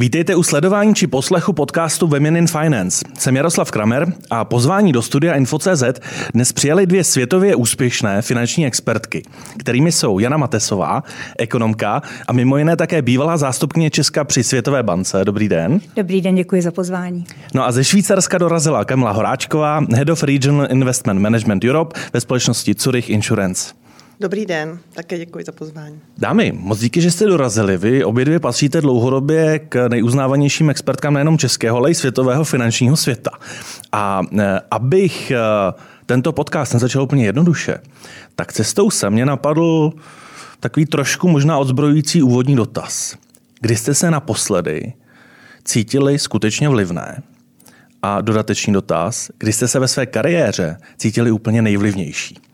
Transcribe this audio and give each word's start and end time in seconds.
Vítejte 0.00 0.34
u 0.36 0.42
sledování 0.42 0.94
či 0.94 1.06
poslechu 1.06 1.52
podcastu 1.52 2.06
Women 2.06 2.36
in 2.36 2.46
Finance. 2.46 3.04
Jsem 3.18 3.36
Jaroslav 3.36 3.70
Kramer 3.70 4.12
a 4.30 4.44
pozvání 4.44 4.92
do 4.92 5.02
studia 5.02 5.34
Info.cz 5.34 5.82
dnes 6.34 6.52
přijali 6.52 6.86
dvě 6.86 7.04
světově 7.04 7.54
úspěšné 7.54 8.22
finanční 8.22 8.66
expertky, 8.66 9.22
kterými 9.58 9.92
jsou 9.92 10.18
Jana 10.18 10.36
Matesová, 10.36 11.02
ekonomka 11.38 12.02
a 12.28 12.32
mimo 12.32 12.56
jiné 12.56 12.76
také 12.76 13.02
bývalá 13.02 13.36
zástupkyně 13.36 13.90
Česka 13.90 14.24
při 14.24 14.42
Světové 14.44 14.82
bance. 14.82 15.24
Dobrý 15.24 15.48
den. 15.48 15.80
Dobrý 15.96 16.20
den, 16.20 16.34
děkuji 16.34 16.62
za 16.62 16.70
pozvání. 16.70 17.24
No 17.54 17.66
a 17.66 17.72
ze 17.72 17.84
Švýcarska 17.84 18.38
dorazila 18.38 18.84
Kamila 18.84 19.12
Horáčková, 19.12 19.80
Head 19.94 20.08
of 20.08 20.22
Regional 20.22 20.66
Investment 20.70 21.20
Management 21.20 21.64
Europe 21.64 22.00
ve 22.12 22.20
společnosti 22.20 22.74
Zurich 22.78 23.10
Insurance. 23.10 23.79
Dobrý 24.20 24.46
den, 24.46 24.78
také 24.94 25.18
děkuji 25.18 25.44
za 25.44 25.52
pozvání. 25.52 26.00
Dámy, 26.18 26.52
moc 26.56 26.80
díky, 26.80 27.00
že 27.00 27.10
jste 27.10 27.26
dorazili. 27.26 27.76
Vy 27.76 28.04
obě 28.04 28.24
dvě 28.24 28.40
patříte 28.40 28.80
dlouhodobě 28.80 29.58
k 29.58 29.88
nejuznávanějším 29.88 30.70
expertkám 30.70 31.14
nejenom 31.14 31.38
českého, 31.38 31.76
ale 31.76 31.90
i 31.90 31.94
světového 31.94 32.44
finančního 32.44 32.96
světa. 32.96 33.30
A 33.92 34.22
e, 34.38 34.60
abych 34.70 35.30
e, 35.30 35.36
tento 36.06 36.32
podcast 36.32 36.74
nezačal 36.74 37.02
úplně 37.02 37.24
jednoduše, 37.24 37.78
tak 38.36 38.52
cestou 38.52 38.90
se 38.90 39.10
mě 39.10 39.26
napadl 39.26 39.92
takový 40.60 40.86
trošku 40.86 41.28
možná 41.28 41.58
odzbrojující 41.58 42.22
úvodní 42.22 42.56
dotaz. 42.56 43.16
Kdy 43.60 43.76
jste 43.76 43.94
se 43.94 44.10
naposledy 44.10 44.92
cítili 45.64 46.18
skutečně 46.18 46.68
vlivné? 46.68 47.22
A 48.02 48.20
dodatečný 48.20 48.72
dotaz, 48.72 49.30
kdy 49.38 49.52
jste 49.52 49.68
se 49.68 49.78
ve 49.78 49.88
své 49.88 50.06
kariéře 50.06 50.76
cítili 50.96 51.30
úplně 51.30 51.62
nejvlivnější? 51.62 52.49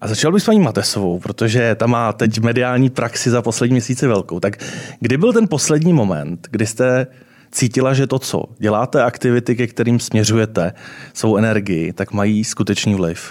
A 0.00 0.08
začal 0.08 0.32
bych 0.32 0.42
s 0.42 0.46
paní 0.46 0.60
Matesovou, 0.60 1.18
protože 1.18 1.74
ta 1.74 1.86
má 1.86 2.12
teď 2.12 2.40
mediální 2.40 2.90
praxi 2.90 3.30
za 3.30 3.42
poslední 3.42 3.74
měsíce 3.74 4.08
velkou. 4.08 4.40
Tak 4.40 4.56
kdy 5.00 5.16
byl 5.16 5.32
ten 5.32 5.48
poslední 5.48 5.92
moment, 5.92 6.48
kdy 6.50 6.66
jste 6.66 7.06
cítila, 7.50 7.94
že 7.94 8.06
to, 8.06 8.18
co 8.18 8.44
děláte, 8.58 9.02
aktivity, 9.02 9.56
ke 9.56 9.66
kterým 9.66 10.00
směřujete 10.00 10.72
svou 11.14 11.36
energii, 11.36 11.92
tak 11.92 12.12
mají 12.12 12.44
skutečný 12.44 12.94
vliv? 12.94 13.30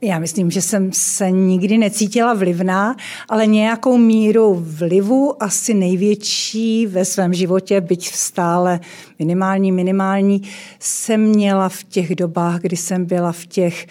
Já 0.00 0.18
myslím, 0.18 0.50
že 0.50 0.62
jsem 0.62 0.92
se 0.92 1.30
nikdy 1.30 1.78
necítila 1.78 2.34
vlivná, 2.34 2.96
ale 3.28 3.46
nějakou 3.46 3.98
míru 3.98 4.64
vlivu, 4.66 5.42
asi 5.42 5.74
největší 5.74 6.86
ve 6.86 7.04
svém 7.04 7.34
životě, 7.34 7.80
byť 7.80 8.14
stále 8.14 8.80
minimální, 9.18 9.72
minimální, 9.72 10.42
jsem 10.80 11.20
měla 11.20 11.68
v 11.68 11.84
těch 11.84 12.14
dobách, 12.14 12.60
kdy 12.60 12.76
jsem 12.76 13.04
byla 13.04 13.32
v 13.32 13.46
těch 13.46 13.86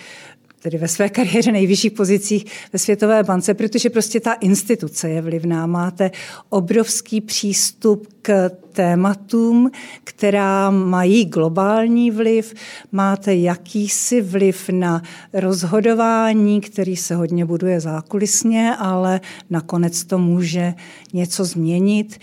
tedy 0.65 0.77
ve 0.77 0.87
své 0.87 1.09
kariéře 1.09 1.51
nejvyšších 1.51 1.91
pozicích 1.91 2.45
ve 2.73 2.79
Světové 2.79 3.23
bance, 3.23 3.53
protože 3.53 3.89
prostě 3.89 4.19
ta 4.19 4.33
instituce 4.33 5.09
je 5.09 5.21
vlivná. 5.21 5.65
Máte 5.65 6.11
obrovský 6.49 7.21
přístup 7.21 8.07
k 8.21 8.49
tématům, 8.71 9.71
která 10.03 10.69
mají 10.69 11.25
globální 11.25 12.11
vliv, 12.11 12.53
máte 12.91 13.35
jakýsi 13.35 14.21
vliv 14.21 14.69
na 14.69 15.01
rozhodování, 15.33 16.61
který 16.61 16.95
se 16.95 17.15
hodně 17.15 17.45
buduje 17.45 17.79
zákulisně, 17.79 18.75
ale 18.79 19.21
nakonec 19.49 20.03
to 20.03 20.17
může 20.17 20.73
něco 21.13 21.45
změnit. 21.45 22.17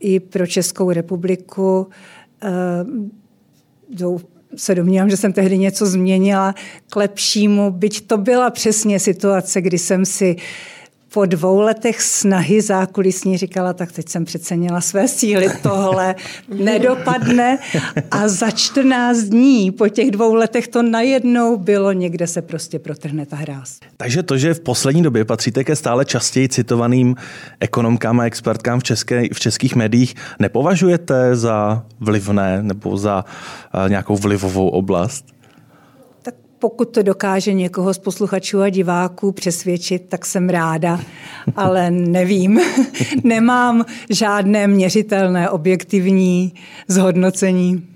I 0.00 0.20
pro 0.20 0.46
Českou 0.46 0.90
republiku 0.90 1.88
eh, 2.42 2.50
se 4.56 4.74
domnívám, 4.74 5.10
že 5.10 5.16
jsem 5.16 5.32
tehdy 5.32 5.58
něco 5.58 5.86
změnila 5.86 6.54
k 6.90 6.96
lepšímu, 6.96 7.70
byť 7.70 8.06
to 8.06 8.18
byla 8.18 8.50
přesně 8.50 9.00
situace, 9.00 9.60
kdy 9.60 9.78
jsem 9.78 10.04
si 10.04 10.36
po 11.16 11.26
dvou 11.26 11.60
letech 11.60 12.02
snahy 12.02 12.60
zákulisní 12.60 13.38
říkala, 13.38 13.72
tak 13.72 13.92
teď 13.92 14.08
jsem 14.08 14.24
přecenila 14.24 14.80
své 14.80 15.08
síly, 15.08 15.48
tohle 15.62 16.14
nedopadne. 16.48 17.58
A 18.10 18.28
za 18.28 18.50
14 18.50 19.18
dní 19.18 19.70
po 19.70 19.88
těch 19.88 20.10
dvou 20.10 20.34
letech 20.34 20.68
to 20.68 20.82
najednou 20.82 21.56
bylo, 21.56 21.92
někde 21.92 22.26
se 22.26 22.42
prostě 22.42 22.78
protrhne 22.78 23.26
ta 23.26 23.36
hráz. 23.36 23.78
Takže 23.96 24.22
to, 24.22 24.38
že 24.38 24.54
v 24.54 24.60
poslední 24.60 25.02
době 25.02 25.24
patříte 25.24 25.64
ke 25.64 25.76
stále 25.76 26.04
častěji 26.04 26.48
citovaným 26.48 27.16
ekonomkám 27.60 28.20
a 28.20 28.24
expertkám 28.24 28.80
v, 28.80 28.84
české, 28.84 29.22
v 29.32 29.40
českých 29.40 29.76
médiích, 29.76 30.14
nepovažujete 30.38 31.36
za 31.36 31.84
vlivné 32.00 32.62
nebo 32.62 32.96
za 32.96 33.24
uh, 33.24 33.88
nějakou 33.88 34.16
vlivovou 34.16 34.68
oblast? 34.68 35.35
Pokud 36.58 36.84
to 36.84 37.02
dokáže 37.02 37.52
někoho 37.52 37.94
z 37.94 37.98
posluchačů 37.98 38.60
a 38.62 38.68
diváků 38.68 39.32
přesvědčit, 39.32 40.02
tak 40.08 40.26
jsem 40.26 40.48
ráda, 40.48 41.00
ale 41.56 41.90
nevím. 41.90 42.60
Nemám 43.24 43.84
žádné 44.10 44.66
měřitelné 44.66 45.50
objektivní 45.50 46.54
zhodnocení. 46.88 47.86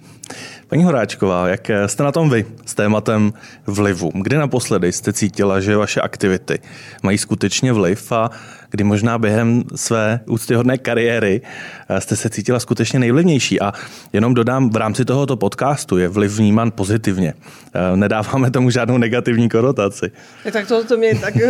Paní 0.69 0.85
Horáčková, 0.85 1.49
jak 1.49 1.71
jste 1.87 2.03
na 2.03 2.13
tom 2.13 2.31
vy 2.31 2.47
s 2.67 2.75
tématem 2.75 3.33
vlivu? 3.67 4.11
Kdy 4.15 4.37
naposledy 4.37 4.93
jste 4.93 5.13
cítila, 5.13 5.61
že 5.61 5.77
vaše 5.77 6.01
aktivity 6.01 6.59
mají 7.03 7.19
skutečně 7.19 7.73
vliv 7.73 8.13
a 8.13 8.31
kdy 8.71 8.85
možná 8.85 9.19
během 9.19 9.63
své 9.75 10.21
úctyhodné 10.27 10.79
kariéry 10.79 11.41
eh, 11.89 12.01
jste 12.01 12.17
se 12.17 12.31
cítila 12.31 12.61
skutečně 12.61 12.99
nejvlivnější? 12.99 13.61
A 13.61 13.73
jenom 14.13 14.35
dodám, 14.35 14.71
v 14.71 14.77
rámci 14.77 15.05
tohoto 15.05 15.37
podcastu 15.37 15.99
je 15.99 16.09
vliv 16.09 16.33
vnímán 16.33 16.71
pozitivně. 16.71 17.35
Eh, 17.75 17.97
nedáváme 17.97 18.51
tomu 18.51 18.71
žádnou 18.71 18.99
negativní 18.99 19.49
konotaci. 19.49 20.11
Tak 20.53 20.67
to, 20.67 20.85
to 20.85 20.97
mě 20.97 21.19
tak 21.19 21.35
uh, 21.35 21.41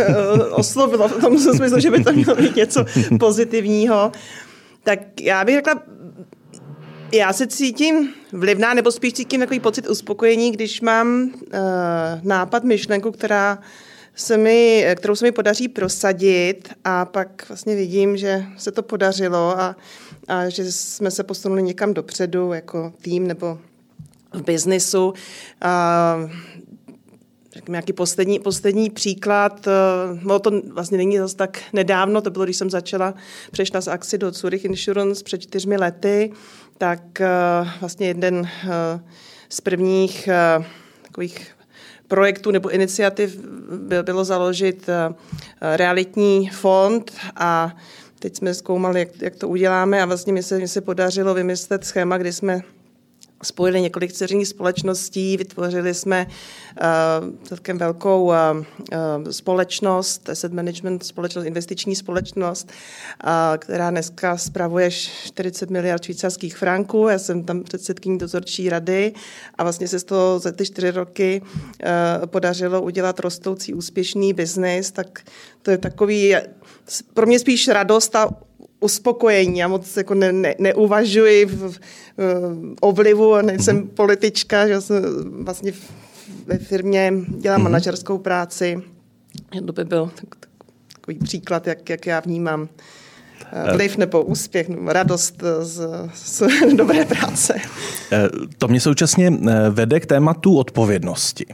oslovilo 0.51 1.07
v 1.07 1.21
tom 1.21 1.39
smyslu, 1.39 1.79
že 1.79 1.91
by 1.91 2.03
to 2.03 2.13
mělo 2.13 2.35
být 2.35 2.55
něco 2.55 2.85
pozitivního. 3.19 4.11
Tak 4.83 4.99
já 5.21 5.45
bych 5.45 5.55
řekla, 5.55 5.73
já 7.13 7.33
se 7.33 7.47
cítím 7.47 8.09
vlivná, 8.33 8.73
nebo 8.73 8.91
spíš 8.91 9.13
cítím 9.13 9.39
takový 9.39 9.59
pocit 9.59 9.89
uspokojení, 9.89 10.51
když 10.51 10.81
mám 10.81 11.23
uh, 11.23 11.59
nápad, 12.23 12.63
myšlenku, 12.63 13.11
která 13.11 13.57
se 14.15 14.37
mi, 14.37 14.87
kterou 14.95 15.15
se 15.15 15.25
mi 15.25 15.31
podaří 15.31 15.67
prosadit 15.67 16.69
a 16.83 17.05
pak 17.05 17.45
vlastně 17.49 17.75
vidím, 17.75 18.17
že 18.17 18.45
se 18.57 18.71
to 18.71 18.83
podařilo 18.83 19.59
a, 19.59 19.75
a 20.27 20.49
že 20.49 20.71
jsme 20.71 21.11
se 21.11 21.23
posunuli 21.23 21.63
někam 21.63 21.93
dopředu 21.93 22.53
jako 22.53 22.93
tým 23.01 23.27
nebo 23.27 23.59
v 24.33 24.41
biznisu. 24.41 25.13
A, 25.61 26.17
řekněme, 27.53 27.75
nějaký 27.75 27.93
poslední, 27.93 28.39
poslední 28.39 28.89
příklad, 28.89 29.67
no 30.23 30.39
to 30.39 30.51
vlastně 30.73 30.97
není 30.97 31.17
zase 31.17 31.35
tak 31.35 31.61
nedávno, 31.73 32.21
to 32.21 32.29
bylo, 32.29 32.45
když 32.45 32.57
jsem 32.57 32.69
začala, 32.69 33.13
přešla 33.51 33.81
z 33.81 33.87
akci 33.87 34.17
do 34.17 34.31
Zurich 34.31 34.65
Insurance 34.65 35.23
před 35.23 35.41
čtyřmi 35.41 35.77
lety, 35.77 36.31
tak 36.77 37.21
eh, 37.21 37.27
vlastně 37.79 38.07
jeden 38.07 38.49
eh, 38.63 38.69
z 39.49 39.61
prvních 39.61 40.29
takových 41.01 41.55
projektů 42.11 42.51
nebo 42.51 42.69
iniciativ 42.69 43.39
bylo 44.03 44.23
založit 44.23 44.89
realitní 45.61 46.49
fond 46.49 47.11
a 47.35 47.75
teď 48.19 48.35
jsme 48.35 48.53
zkoumali, 48.53 48.99
jak, 48.99 49.21
jak 49.21 49.35
to 49.35 49.47
uděláme 49.47 50.01
a 50.01 50.05
vlastně 50.05 50.33
mi 50.33 50.43
se, 50.43 50.57
mi 50.57 50.67
se 50.67 50.81
podařilo 50.81 51.33
vymyslet 51.33 51.85
schéma, 51.85 52.17
kdy 52.17 52.33
jsme 52.33 52.61
spojili 53.43 53.81
několik 53.81 54.13
dceřiných 54.13 54.47
společností, 54.47 55.37
vytvořili 55.37 55.93
jsme 55.93 56.27
uh, 56.27 57.29
celkem 57.43 57.77
velkou 57.77 58.23
uh, 58.23 58.33
společnost, 59.31 60.29
asset 60.29 60.53
management 60.53 61.03
společnost, 61.03 61.45
investiční 61.45 61.95
společnost, 61.95 62.71
uh, 63.23 63.29
která 63.57 63.89
dneska 63.89 64.37
spravuje 64.37 64.91
40 64.91 65.69
miliard 65.69 66.03
švýcarských 66.03 66.57
franků. 66.57 67.07
Já 67.07 67.19
jsem 67.19 67.43
tam 67.43 67.63
předsedkyní 67.63 68.17
dozorčí 68.17 68.69
rady 68.69 69.13
a 69.55 69.63
vlastně 69.63 69.87
se 69.87 69.99
z 69.99 70.03
toho 70.03 70.39
za 70.39 70.51
ty 70.51 70.65
čtyři 70.65 70.91
roky 70.91 71.41
uh, 71.41 72.25
podařilo 72.25 72.81
udělat 72.81 73.19
rostoucí 73.19 73.73
úspěšný 73.73 74.33
biznis, 74.33 74.91
tak 74.91 75.19
to 75.61 75.71
je 75.71 75.77
takový 75.77 76.35
pro 77.13 77.25
mě 77.25 77.39
spíš 77.39 77.67
radost 77.67 78.15
a 78.15 78.29
uspokojení. 78.81 79.59
Já 79.59 79.67
moc 79.67 79.97
jako 79.97 80.13
ne, 80.13 80.31
ne, 80.31 80.55
neuvažuji 80.59 81.45
v, 81.45 81.71
v, 81.71 81.79
o 82.81 82.91
vlivu, 82.91 83.41
nejsem 83.41 83.83
mm-hmm. 83.83 83.87
politička, 83.87 84.67
že 84.67 84.81
jsem 84.81 85.03
vlastně 85.43 85.73
ve 86.45 86.57
firmě 86.57 87.13
dělám 87.27 87.59
mm-hmm. 87.59 87.63
manažerskou 87.63 88.17
práci. 88.17 88.81
To 89.65 89.73
by 89.73 89.85
byl 89.85 90.11
takový 90.93 91.17
příklad, 91.17 91.67
jak, 91.67 91.89
jak 91.89 92.05
já 92.05 92.19
vnímám 92.19 92.69
vliv 93.73 93.97
nebo 93.97 94.21
úspěch, 94.23 94.67
radost 94.85 95.43
z, 95.61 95.81
z 96.13 96.43
dobré 96.75 97.05
práce. 97.05 97.53
Eh, 98.11 98.29
to 98.57 98.67
mě 98.67 98.79
současně 98.79 99.27
eh, 99.27 99.69
vede 99.69 99.99
k 99.99 100.05
tématu 100.05 100.57
odpovědnosti. 100.57 101.45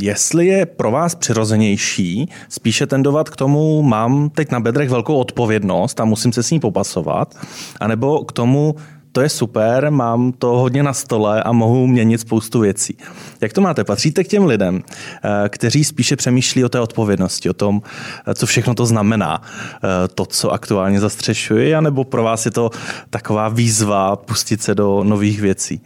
Jestli 0.00 0.46
je 0.46 0.66
pro 0.66 0.90
vás 0.90 1.14
přirozenější 1.14 2.28
spíše 2.48 2.86
tendovat 2.86 3.28
k 3.28 3.36
tomu, 3.36 3.82
mám 3.82 4.30
teď 4.30 4.50
na 4.50 4.60
bedrech 4.60 4.90
velkou 4.90 5.14
odpovědnost 5.14 6.00
a 6.00 6.04
musím 6.04 6.32
se 6.32 6.42
s 6.42 6.50
ní 6.50 6.60
popasovat, 6.60 7.34
anebo 7.80 8.24
k 8.24 8.32
tomu 8.32 8.74
to 9.12 9.20
je 9.20 9.28
super, 9.28 9.90
mám 9.90 10.32
to 10.32 10.46
hodně 10.46 10.82
na 10.82 10.92
stole 10.92 11.42
a 11.42 11.52
mohu 11.52 11.86
měnit 11.86 12.20
spoustu 12.20 12.60
věcí. 12.60 12.96
Jak 13.40 13.52
to 13.52 13.60
máte? 13.60 13.84
Patříte 13.84 14.24
k 14.24 14.28
těm 14.28 14.46
lidem, 14.46 14.82
eh, 15.24 15.48
kteří 15.48 15.84
spíše 15.84 16.16
přemýšlí 16.16 16.64
o 16.64 16.68
té 16.68 16.80
odpovědnosti, 16.80 17.50
o 17.50 17.52
tom, 17.52 17.82
eh, 18.26 18.34
co 18.34 18.46
všechno 18.46 18.74
to 18.74 18.86
znamená, 18.86 19.42
eh, 19.42 20.08
to, 20.08 20.26
co 20.26 20.50
aktuálně 20.50 21.00
zastřešuji, 21.00 21.74
anebo 21.74 22.04
pro 22.04 22.22
vás 22.22 22.44
je 22.44 22.50
to 22.50 22.70
taková 23.10 23.48
výzva 23.48 24.16
pustit 24.16 24.62
se 24.62 24.74
do 24.74 25.04
nových 25.04 25.40
věcí? 25.40 25.80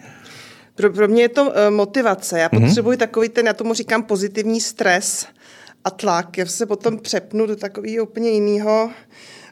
Pro, 0.75 0.91
pro 0.91 1.09
mě 1.09 1.23
je 1.23 1.29
to 1.29 1.53
motivace. 1.71 2.39
Já 2.39 2.49
mhm. 2.53 2.63
potřebuji 2.63 2.91
mm-hmm. 2.91 2.99
takový 2.99 3.29
ten, 3.29 3.47
já 3.47 3.53
tomu 3.53 3.75
říkám 3.75 4.03
pozitivní 4.03 4.61
stres 4.61 5.27
a 5.85 5.91
tlak. 5.91 6.39
Já 6.39 6.47
se 6.47 6.67
potom 6.67 6.99
přepnu 6.99 7.47
do 7.47 7.57
takového 7.57 8.05
úplně 8.05 8.31
jiného 8.31 8.91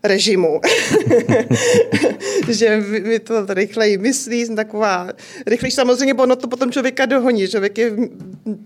režimu. 0.05 0.61
že 2.49 2.81
mi 3.03 3.19
to 3.19 3.47
rychleji 3.49 3.99
myslí, 3.99 4.47
jsem 4.47 4.57
taková 4.57 5.09
rychlejší. 5.47 5.75
Samozřejmě, 5.75 6.15
ono 6.15 6.37
to 6.37 6.49
potom 6.49 6.73
člověka 6.73 7.07
dohoní. 7.07 7.49
Člověk 7.49 7.79
je 7.79 7.97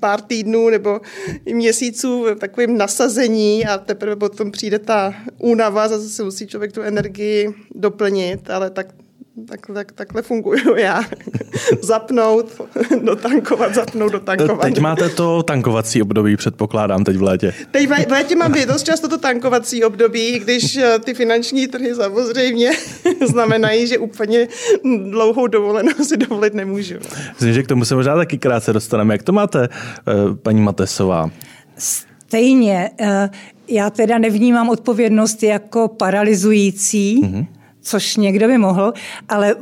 pár 0.01 0.21
týdnů 0.21 0.71
nebo 0.71 1.01
měsíců 1.53 2.23
v 2.23 2.35
takovém 2.35 2.79
nasazení 2.79 3.67
a 3.67 3.79
teprve 3.79 4.17
potom 4.17 4.51
přijde 4.51 4.79
ta 4.79 5.15
únava, 5.39 5.89
zase 5.89 6.25
musí 6.25 6.47
člověk 6.47 6.73
tu 6.73 6.83
energii 6.83 7.55
doplnit, 7.75 8.51
ale 8.51 8.71
tak 8.71 8.87
tak, 9.49 9.67
tak, 9.75 9.93
takhle 9.93 10.23
funguju 10.23 10.77
já. 10.77 11.05
zapnout, 11.83 12.63
dotankovat, 13.03 13.75
zapnout, 13.75 14.13
dotankovat. 14.13 14.63
Teď 14.63 14.79
máte 14.79 15.09
to 15.09 15.43
tankovací 15.43 16.03
období, 16.03 16.37
předpokládám, 16.37 17.05
teď 17.05 17.17
v 17.17 17.23
létě. 17.23 17.55
Teď 17.71 17.89
v 17.89 18.11
létě 18.11 18.37
mám 18.37 18.53
dost 18.67 18.83
často 18.83 19.09
to 19.09 19.19
tankovací 19.19 19.85
období, 19.85 20.39
když 20.39 20.77
eh, 20.77 20.99
ty 20.99 21.15
finanční 21.15 21.67
trhy 21.67 21.95
samozřejmě 21.95 22.71
znamenají, 23.27 23.87
že 23.87 23.99
úplně 23.99 24.49
dlouhou 25.11 25.47
dovolenou 25.47 25.93
si 26.03 26.17
dovolit 26.17 26.55
nemůžu. 26.55 26.95
Myslím, 27.33 27.53
že 27.53 27.63
k 27.63 27.67
tomu 27.67 27.85
se 27.85 27.95
možná 27.95 28.17
taky 28.17 28.39
krátce 28.39 28.73
dostaneme. 28.73 29.15
Jak 29.15 29.23
to 29.23 29.33
máte, 29.33 29.69
eh, 29.69 30.13
paní 30.43 30.61
Matesová? 30.61 31.31
Stejně. 31.79 32.91
Eh, 33.01 33.31
já 33.69 33.91
teda 33.91 34.19
nevnímám 34.19 34.69
odpovědnost 34.69 35.43
jako 35.43 35.89
paralizující, 35.89 37.23
mm-hmm 37.23 37.47
což 37.87 38.17
někdo 38.17 38.47
by 38.47 38.59
mohl, 38.59 38.93
ale 39.29 39.55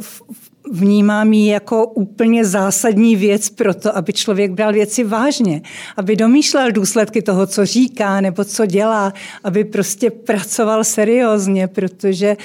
vnímám 0.72 1.32
ji 1.32 1.50
jako 1.50 1.86
úplně 1.86 2.44
zásadní 2.44 3.16
věc 3.16 3.50
pro 3.50 3.74
to, 3.74 3.96
aby 3.96 4.12
člověk 4.12 4.50
bral 4.50 4.72
věci 4.72 5.04
vážně, 5.04 5.62
aby 5.96 6.16
domýšlel 6.16 6.72
důsledky 6.72 7.22
toho, 7.22 7.46
co 7.46 7.66
říká 7.66 8.20
nebo 8.20 8.44
co 8.44 8.66
dělá, 8.66 9.12
aby 9.44 9.64
prostě 9.64 10.10
pracoval 10.10 10.84
seriózně, 10.84 11.68
protože 11.68 12.36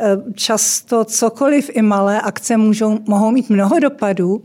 eh, 0.00 0.16
často 0.34 1.04
cokoliv 1.04 1.70
i 1.72 1.82
malé 1.82 2.20
akce 2.20 2.56
můžou, 2.56 2.98
mohou 3.06 3.30
mít 3.30 3.50
mnoho 3.50 3.78
dopadů 3.78 4.42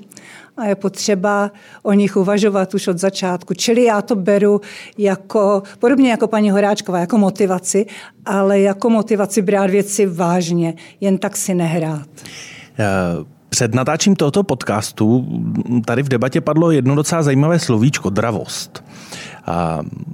a 0.58 0.66
je 0.66 0.76
potřeba 0.76 1.52
o 1.84 1.94
nich 1.94 2.18
uvažovat 2.18 2.74
už 2.74 2.88
od 2.88 2.98
začátku. 2.98 3.54
Čili 3.54 3.84
já 3.84 4.02
to 4.02 4.16
beru 4.16 4.62
jako, 4.98 5.64
podobně 5.80 6.12
jako 6.12 6.28
paní 6.28 6.52
Horáčková, 6.52 7.00
jako 7.00 7.18
motivaci, 7.18 7.86
ale 8.26 8.60
jako 8.60 8.90
motivaci 8.90 9.42
brát 9.42 9.70
věci 9.70 10.06
vážně, 10.06 10.74
jen 11.02 11.18
tak 11.18 11.38
si 11.38 11.54
nehrát. 11.54 12.08
Uh... 12.80 13.26
Před 13.54 13.76
natáčím 13.76 14.16
tohoto 14.16 14.44
podcastu 14.44 15.28
tady 15.86 16.04
v 16.04 16.10
debatě 16.10 16.42
padlo 16.42 16.72
jedno 16.72 16.96
docela 16.96 17.24
zajímavé 17.24 17.60
slovíčko, 17.60 18.10
dravost. 18.10 18.84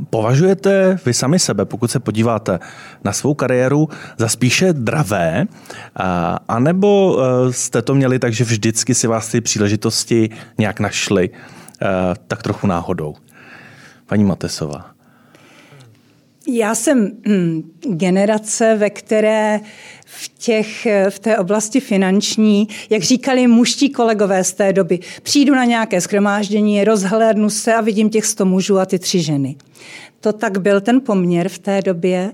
Považujete 0.09 0.99
vy 1.05 1.13
sami 1.13 1.39
sebe, 1.39 1.65
pokud 1.65 1.91
se 1.91 1.99
podíváte 1.99 2.59
na 3.03 3.13
svou 3.13 3.33
kariéru, 3.33 3.89
za 4.17 4.27
spíše 4.27 4.73
dravé, 4.73 5.45
anebo 6.47 7.17
e, 7.19 7.53
jste 7.53 7.81
to 7.81 7.95
měli 7.95 8.19
tak, 8.19 8.33
že 8.33 8.43
vždycky 8.43 8.95
si 8.95 9.07
vás 9.07 9.27
ty 9.27 9.41
příležitosti 9.41 10.29
nějak 10.57 10.79
našly, 10.79 11.29
e, 11.29 11.35
tak 12.27 12.43
trochu 12.43 12.67
náhodou? 12.67 13.15
Paní 14.05 14.23
Matesová. 14.23 14.98
Já 16.51 16.75
jsem 16.75 17.11
hm, 17.27 17.71
generace, 17.89 18.75
ve 18.75 18.89
které 18.89 19.59
v, 20.05 20.31
těch, 20.37 20.87
v 21.09 21.19
té 21.19 21.37
oblasti 21.37 21.79
finanční, 21.79 22.67
jak 22.89 23.03
říkali 23.03 23.47
muští 23.47 23.89
kolegové 23.89 24.43
z 24.43 24.53
té 24.53 24.73
doby, 24.73 24.99
přijdu 25.23 25.55
na 25.55 25.65
nějaké 25.65 26.01
schromáždění, 26.01 26.83
rozhlédnu 26.83 27.49
se 27.49 27.73
a 27.73 27.81
vidím 27.81 28.09
těch 28.09 28.25
sto 28.25 28.45
mužů 28.45 28.79
a 28.79 28.85
ty 28.85 28.99
tři 28.99 29.21
ženy. 29.21 29.55
To 30.19 30.33
tak 30.33 30.57
byl 30.57 30.81
ten 30.81 31.01
poměr 31.01 31.49
v 31.49 31.59
té 31.59 31.81
době. 31.81 32.31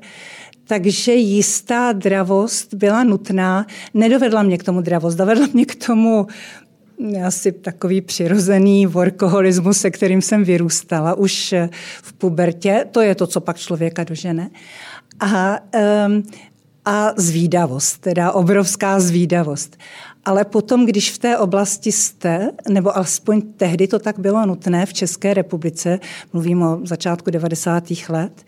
Takže 0.67 1.13
jistá 1.13 1.91
dravost 1.91 2.73
byla 2.73 3.03
nutná. 3.03 3.65
Nedovedla 3.94 4.44
mě 4.44 4.57
k 4.57 4.63
tomu 4.63 4.81
dravost, 4.81 5.17
dovedla 5.17 5.47
mě 5.53 5.65
k 5.65 5.85
tomu 5.85 6.27
asi 7.25 7.51
takový 7.51 8.01
přirozený 8.01 8.86
workoholismus, 8.86 9.77
se 9.77 9.92
kterým 9.92 10.21
jsem 10.21 10.44
vyrůstala 10.44 11.13
už 11.13 11.53
v 12.01 12.13
pubertě. 12.13 12.86
To 12.92 13.01
je 13.01 13.15
to, 13.15 13.27
co 13.27 13.42
pak 13.42 13.57
člověka 13.57 14.03
dožene. 14.03 14.50
A, 15.19 15.59
um, 16.07 16.24
a 16.86 17.13
zvídavost, 17.18 18.01
teda 18.01 18.31
obrovská 18.31 19.00
zvídavost. 19.00 19.77
Ale 20.25 20.45
potom, 20.45 20.86
když 20.86 21.12
v 21.12 21.18
té 21.18 21.38
oblasti 21.38 21.92
jste, 21.92 22.51
nebo 22.69 22.98
alespoň 22.98 23.41
tehdy 23.41 23.88
to 23.88 24.00
tak 24.00 24.19
bylo 24.19 24.45
nutné 24.45 24.86
v 24.86 24.94
České 24.94 25.33
republice, 25.33 26.00
mluvím 26.33 26.62
o 26.62 26.80
začátku 26.83 27.31
90. 27.31 27.83
let, 28.09 28.45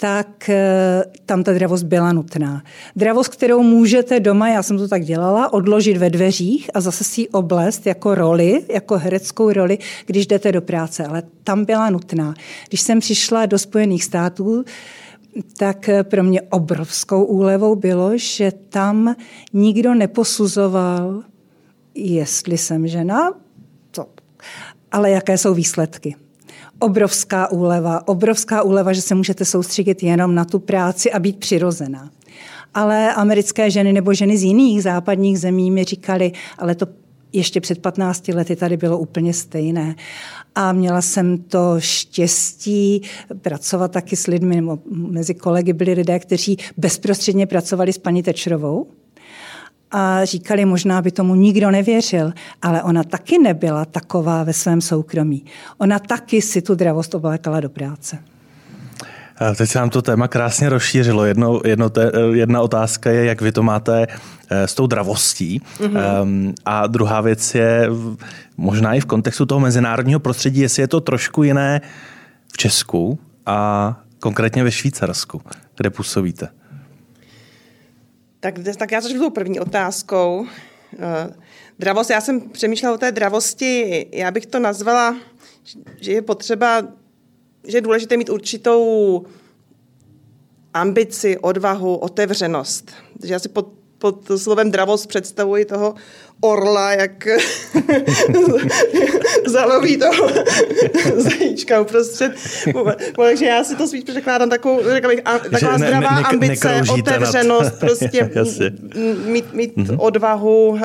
tak 0.00 0.48
eh, 0.48 1.04
tam 1.26 1.44
ta 1.44 1.52
dravost 1.52 1.84
byla 1.84 2.12
nutná. 2.12 2.62
Dravost, 2.96 3.32
kterou 3.32 3.62
můžete 3.62 4.20
doma, 4.20 4.48
já 4.48 4.62
jsem 4.62 4.78
to 4.78 4.88
tak 4.88 5.04
dělala, 5.04 5.52
odložit 5.52 5.96
ve 5.96 6.10
dveřích 6.10 6.70
a 6.74 6.80
zase 6.80 7.04
si 7.04 7.20
ji 7.20 7.28
oblast 7.28 7.86
jako 7.86 8.14
roli, 8.14 8.64
jako 8.72 8.98
hereckou 8.98 9.52
roli, 9.52 9.78
když 10.06 10.26
jdete 10.26 10.52
do 10.52 10.60
práce. 10.60 11.04
Ale 11.04 11.22
tam 11.44 11.64
byla 11.64 11.90
nutná. 11.90 12.34
Když 12.68 12.80
jsem 12.80 13.00
přišla 13.00 13.46
do 13.46 13.58
Spojených 13.58 14.04
států, 14.04 14.64
tak 15.56 15.88
eh, 15.88 16.04
pro 16.04 16.22
mě 16.22 16.42
obrovskou 16.42 17.24
úlevou 17.24 17.76
bylo, 17.76 18.10
že 18.14 18.52
tam 18.68 19.16
nikdo 19.52 19.94
neposuzoval, 19.94 21.22
jestli 21.94 22.58
jsem 22.58 22.88
žena, 22.88 23.32
to, 23.90 24.06
ale 24.92 25.10
jaké 25.10 25.38
jsou 25.38 25.54
výsledky 25.54 26.16
obrovská 26.80 27.50
úleva, 27.50 28.08
obrovská 28.08 28.62
úleva, 28.62 28.92
že 28.92 29.02
se 29.02 29.14
můžete 29.14 29.44
soustředit 29.44 30.02
jenom 30.02 30.34
na 30.34 30.44
tu 30.44 30.58
práci 30.58 31.12
a 31.12 31.18
být 31.18 31.36
přirozená. 31.36 32.10
Ale 32.74 33.14
americké 33.14 33.70
ženy 33.70 33.92
nebo 33.92 34.14
ženy 34.14 34.38
z 34.38 34.42
jiných 34.42 34.82
západních 34.82 35.38
zemí 35.38 35.70
mi 35.70 35.84
říkali, 35.84 36.32
ale 36.58 36.74
to 36.74 36.86
ještě 37.32 37.60
před 37.60 37.78
15 37.78 38.28
lety 38.28 38.56
tady 38.56 38.76
bylo 38.76 38.98
úplně 38.98 39.34
stejné. 39.34 39.94
A 40.54 40.72
měla 40.72 41.02
jsem 41.02 41.38
to 41.38 41.74
štěstí 41.78 43.02
pracovat 43.42 43.90
taky 43.92 44.16
s 44.16 44.26
lidmi, 44.26 44.56
nebo 44.56 44.78
mezi 44.90 45.34
kolegy 45.34 45.72
byli 45.72 45.92
lidé, 45.92 46.18
kteří 46.18 46.56
bezprostředně 46.76 47.46
pracovali 47.46 47.92
s 47.92 47.98
paní 47.98 48.22
Tečrovou, 48.22 48.86
a 49.90 50.24
říkali, 50.24 50.64
možná 50.64 51.02
by 51.02 51.10
tomu 51.10 51.34
nikdo 51.34 51.70
nevěřil, 51.70 52.32
ale 52.62 52.82
ona 52.82 53.04
taky 53.04 53.38
nebyla 53.38 53.84
taková 53.84 54.44
ve 54.44 54.52
svém 54.52 54.80
soukromí. 54.80 55.44
Ona 55.78 55.98
taky 55.98 56.42
si 56.42 56.62
tu 56.62 56.74
dravost 56.74 57.14
oblékala 57.14 57.60
do 57.60 57.68
práce. 57.70 58.18
Teď 59.56 59.70
se 59.70 59.78
nám 59.78 59.90
to 59.90 60.02
téma 60.02 60.28
krásně 60.28 60.68
rozšířilo. 60.68 61.24
Jedno, 61.24 61.60
jedno 61.64 61.90
te, 61.90 62.12
jedna 62.32 62.60
otázka 62.60 63.10
je, 63.10 63.24
jak 63.24 63.40
vy 63.40 63.52
to 63.52 63.62
máte 63.62 64.06
eh, 64.50 64.66
s 64.66 64.74
tou 64.74 64.86
dravostí. 64.86 65.60
Mm-hmm. 65.78 66.22
Um, 66.22 66.54
a 66.64 66.86
druhá 66.86 67.20
věc 67.20 67.54
je 67.54 67.88
možná 68.56 68.94
i 68.94 69.00
v 69.00 69.04
kontextu 69.04 69.46
toho 69.46 69.60
mezinárodního 69.60 70.20
prostředí, 70.20 70.60
jestli 70.60 70.82
je 70.82 70.88
to 70.88 71.00
trošku 71.00 71.42
jiné 71.42 71.80
v 72.52 72.56
Česku 72.56 73.18
a 73.46 74.00
konkrétně 74.18 74.64
ve 74.64 74.70
Švýcarsku, 74.70 75.42
kde 75.76 75.90
působíte. 75.90 76.48
Tak, 78.40 78.54
tak 78.78 78.92
já 78.92 79.00
začnu 79.00 79.18
tou 79.20 79.30
první 79.30 79.60
otázkou. 79.60 80.46
Eh, 80.98 81.34
dravost, 81.78 82.10
já 82.10 82.20
jsem 82.20 82.40
přemýšlela 82.40 82.94
o 82.94 82.98
té 82.98 83.12
dravosti, 83.12 84.06
já 84.12 84.30
bych 84.30 84.46
to 84.46 84.58
nazvala, 84.58 85.16
že 86.00 86.12
je 86.12 86.22
potřeba, 86.22 86.82
že 87.64 87.76
je 87.76 87.80
důležité 87.80 88.16
mít 88.16 88.28
určitou 88.28 89.24
ambici, 90.74 91.38
odvahu, 91.38 91.96
otevřenost. 91.96 92.90
Takže 93.20 93.34
já 93.34 93.38
si 93.38 93.48
pod, 93.48 93.72
pod 93.98 94.30
slovem 94.36 94.70
dravost 94.70 95.06
představuji 95.06 95.64
toho 95.64 95.94
orla, 96.40 96.92
jak 96.92 97.28
zaloví 99.46 99.96
toho 99.96 100.28
zajíčka 101.16 101.80
uprostřed. 101.80 102.32
Takže 103.16 103.46
já 103.46 103.64
si 103.64 103.76
to 103.76 103.86
spíš 103.86 104.04
překládám 104.04 104.50
takovou, 104.50 104.76
bych, 104.76 105.22
taková 105.50 105.76
ne, 105.76 105.86
zdravá 105.86 106.10
ne, 106.10 106.20
ne, 106.20 106.28
ambice, 106.28 106.82
otevřenost, 106.92 107.72
nad... 107.72 107.78
prostě 107.80 108.26
mít, 109.24 109.54
mít 109.54 109.76
mm-hmm. 109.76 109.96
odvahu 109.98 110.68
uh, 110.68 110.80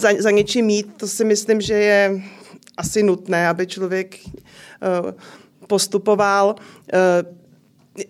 za, 0.00 0.08
za 0.18 0.30
něčím 0.30 0.66
mít, 0.66 0.86
to 0.96 1.08
si 1.08 1.24
myslím, 1.24 1.60
že 1.60 1.74
je 1.74 2.22
asi 2.76 3.02
nutné, 3.02 3.48
aby 3.48 3.66
člověk 3.66 4.16
uh, 4.24 5.10
postupoval. 5.66 6.54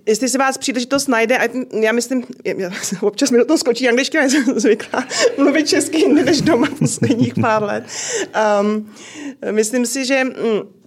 Jestli 0.07 0.28
se 0.28 0.38
vás 0.38 0.59
příležitost 0.59 1.07
najde, 1.07 1.38
a 1.38 1.49
já 1.80 1.92
myslím, 1.92 2.25
já, 2.45 2.71
občas 3.00 3.30
mi 3.30 3.38
do 3.38 3.45
toho 3.45 3.59
skočí 3.59 3.88
angličtina, 3.88 4.25
jsem 4.28 4.61
zvykla 4.61 5.04
mluvit 5.38 5.68
česky 5.68 6.09
než 6.09 6.40
doma 6.40 6.68
posledních 6.78 7.35
pár 7.35 7.62
let. 7.62 7.85
Um, 8.61 8.92
myslím 9.50 9.87
si, 9.87 10.04
že 10.04 10.25
mm, 10.25 10.77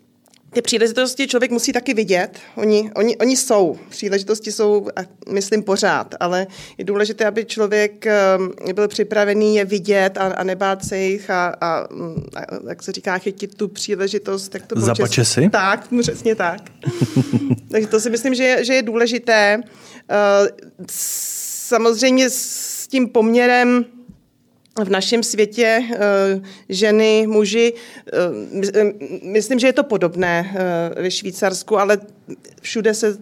ty 0.53 0.61
příležitosti 0.61 1.27
člověk 1.27 1.51
musí 1.51 1.73
taky 1.73 1.93
vidět. 1.93 2.39
Oni, 2.55 2.91
oni, 2.95 3.17
oni 3.17 3.37
jsou. 3.37 3.79
Příležitosti 3.89 4.51
jsou, 4.51 4.87
myslím, 5.29 5.63
pořád, 5.63 6.15
ale 6.19 6.47
je 6.77 6.85
důležité, 6.85 7.25
aby 7.25 7.45
člověk 7.45 8.05
um, 8.37 8.73
byl 8.73 8.87
připravený 8.87 9.55
je 9.55 9.65
vidět 9.65 10.17
a, 10.17 10.21
a 10.21 10.43
nebát 10.43 10.85
se 10.85 10.97
jich 10.97 11.29
a, 11.29 11.47
a, 11.61 11.87
a, 12.35 12.41
jak 12.69 12.83
se 12.83 12.91
říká, 12.91 13.17
chytit 13.17 13.55
tu 13.55 13.67
příležitost. 13.67 14.49
Tak 14.49 14.65
to 14.67 14.79
Zapače 14.79 15.25
si? 15.25 15.49
Tak, 15.49 15.87
přesně 16.01 16.35
tak. 16.35 16.61
Takže 17.71 17.87
to 17.87 17.99
si 17.99 18.09
myslím, 18.09 18.35
že 18.35 18.43
je, 18.43 18.65
že 18.65 18.73
je 18.73 18.81
důležité. 18.81 19.61
Uh, 19.61 20.47
samozřejmě 20.87 22.29
s 22.29 22.87
tím 22.87 23.09
poměrem 23.09 23.85
v 24.79 24.89
našem 24.89 25.23
světě 25.23 25.83
eh, 25.93 25.99
ženy, 26.69 27.27
muži, 27.27 27.73
eh, 28.13 28.93
myslím, 29.23 29.59
že 29.59 29.67
je 29.67 29.73
to 29.73 29.83
podobné 29.83 30.55
eh, 30.55 31.01
ve 31.01 31.11
Švýcarsku, 31.11 31.77
ale 31.77 31.97
všude 32.61 32.93
se 32.93 33.17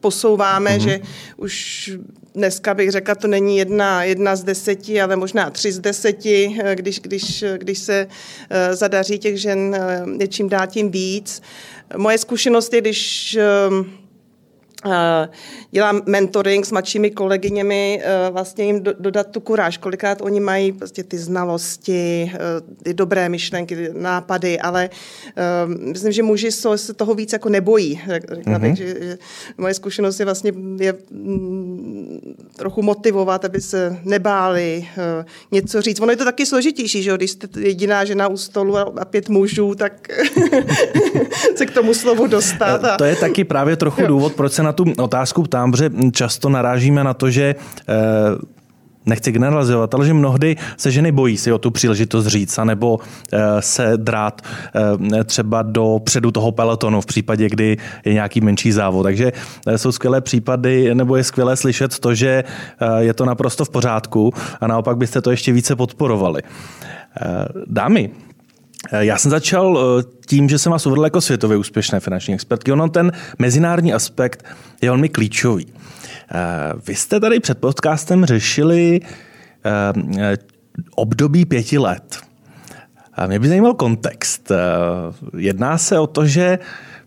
posouváme, 0.00 0.70
mm-hmm. 0.70 0.84
že 0.84 1.00
už 1.36 1.92
dneska 2.34 2.74
bych 2.74 2.90
řekla, 2.90 3.14
to 3.14 3.28
není 3.28 3.58
jedna, 3.58 4.04
jedna 4.04 4.36
z 4.36 4.44
deseti, 4.44 5.00
ale 5.00 5.16
možná 5.16 5.50
tři 5.50 5.72
z 5.72 5.78
deseti, 5.78 6.58
když, 6.74 7.00
když, 7.00 7.44
když 7.56 7.78
se 7.78 8.08
zadaří 8.72 9.18
těch 9.18 9.40
žen 9.40 9.76
něčím 10.06 10.48
dát 10.48 10.66
tím 10.66 10.90
víc. 10.90 11.42
Moje 11.96 12.18
zkušenost 12.18 12.72
je, 12.72 12.80
když 12.80 13.38
dělám 15.70 16.00
mentoring 16.06 16.66
s 16.66 16.72
mladšími 16.72 17.10
kolegyněmi, 17.10 18.02
eh, 18.04 18.30
vlastně 18.30 18.64
jim 18.64 18.82
dodat 18.82 19.26
tu 19.26 19.40
kuráž. 19.40 19.76
Kolikrát 19.78 20.22
oni 20.22 20.40
mají 20.40 20.72
prostě 20.72 21.02
ty 21.02 21.18
znalosti, 21.18 22.32
eh, 22.34 22.38
ty 22.82 22.94
dobré 22.94 23.28
myšlenky, 23.28 23.88
nápady, 23.92 24.60
ale 24.60 24.90
myslím, 25.78 26.12
že 26.12 26.22
muži 26.22 26.52
se 26.52 26.94
toho 26.94 27.14
víc 27.14 27.32
jako 27.32 27.48
nebojí. 27.48 28.00
Řekla 28.30 28.58
bych, 28.58 28.72
mm-hmm. 28.72 28.76
že, 28.76 28.96
že 29.00 29.18
moje 29.58 29.74
zkušenost 29.74 30.18
je 30.18 30.24
vlastně 30.24 30.52
je 30.78 30.94
mm, 31.10 32.34
trochu 32.56 32.82
motivovat, 32.82 33.44
aby 33.44 33.60
se 33.60 33.96
nebáli 34.04 34.86
něco 35.52 35.82
říct. 35.82 36.00
Ono 36.00 36.12
je 36.12 36.16
to 36.16 36.24
taky 36.24 36.46
složitější, 36.46 37.02
že 37.02 37.16
když 37.16 37.30
jste 37.30 37.48
jediná 37.60 38.04
žena 38.04 38.28
u 38.28 38.36
stolu 38.36 38.76
a 38.76 39.04
pět 39.04 39.28
mužů, 39.28 39.74
tak 39.74 40.08
se 41.56 41.66
k 41.66 41.70
tomu 41.70 41.94
slovu 41.94 42.26
dostat. 42.26 42.84
A... 42.84 42.96
To 42.96 43.04
je 43.04 43.16
taky 43.16 43.44
právě 43.44 43.76
trochu 43.76 44.06
důvod, 44.06 44.34
proč 44.34 44.52
se 44.52 44.62
na 44.62 44.72
tu 44.76 44.84
otázku 44.98 45.42
ptám, 45.42 45.70
protože 45.70 45.90
často 46.12 46.48
narážíme 46.48 47.04
na 47.04 47.14
to, 47.14 47.30
že 47.30 47.54
eh, 47.88 47.94
nechci 49.06 49.32
generalizovat, 49.32 49.94
ale 49.94 50.06
že 50.06 50.14
mnohdy 50.14 50.56
se 50.76 50.90
ženy 50.90 51.12
bojí 51.12 51.36
si 51.36 51.52
o 51.52 51.58
tu 51.58 51.70
příležitost 51.70 52.26
říct, 52.26 52.58
nebo 52.64 52.98
eh, 53.32 53.38
se 53.60 53.92
drát 53.96 54.42
eh, 55.14 55.24
třeba 55.24 55.62
do 55.62 56.00
předu 56.04 56.30
toho 56.30 56.52
pelotonu 56.52 57.00
v 57.00 57.06
případě, 57.06 57.48
kdy 57.48 57.76
je 58.04 58.12
nějaký 58.12 58.40
menší 58.40 58.72
závod. 58.72 59.02
Takže 59.02 59.32
jsou 59.76 59.92
skvělé 59.92 60.20
případy, 60.20 60.94
nebo 60.94 61.16
je 61.16 61.24
skvělé 61.24 61.56
slyšet 61.56 61.98
to, 61.98 62.14
že 62.14 62.44
je 62.98 63.14
to 63.14 63.24
naprosto 63.24 63.64
v 63.64 63.70
pořádku 63.70 64.34
a 64.60 64.66
naopak 64.66 64.96
byste 64.96 65.20
to 65.20 65.30
ještě 65.30 65.52
více 65.52 65.76
podporovali. 65.76 66.42
Dámy, 67.66 68.10
já 68.92 69.18
jsem 69.18 69.30
začal 69.30 69.78
eh, 69.78 70.02
tím, 70.26 70.48
že 70.48 70.58
jsem 70.58 70.72
vás 70.72 70.86
uvedl 70.86 71.04
jako 71.04 71.20
světově 71.20 71.56
úspěšné 71.56 72.00
finanční 72.00 72.34
expertky. 72.34 72.72
Ono 72.72 72.88
ten 72.88 73.12
mezinárodní 73.38 73.92
aspekt 73.94 74.44
je 74.82 74.90
velmi 74.90 75.08
klíčový. 75.08 75.66
Eh, 75.66 76.72
vy 76.86 76.94
jste 76.94 77.20
tady 77.20 77.40
před 77.40 77.58
podcastem 77.58 78.24
řešili 78.24 79.00
eh, 79.64 80.36
období 80.94 81.44
pěti 81.44 81.78
let. 81.78 82.18
Mě 83.26 83.38
by 83.38 83.48
zajímal 83.48 83.74
kontext. 83.74 84.52
Jedná 85.36 85.78
se 85.78 85.98
o 85.98 86.06
to, 86.06 86.26
že 86.26 86.58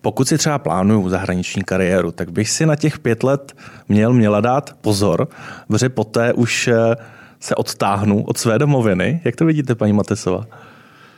pokud 0.01 0.27
si 0.27 0.37
třeba 0.37 0.59
plánuju 0.59 1.09
zahraniční 1.09 1.63
kariéru, 1.63 2.11
tak 2.11 2.31
bych 2.31 2.49
si 2.49 2.65
na 2.65 2.75
těch 2.75 2.99
pět 2.99 3.23
let 3.23 3.55
měl, 3.89 4.13
měla 4.13 4.41
dát 4.41 4.75
pozor, 4.81 5.27
protože 5.67 5.89
poté 5.89 6.33
už 6.33 6.69
se 7.39 7.55
odtáhnu 7.55 8.23
od 8.23 8.37
své 8.37 8.59
domoviny. 8.59 9.21
Jak 9.23 9.35
to 9.35 9.45
vidíte, 9.45 9.75
paní 9.75 9.93
Matesová? 9.93 10.45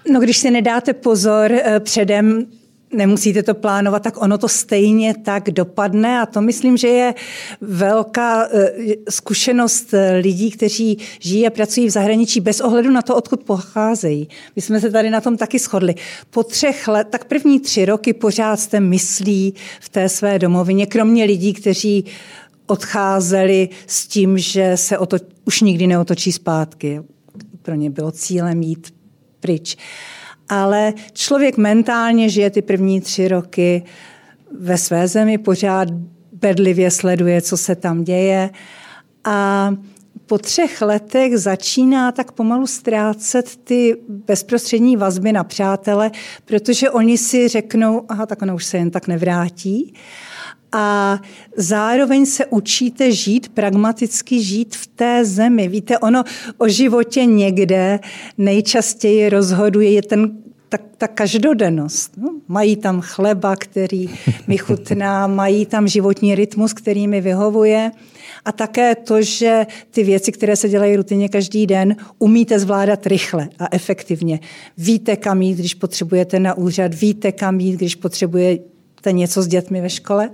No, 0.09 0.19
když 0.19 0.37
si 0.37 0.51
nedáte 0.51 0.93
pozor 0.93 1.51
eh, 1.51 1.79
předem, 1.79 2.45
nemusíte 2.93 3.43
to 3.43 3.53
plánovat, 3.53 4.03
tak 4.03 4.21
ono 4.21 4.37
to 4.37 4.47
stejně 4.47 5.13
tak 5.23 5.49
dopadne 5.49 6.21
a 6.21 6.25
to 6.25 6.41
myslím, 6.41 6.77
že 6.77 6.87
je 6.87 7.13
velká 7.61 8.47
eh, 8.47 8.71
zkušenost 9.09 9.93
eh, 9.93 10.17
lidí, 10.17 10.51
kteří 10.51 10.97
žijí 11.19 11.47
a 11.47 11.49
pracují 11.49 11.87
v 11.87 11.91
zahraničí 11.91 12.39
bez 12.39 12.61
ohledu 12.61 12.91
na 12.91 13.01
to, 13.01 13.15
odkud 13.15 13.43
pocházejí. 13.43 14.27
My 14.55 14.61
jsme 14.61 14.79
se 14.81 14.91
tady 14.91 15.09
na 15.09 15.21
tom 15.21 15.37
taky 15.37 15.59
shodli. 15.59 15.95
Po 16.29 16.43
třech 16.43 16.87
let, 16.87 17.07
tak 17.09 17.25
první 17.25 17.59
tři 17.59 17.85
roky 17.85 18.13
pořád 18.13 18.59
jste 18.59 18.79
myslí 18.79 19.53
v 19.81 19.89
té 19.89 20.09
své 20.09 20.39
domovině, 20.39 20.85
kromě 20.85 21.25
lidí, 21.25 21.53
kteří 21.53 22.05
odcházeli 22.67 23.69
s 23.87 24.07
tím, 24.07 24.37
že 24.37 24.77
se 24.77 24.97
o 24.97 25.05
to 25.05 25.17
už 25.45 25.61
nikdy 25.61 25.87
neotočí 25.87 26.31
zpátky. 26.31 27.01
Pro 27.61 27.75
ně 27.75 27.89
bylo 27.89 28.11
cílem 28.11 28.61
jít 28.61 29.00
pryč. 29.41 29.77
Ale 30.49 30.93
člověk 31.13 31.57
mentálně 31.57 32.29
žije 32.29 32.49
ty 32.49 32.61
první 32.61 33.01
tři 33.01 33.27
roky 33.27 33.83
ve 34.59 34.77
své 34.77 35.07
zemi, 35.07 35.37
pořád 35.37 35.87
bedlivě 36.31 36.91
sleduje, 36.91 37.41
co 37.41 37.57
se 37.57 37.75
tam 37.75 38.03
děje 38.03 38.49
a 39.23 39.71
po 40.25 40.37
třech 40.37 40.81
letech 40.81 41.37
začíná 41.37 42.11
tak 42.11 42.31
pomalu 42.31 42.67
ztrácet 42.67 43.55
ty 43.63 43.95
bezprostřední 44.07 44.97
vazby 44.97 45.31
na 45.31 45.43
přátele, 45.43 46.11
protože 46.45 46.89
oni 46.89 47.17
si 47.17 47.47
řeknou, 47.47 48.05
aha, 48.09 48.25
tak 48.25 48.41
ona 48.41 48.53
už 48.53 48.65
se 48.65 48.77
jen 48.77 48.91
tak 48.91 49.07
nevrátí 49.07 49.93
a 50.71 51.19
zároveň 51.57 52.25
se 52.25 52.45
učíte 52.45 53.11
žít, 53.11 53.49
pragmaticky 53.49 54.43
žít 54.43 54.75
v 54.75 54.87
té 54.87 55.25
zemi. 55.25 55.67
Víte, 55.67 55.97
ono 55.97 56.23
o 56.57 56.67
životě 56.67 57.25
někde 57.25 57.99
nejčastěji 58.37 59.29
rozhoduje 59.29 59.91
je 59.91 60.01
ten 60.01 60.31
ta, 60.69 60.77
ta 60.97 61.07
každodennost. 61.07 62.17
No, 62.17 62.35
mají 62.47 62.75
tam 62.75 63.01
chleba, 63.01 63.55
který 63.55 64.09
mi 64.47 64.57
chutná, 64.57 65.27
mají 65.41 65.65
tam 65.65 65.87
životní 65.87 66.35
rytmus, 66.35 66.73
který 66.73 67.07
mi 67.07 67.21
vyhovuje. 67.21 67.91
A 68.45 68.51
také 68.51 68.95
to, 68.95 69.21
že 69.21 69.67
ty 69.91 70.03
věci, 70.03 70.31
které 70.31 70.55
se 70.55 70.69
dělají 70.69 70.95
rutině 70.95 71.29
každý 71.29 71.67
den, 71.67 71.95
umíte 72.19 72.59
zvládat 72.59 73.07
rychle 73.07 73.49
a 73.59 73.67
efektivně. 73.71 74.39
Víte, 74.77 75.15
kam 75.15 75.41
jít, 75.41 75.57
když 75.57 75.73
potřebujete 75.73 76.39
na 76.39 76.57
úřad, 76.57 76.93
víte, 76.93 77.31
kam 77.31 77.59
jít, 77.59 77.75
když 77.75 77.95
potřebujete 79.01 79.11
něco 79.11 79.41
s 79.41 79.47
dětmi 79.47 79.81
ve 79.81 79.89
škole. 79.89 80.29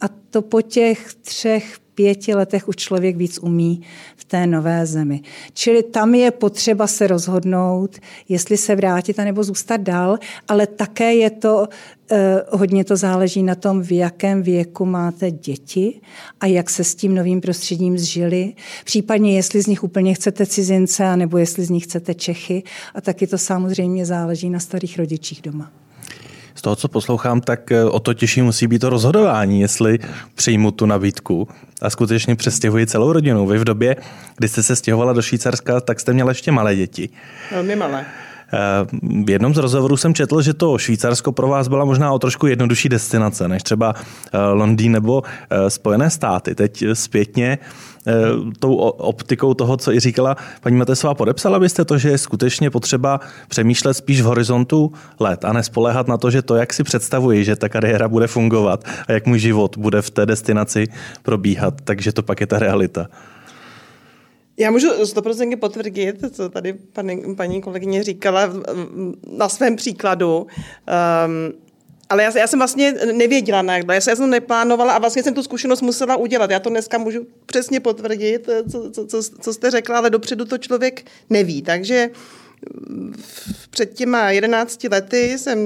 A 0.00 0.08
to 0.30 0.42
po 0.42 0.62
těch 0.62 1.14
třech, 1.14 1.78
pěti 1.94 2.34
letech 2.34 2.68
už 2.68 2.76
člověk 2.76 3.16
víc 3.16 3.38
umí 3.38 3.82
v 4.16 4.24
té 4.24 4.46
nové 4.46 4.86
zemi. 4.86 5.22
Čili 5.52 5.82
tam 5.82 6.14
je 6.14 6.30
potřeba 6.30 6.86
se 6.86 7.06
rozhodnout, 7.06 7.98
jestli 8.28 8.56
se 8.56 8.76
vrátit 8.76 9.16
nebo 9.16 9.44
zůstat 9.44 9.80
dál, 9.80 10.18
ale 10.48 10.66
také 10.66 11.14
je 11.14 11.30
to, 11.30 11.68
eh, 12.10 12.42
hodně 12.50 12.84
to 12.84 12.96
záleží 12.96 13.42
na 13.42 13.54
tom, 13.54 13.82
v 13.82 13.92
jakém 13.92 14.42
věku 14.42 14.84
máte 14.84 15.30
děti 15.30 16.00
a 16.40 16.46
jak 16.46 16.70
se 16.70 16.84
s 16.84 16.94
tím 16.94 17.14
novým 17.14 17.40
prostředím 17.40 17.98
zžili. 17.98 18.54
Případně, 18.84 19.36
jestli 19.36 19.62
z 19.62 19.66
nich 19.66 19.84
úplně 19.84 20.14
chcete 20.14 20.46
cizince, 20.46 21.16
nebo 21.16 21.38
jestli 21.38 21.64
z 21.64 21.70
nich 21.70 21.84
chcete 21.84 22.14
Čechy. 22.14 22.62
A 22.94 23.00
taky 23.00 23.26
to 23.26 23.38
samozřejmě 23.38 24.06
záleží 24.06 24.50
na 24.50 24.60
starých 24.60 24.98
rodičích 24.98 25.42
doma 25.42 25.83
toho, 26.64 26.76
co 26.76 26.88
poslouchám, 26.88 27.40
tak 27.40 27.72
eh, 27.72 27.84
o 27.84 28.00
to 28.00 28.14
těžší 28.14 28.42
musí 28.42 28.66
být 28.66 28.78
to 28.78 28.90
rozhodování, 28.90 29.60
jestli 29.60 29.98
přijmu 30.34 30.70
tu 30.70 30.86
nabídku 30.86 31.48
a 31.82 31.90
skutečně 31.90 32.36
přestěhuji 32.36 32.86
celou 32.86 33.12
rodinu. 33.12 33.46
Vy 33.46 33.58
v 33.58 33.64
době, 33.64 33.96
kdy 34.36 34.48
jste 34.48 34.62
se 34.62 34.76
stěhovala 34.76 35.12
do 35.12 35.22
Švýcarska, 35.22 35.80
tak 35.80 36.00
jste 36.00 36.12
měla 36.12 36.30
ještě 36.30 36.52
malé 36.52 36.76
děti. 36.76 37.08
Velmi 37.52 37.76
malé. 37.76 38.04
Eh, 38.52 38.86
v 39.24 39.30
jednom 39.30 39.54
z 39.54 39.58
rozhovorů 39.58 39.96
jsem 39.96 40.14
četl, 40.14 40.42
že 40.42 40.54
to 40.54 40.78
Švýcarsko 40.78 41.32
pro 41.32 41.48
vás 41.48 41.68
byla 41.68 41.84
možná 41.84 42.12
o 42.12 42.18
trošku 42.18 42.46
jednodušší 42.46 42.88
destinace 42.88 43.48
než 43.48 43.62
třeba 43.62 43.94
eh, 43.94 44.38
Londýn 44.38 44.92
nebo 44.92 45.22
Spojené 45.68 46.10
státy. 46.10 46.54
Teď 46.54 46.84
zpětně 46.92 47.58
tou 48.58 48.74
optikou 48.74 49.54
toho, 49.54 49.76
co 49.76 49.92
i 49.92 50.00
říkala 50.00 50.36
paní 50.60 50.76
Matesová, 50.76 51.14
podepsala 51.14 51.58
byste 51.58 51.84
to, 51.84 51.98
že 51.98 52.10
je 52.10 52.18
skutečně 52.18 52.70
potřeba 52.70 53.20
přemýšlet 53.48 53.94
spíš 53.94 54.20
v 54.20 54.24
horizontu 54.24 54.92
let 55.20 55.44
a 55.44 55.52
nespoléhat 55.52 56.08
na 56.08 56.16
to, 56.16 56.30
že 56.30 56.42
to, 56.42 56.54
jak 56.54 56.72
si 56.72 56.84
představuji, 56.84 57.44
že 57.44 57.56
ta 57.56 57.68
kariéra 57.68 58.08
bude 58.08 58.26
fungovat 58.26 58.84
a 59.08 59.12
jak 59.12 59.26
můj 59.26 59.38
život 59.38 59.78
bude 59.78 60.02
v 60.02 60.10
té 60.10 60.26
destinaci 60.26 60.86
probíhat, 61.22 61.74
takže 61.84 62.12
to 62.12 62.22
pak 62.22 62.40
je 62.40 62.46
ta 62.46 62.58
realita. 62.58 63.06
Já 64.56 64.70
můžu 64.70 64.88
100% 64.90 65.56
potvrdit, 65.56 66.24
co 66.32 66.48
tady 66.48 66.72
paní, 66.72 67.36
paní 67.36 67.60
kolegyně 67.60 68.02
říkala 68.02 68.50
na 69.38 69.48
svém 69.48 69.76
příkladu. 69.76 70.46
Um, 71.26 71.63
ale 72.08 72.22
já, 72.22 72.38
já 72.38 72.46
jsem 72.46 72.58
vlastně 72.58 72.94
nevěděla 73.12 73.62
na 73.62 73.76
jak 73.76 73.86
já 74.10 74.16
jsem 74.16 74.30
neplánovala 74.30 74.92
a 74.92 74.98
vlastně 74.98 75.22
jsem 75.22 75.34
tu 75.34 75.42
zkušenost 75.42 75.80
musela 75.80 76.16
udělat. 76.16 76.50
Já 76.50 76.60
to 76.60 76.70
dneska 76.70 76.98
můžu 76.98 77.26
přesně 77.46 77.80
potvrdit, 77.80 78.48
co, 78.72 78.90
co, 78.90 79.06
co, 79.06 79.22
co 79.40 79.54
jste 79.54 79.70
řekla, 79.70 79.98
ale 79.98 80.10
dopředu 80.10 80.44
to 80.44 80.58
člověk 80.58 81.06
neví. 81.30 81.62
Takže 81.62 82.10
před 83.70 83.94
těma 83.94 84.30
11 84.30 84.84
lety 84.84 85.38
jsem 85.38 85.58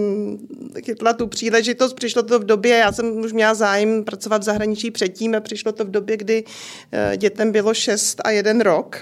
chytla 0.84 1.12
tu 1.12 1.26
příležitost, 1.26 1.94
přišlo 1.94 2.22
to 2.22 2.38
v 2.38 2.44
době, 2.44 2.76
já 2.76 2.92
jsem 2.92 3.16
už 3.16 3.32
měla 3.32 3.54
zájem 3.54 4.04
pracovat 4.04 4.42
v 4.42 4.44
zahraničí 4.44 4.90
předtím 4.90 5.34
a 5.34 5.40
přišlo 5.40 5.72
to 5.72 5.84
v 5.84 5.90
době, 5.90 6.16
kdy 6.16 6.44
eh, 6.92 7.16
dětem 7.16 7.52
bylo 7.52 7.74
6 7.74 8.20
a 8.24 8.30
jeden 8.30 8.60
rok. 8.60 8.96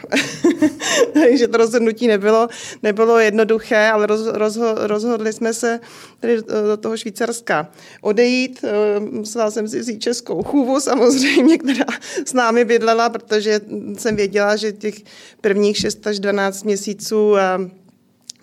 Takže 1.12 1.48
to 1.48 1.56
rozhodnutí 1.56 2.06
nebylo, 2.06 2.48
nebylo 2.82 3.18
jednoduché, 3.18 3.88
ale 3.88 4.06
roz, 4.06 4.26
rozho, 4.26 4.74
rozhodli 4.74 5.32
jsme 5.32 5.54
se 5.54 5.80
tedy 6.20 6.36
do 6.66 6.76
toho 6.76 6.96
Švýcarska 6.96 7.70
odejít. 8.00 8.64
Eh, 8.64 9.00
musela 9.00 9.50
jsem 9.50 9.68
si 9.68 9.80
vzít 9.80 10.02
českou 10.02 10.42
chůvu 10.42 10.80
samozřejmě, 10.80 11.58
která 11.64 11.86
s 12.26 12.32
námi 12.32 12.64
bydlela, 12.64 13.08
protože 13.08 13.60
jsem 13.98 14.16
věděla, 14.16 14.56
že 14.56 14.72
těch 14.72 14.94
prvních 15.40 15.76
6 15.76 16.06
až 16.06 16.18
12 16.18 16.64
měsíců 16.64 17.36
eh, 17.36 17.85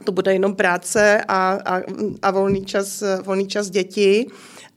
to 0.03 0.12
bude 0.12 0.33
jenom 0.33 0.55
práce 0.55 1.22
a, 1.27 1.60
a, 1.65 1.81
a 2.22 2.31
volný, 2.31 2.65
čas, 2.65 3.03
volný 3.22 3.48
čas 3.48 3.69
děti. 3.69 4.27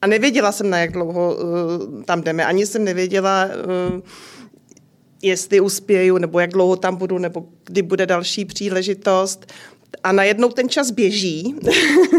A 0.03 0.07
nevěděla 0.07 0.53
jsem, 0.53 0.71
na 0.71 0.79
jak 0.79 0.93
dlouho 0.93 1.37
uh, 1.37 2.03
tam 2.03 2.23
jdeme. 2.23 2.47
Ani 2.47 2.67
jsem 2.67 2.85
nevěděla, 2.85 3.47
uh, 3.47 4.01
jestli 5.23 5.61
uspěju, 5.61 6.19
nebo 6.19 6.41
jak 6.41 6.51
dlouho 6.51 6.77
tam 6.77 6.97
budu, 6.97 7.19
nebo 7.19 7.47
kdy 7.65 7.83
bude 7.83 8.07
další 8.07 8.45
příležitost. 8.45 9.53
A 10.03 10.13
najednou 10.13 10.49
ten 10.49 10.69
čas 10.69 10.91
běží 10.91 11.55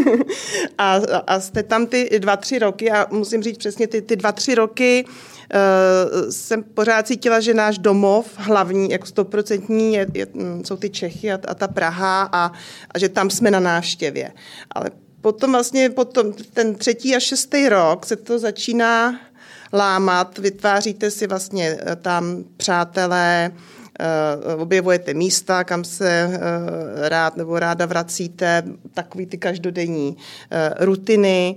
a, 0.78 1.00
a 1.26 1.40
jste 1.40 1.62
tam 1.62 1.86
ty 1.86 2.18
dva, 2.18 2.36
tři 2.36 2.58
roky 2.58 2.90
a 2.90 3.06
musím 3.10 3.42
říct 3.42 3.58
přesně, 3.58 3.86
ty, 3.86 4.02
ty 4.02 4.16
dva, 4.16 4.32
tři 4.32 4.54
roky 4.54 5.04
uh, 5.04 5.37
jsem 6.30 6.62
pořád 6.62 7.06
cítila, 7.06 7.40
že 7.40 7.54
náš 7.54 7.78
domov 7.78 8.26
hlavní, 8.36 8.90
jako 8.90 9.06
stoprocentní, 9.06 9.94
je, 9.94 10.06
je, 10.14 10.26
mm, 10.34 10.64
jsou 10.64 10.76
ty 10.76 10.90
Čechy 10.90 11.32
a, 11.32 11.38
a 11.48 11.54
ta 11.54 11.68
Praha 11.68 12.28
a, 12.32 12.52
a 12.94 12.98
že 12.98 13.08
tam 13.08 13.30
jsme 13.30 13.50
na 13.50 13.60
návštěvě. 13.60 14.32
Ale 14.70 14.90
potom 15.20 15.52
vlastně 15.52 15.90
potom 15.90 16.32
ten 16.32 16.74
třetí 16.74 17.16
a 17.16 17.20
šestý 17.20 17.68
rok 17.68 18.06
se 18.06 18.16
to 18.16 18.38
začíná 18.38 19.20
lámat, 19.72 20.38
vytváříte 20.38 21.10
si 21.10 21.26
vlastně 21.26 21.78
eh, 21.80 21.96
tam 21.96 22.44
přátelé, 22.56 23.52
Eh, 23.52 23.77
objevujete 24.56 25.14
místa, 25.14 25.64
kam 25.64 25.84
se 25.84 26.30
eh, 26.32 27.08
rád 27.08 27.36
nebo 27.36 27.58
ráda 27.58 27.86
vracíte, 27.86 28.62
takový 28.94 29.26
ty 29.26 29.38
každodenní 29.38 30.16
eh, 30.50 30.84
rutiny. 30.84 31.56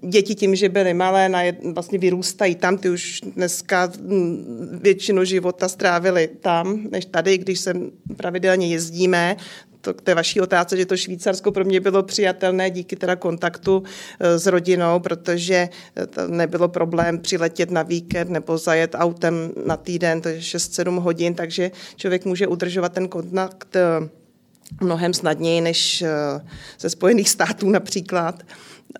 Děti 0.00 0.34
tím, 0.34 0.54
že 0.54 0.68
byly 0.68 0.94
malé, 0.94 1.52
vlastně 1.72 1.98
vyrůstají 1.98 2.54
tam, 2.54 2.78
ty 2.78 2.90
už 2.90 3.20
dneska 3.20 3.92
hm, 4.00 4.78
většinu 4.82 5.24
života 5.24 5.68
strávili 5.68 6.28
tam, 6.40 6.86
než 6.90 7.04
tady, 7.04 7.38
když 7.38 7.60
se 7.60 7.74
pravidelně 8.16 8.68
jezdíme, 8.68 9.36
to 9.80 9.94
k 9.94 10.02
té 10.02 10.14
vaší 10.14 10.40
otázce, 10.40 10.76
že 10.76 10.86
to 10.86 10.96
Švýcarsko 10.96 11.52
pro 11.52 11.64
mě 11.64 11.80
bylo 11.80 12.02
přijatelné 12.02 12.70
díky 12.70 12.96
teda 12.96 13.16
kontaktu 13.16 13.82
e, 14.20 14.38
s 14.38 14.46
rodinou, 14.46 15.00
protože 15.00 15.68
e, 15.96 16.06
to 16.06 16.28
nebylo 16.28 16.68
problém 16.68 17.18
přiletět 17.18 17.70
na 17.70 17.82
víkend 17.82 18.30
nebo 18.30 18.58
zajet 18.58 18.94
autem 18.94 19.52
na 19.66 19.76
týden, 19.76 20.20
to 20.20 20.28
je 20.28 20.38
6-7 20.38 21.00
hodin, 21.00 21.34
takže 21.34 21.70
člověk 21.96 22.24
může 22.24 22.46
udržovat 22.46 22.92
ten 22.92 23.08
kontakt 23.08 23.76
e, 23.76 23.82
mnohem 24.80 25.14
snadněji 25.14 25.60
než 25.60 26.04
ze 26.78 26.90
Spojených 26.90 27.30
států 27.30 27.70
například. 27.70 28.42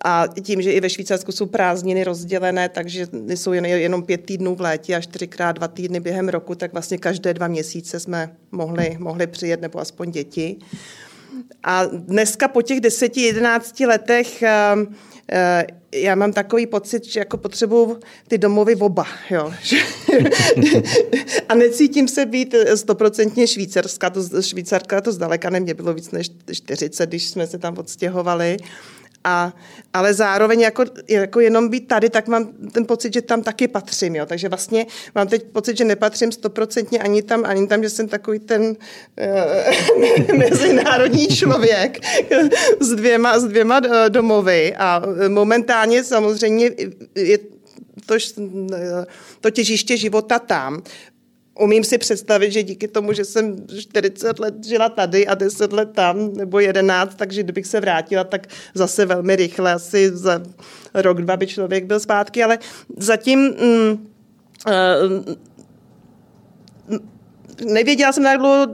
A 0.03 0.27
tím, 0.41 0.61
že 0.61 0.71
i 0.71 0.79
ve 0.79 0.89
Švýcarsku 0.89 1.31
jsou 1.31 1.45
prázdniny 1.45 2.03
rozdělené, 2.03 2.69
takže 2.69 3.07
jsou 3.35 3.53
jen, 3.53 3.65
jenom 3.65 4.03
pět 4.03 4.25
týdnů 4.25 4.55
v 4.55 4.61
létě 4.61 4.95
a 4.95 5.01
čtyřikrát 5.01 5.51
dva 5.51 5.67
týdny 5.67 5.99
během 5.99 6.29
roku, 6.29 6.55
tak 6.55 6.73
vlastně 6.73 6.97
každé 6.97 7.33
dva 7.33 7.47
měsíce 7.47 7.99
jsme 7.99 8.35
mohli, 8.51 8.97
mohli 8.99 9.27
přijet, 9.27 9.61
nebo 9.61 9.79
aspoň 9.79 10.11
děti. 10.11 10.57
A 11.63 11.85
dneska 11.85 12.47
po 12.47 12.61
těch 12.61 12.81
deseti, 12.81 13.21
jedenácti 13.21 13.85
letech 13.85 14.43
uh, 14.75 14.83
já 15.95 16.15
mám 16.15 16.33
takový 16.33 16.67
pocit, 16.67 17.05
že 17.05 17.19
jako 17.19 17.37
potřebuju 17.37 17.99
ty 18.27 18.37
domovy 18.37 18.75
oba. 18.75 19.07
Jo. 19.29 19.53
a 21.49 21.55
necítím 21.55 22.07
se 22.07 22.25
být 22.25 22.55
stoprocentně 22.75 23.47
švýcarská. 23.47 24.09
To, 24.09 24.41
švýcarka 24.41 25.01
to 25.01 25.11
zdaleka 25.11 25.49
nemě 25.49 25.73
bylo 25.73 25.93
víc 25.93 26.11
než 26.11 26.29
40, 26.51 27.09
když 27.09 27.29
jsme 27.29 27.47
se 27.47 27.57
tam 27.57 27.77
odstěhovali. 27.77 28.57
A, 29.23 29.53
ale 29.93 30.13
zároveň 30.13 30.61
jako, 30.61 30.85
jako 31.07 31.39
jenom 31.39 31.69
být 31.69 31.87
tady, 31.87 32.09
tak 32.09 32.27
mám 32.27 32.45
ten 32.71 32.85
pocit, 32.85 33.13
že 33.13 33.21
tam 33.21 33.41
taky 33.41 33.67
patřím. 33.67 34.15
Jo. 34.15 34.25
Takže 34.25 34.49
vlastně 34.49 34.85
mám 35.15 35.27
teď 35.27 35.43
pocit, 35.43 35.77
že 35.77 35.83
nepatřím 35.83 36.31
stoprocentně 36.31 36.99
ani 36.99 37.21
tam, 37.21 37.45
ani 37.45 37.67
tam, 37.67 37.83
že 37.83 37.89
jsem 37.89 38.07
takový 38.07 38.39
ten 38.39 38.61
uh, 38.61 40.37
mezinárodní 40.37 41.27
člověk 41.27 41.99
s 42.79 42.89
dvěma, 42.89 43.39
s 43.39 43.43
dvěma 43.43 43.81
eh, 43.85 44.09
domovy. 44.09 44.75
A 44.75 45.01
momentálně 45.27 46.03
samozřejmě 46.03 46.71
je 47.15 47.37
to, 48.05 48.15
to 49.41 49.49
těžiště 49.49 49.97
života 49.97 50.39
tam 50.39 50.81
umím 51.59 51.83
si 51.83 51.97
představit, 51.97 52.51
že 52.51 52.63
díky 52.63 52.87
tomu, 52.87 53.13
že 53.13 53.25
jsem 53.25 53.67
40 53.79 54.39
let 54.39 54.65
žila 54.65 54.89
tady 54.89 55.27
a 55.27 55.35
10 55.35 55.73
let 55.73 55.89
tam, 55.93 56.33
nebo 56.33 56.59
11, 56.59 57.15
takže 57.15 57.43
kdybych 57.43 57.67
se 57.67 57.79
vrátila, 57.79 58.23
tak 58.23 58.47
zase 58.73 59.05
velmi 59.05 59.35
rychle, 59.35 59.73
asi 59.73 60.09
za 60.13 60.41
rok, 60.93 61.21
dva 61.21 61.37
by 61.37 61.47
člověk 61.47 61.85
byl 61.85 61.99
zpátky, 61.99 62.43
ale 62.43 62.59
zatím 62.97 63.39
mm, 63.39 63.91
uh, 64.67 65.35
nevěděla 67.65 68.11
jsem, 68.11 68.23
jak 68.23 68.39
dlouho 68.39 68.67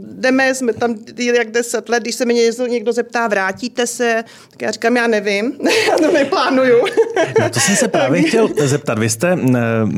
jdeme, 0.00 0.54
jsme 0.54 0.72
tam 0.72 0.94
jak 1.36 1.50
deset 1.50 1.88
let, 1.88 2.02
když 2.02 2.14
se 2.14 2.24
mě 2.24 2.42
někdo 2.68 2.92
zeptá, 2.92 3.28
vrátíte 3.28 3.86
se, 3.86 4.24
tak 4.50 4.62
já 4.62 4.70
říkám, 4.70 4.96
já 4.96 5.06
nevím, 5.06 5.52
já 5.90 5.96
to 5.96 6.12
neplánuju. 6.12 6.84
No 7.40 7.50
to 7.50 7.60
jsem 7.60 7.76
se 7.76 7.88
právě 7.88 8.22
chtěl 8.22 8.48
zeptat. 8.64 8.98
Vy 8.98 9.10
jste 9.10 9.38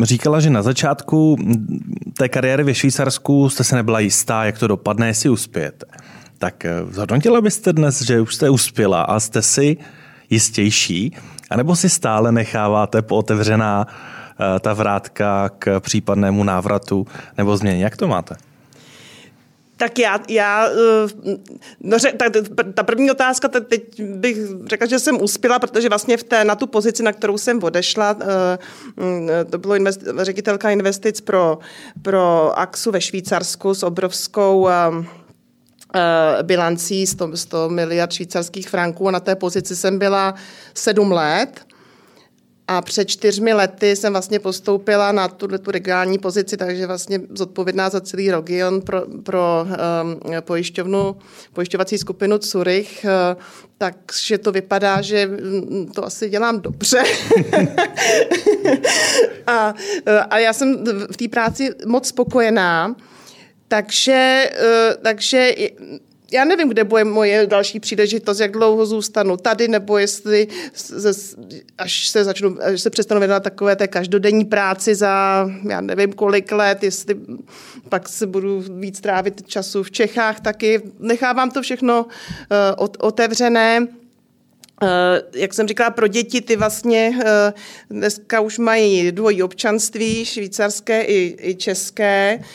říkala, 0.03 0.40
že 0.40 0.51
na 0.51 0.62
začátku 0.62 1.37
té 2.16 2.29
kariéry 2.29 2.64
ve 2.64 2.74
Švýcarsku 2.74 3.48
jste 3.48 3.64
se 3.64 3.77
nebyla 3.77 4.01
jistá, 4.01 4.44
jak 4.44 4.59
to 4.59 4.66
dopadne, 4.66 5.07
jestli 5.07 5.29
uspějete. 5.29 5.87
Tak 6.38 6.64
eh, 6.64 6.72
zhodnotila 6.90 7.40
byste 7.40 7.72
dnes, 7.72 8.03
že 8.03 8.20
už 8.20 8.35
jste 8.35 8.51
uspěla 8.51 9.03
a 9.03 9.20
jste 9.20 9.42
si 9.42 9.77
jistější, 10.31 11.16
anebo 11.51 11.77
si 11.77 11.88
stále 11.88 12.33
necháváte 12.33 13.03
pootevřená 13.03 13.87
ta 14.61 14.72
vrátka 14.72 15.51
k 15.59 15.81
případnému 15.81 16.44
návratu 16.44 17.07
nebo 17.38 17.57
změně. 17.57 17.85
Jak 17.85 17.96
to 17.96 18.09
máte? 18.09 18.37
Tak 19.79 19.98
já, 19.98 20.20
já 20.29 20.68
eh, 20.68 21.37
no, 21.81 21.96
ta, 22.16 22.24
ta 22.74 22.83
první 22.83 23.11
otázka, 23.11 23.48
teď 23.48 24.03
bych 24.03 24.37
řekla, 24.66 24.87
že 24.87 24.98
jsem 24.98 25.22
uspěla, 25.22 25.59
protože 25.59 25.88
vlastně 25.88 26.16
v 26.16 26.22
té, 26.22 26.44
na 26.44 26.55
tu 26.55 26.66
pozici, 26.66 27.03
na 27.03 27.12
kterou 27.12 27.38
jsem 27.38 27.62
odešla, 27.62 28.16
eh, 28.20 28.59
mm, 28.96 29.29
to 29.51 29.59
bylo 29.59 29.74
invest, 29.74 30.01
ředitelka 30.18 30.70
investic 30.70 31.20
pro, 31.20 31.59
pro 32.03 32.59
AXu 32.59 32.90
ve 32.90 33.01
Švýcarsku 33.01 33.74
s 33.74 33.83
obrovskou 33.83 34.68
bilancí 36.42 37.07
100, 37.07 37.37
100 37.37 37.68
miliard 37.68 38.12
švýcarských 38.12 38.68
franků 38.68 39.09
a 39.09 39.11
na 39.11 39.20
té 39.20 39.37
pozici 39.37 39.77
jsem 39.77 39.98
byla 39.98 40.35
sedm 40.74 41.12
let 41.12 41.67
a 42.68 42.83
před 42.83 43.04
čtyřmi 43.04 43.52
lety 43.52 43.96
jsem 43.96 44.12
vlastně 44.12 44.38
postoupila 44.38 45.12
na 45.12 45.28
tuhle 45.28 45.59
tu 45.59 45.70
regionální 45.70 46.18
pozici, 46.18 46.57
takže 46.57 46.87
vlastně 46.87 47.20
zodpovědná 47.31 47.90
za 47.90 48.00
celý 48.00 48.31
region 48.31 48.81
pro, 48.81 49.02
pro 49.22 49.66
um, 50.02 50.20
pojišťovnu, 50.40 51.16
pojišťovací 51.52 51.98
skupinu 51.98 52.38
Zurich, 52.42 53.04
uh, 53.04 53.11
takže 53.78 54.38
to 54.38 54.52
vypadá, 54.52 55.02
že 55.02 55.26
mm, 55.26 55.92
to 55.94 56.04
asi 56.04 56.28
dělám 56.28 56.61
dobře. 56.61 57.02
a, 59.46 59.74
a 60.31 60.38
já 60.38 60.52
jsem 60.52 60.85
v 61.12 61.16
té 61.16 61.28
práci 61.28 61.70
moc 61.87 62.09
spokojená, 62.09 62.96
takže, 63.68 64.50
uh, 64.61 65.02
takže 65.02 65.54
já 66.32 66.44
nevím, 66.44 66.68
kde 66.68 66.84
bude 66.84 67.04
moje 67.04 67.46
další 67.46 67.80
příležitost, 67.80 68.40
jak 68.40 68.52
dlouho 68.52 68.86
zůstanu 68.86 69.36
tady, 69.36 69.68
nebo 69.68 69.98
jestli 69.98 70.48
až 71.78 72.08
se, 72.08 72.24
začnu, 72.24 72.56
až 72.62 72.80
se 72.80 72.90
přestanu 72.90 73.18
věnovat 73.18 73.42
takové 73.42 73.76
té 73.76 73.88
každodenní 73.88 74.44
práci 74.44 74.94
za, 74.94 75.46
já 75.68 75.80
nevím 75.80 76.12
kolik 76.12 76.52
let, 76.52 76.84
jestli 76.84 77.16
pak 77.88 78.08
se 78.08 78.26
budu 78.26 78.64
víc 78.80 79.00
trávit 79.00 79.46
času 79.46 79.82
v 79.82 79.90
Čechách 79.90 80.40
taky. 80.40 80.82
Nechávám 80.98 81.50
to 81.50 81.62
všechno 81.62 82.06
uh, 82.78 82.86
otevřené. 82.98 83.86
Uh, 84.82 84.88
jak 85.34 85.54
jsem 85.54 85.68
říkala, 85.68 85.90
pro 85.90 86.06
děti 86.06 86.40
ty 86.40 86.56
vlastně 86.56 87.12
uh, 87.16 87.22
dneska 87.90 88.40
už 88.40 88.58
mají 88.58 89.12
dvojí 89.12 89.42
občanství, 89.42 90.24
švýcarské 90.24 91.02
i, 91.02 91.36
i 91.50 91.54
české. 91.54 92.38
Uh, 92.40 92.46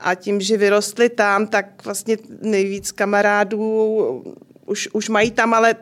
a 0.00 0.14
tím, 0.14 0.40
že 0.40 0.56
vyrostli 0.56 1.08
tam, 1.08 1.46
tak 1.46 1.84
vlastně 1.84 2.16
nejvíc 2.42 2.92
kamarádů 2.92 4.24
už, 4.66 4.88
už 4.92 5.08
mají 5.08 5.30
tam, 5.30 5.54
ale 5.54 5.74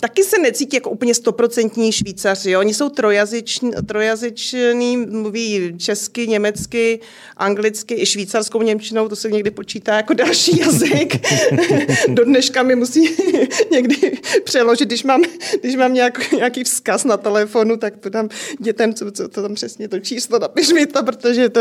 taky 0.00 0.24
se 0.24 0.38
necítí 0.38 0.76
jako 0.76 0.90
úplně 0.90 1.14
stoprocentní 1.14 1.92
Švýcaři. 1.92 2.50
Jo? 2.50 2.60
Oni 2.60 2.74
jsou 2.74 2.88
trojazyční, 2.88 3.70
trojazyční, 3.86 4.96
mluví 4.96 5.74
česky, 5.78 6.26
německy, 6.26 7.00
anglicky 7.36 7.94
i 8.00 8.06
švýcarskou 8.06 8.62
němčinou, 8.62 9.08
to 9.08 9.16
se 9.16 9.30
někdy 9.30 9.50
počítá 9.50 9.96
jako 9.96 10.14
další 10.14 10.58
jazyk. 10.58 11.26
Do 12.08 12.24
dneška 12.24 12.62
mi 12.62 12.76
musí 12.76 13.16
někdy 13.70 14.18
přeložit, 14.44 14.88
když 14.88 15.04
mám, 15.04 15.22
když 15.60 15.76
mám 15.76 15.94
nějak, 15.94 16.32
nějaký 16.32 16.64
vzkaz 16.64 17.04
na 17.04 17.16
telefonu, 17.16 17.76
tak 17.76 17.96
to 17.96 18.08
dám 18.08 18.28
dětem, 18.58 18.94
co, 18.94 19.12
co 19.12 19.28
to 19.28 19.42
tam 19.42 19.54
přesně 19.54 19.88
to 19.88 20.00
číslo, 20.00 20.38
napiš 20.38 20.72
mi 20.72 20.86
to, 20.86 21.02
protože 21.02 21.48
to, 21.48 21.60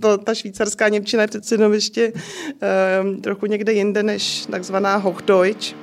to, 0.00 0.18
ta 0.18 0.34
švýcarská 0.34 0.88
němčina 0.88 1.22
je 1.22 1.28
přece 1.28 1.54
jenom 1.54 1.72
ještě 1.72 2.12
um, 3.02 3.20
trochu 3.20 3.46
někde 3.46 3.72
jinde 3.72 4.02
než 4.02 4.46
takzvaná 4.50 4.96
Hochdeutsch. 4.96 5.74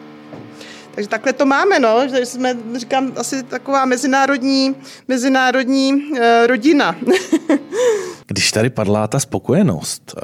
Takže 0.95 1.09
takhle 1.09 1.33
to 1.33 1.45
máme, 1.45 1.79
no, 1.79 2.07
že 2.07 2.25
jsme, 2.25 2.57
říkám, 2.75 3.11
asi 3.15 3.43
taková 3.43 3.85
mezinárodní, 3.85 4.75
mezinárodní 5.07 5.93
uh, 5.93 6.19
rodina. 6.47 6.95
Když 8.27 8.51
tady 8.51 8.69
padla 8.69 9.07
ta 9.07 9.19
spokojenost, 9.19 10.15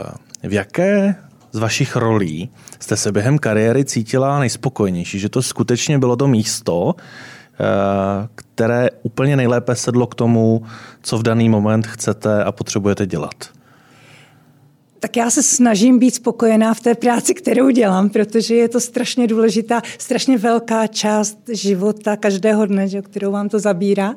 eh, 0.43 0.47
v 0.47 0.53
jaké 0.53 1.15
z 1.51 1.59
vašich 1.59 1.95
rolí 1.95 2.49
jste 2.79 2.97
se 2.97 3.11
během 3.11 3.39
kariéry 3.39 3.85
cítila 3.85 4.39
nejspokojenější? 4.39 5.19
Že 5.19 5.29
to 5.29 5.41
skutečně 5.41 5.99
bylo 5.99 6.15
to 6.15 6.27
místo, 6.27 6.95
eh, 6.95 8.27
které 8.35 8.89
úplně 9.03 9.35
nejlépe 9.37 9.75
sedlo 9.75 10.07
k 10.07 10.15
tomu, 10.15 10.63
co 11.01 11.17
v 11.17 11.23
daný 11.23 11.49
moment 11.49 11.87
chcete 11.87 12.43
a 12.43 12.51
potřebujete 12.51 13.05
dělat? 13.05 13.60
Tak 15.03 15.17
já 15.17 15.29
se 15.29 15.43
snažím 15.43 15.99
být 15.99 16.15
spokojená 16.15 16.73
v 16.73 16.79
té 16.79 16.95
práci, 16.95 17.33
kterou 17.33 17.69
dělám, 17.69 18.09
protože 18.09 18.55
je 18.55 18.69
to 18.69 18.79
strašně 18.79 19.27
důležitá, 19.27 19.81
strašně 19.97 20.37
velká 20.37 20.87
část 20.87 21.37
života 21.51 22.15
každého 22.17 22.65
dne, 22.65 22.87
že, 22.87 23.01
kterou 23.01 23.31
vám 23.31 23.49
to 23.49 23.59
zabírá. 23.59 24.15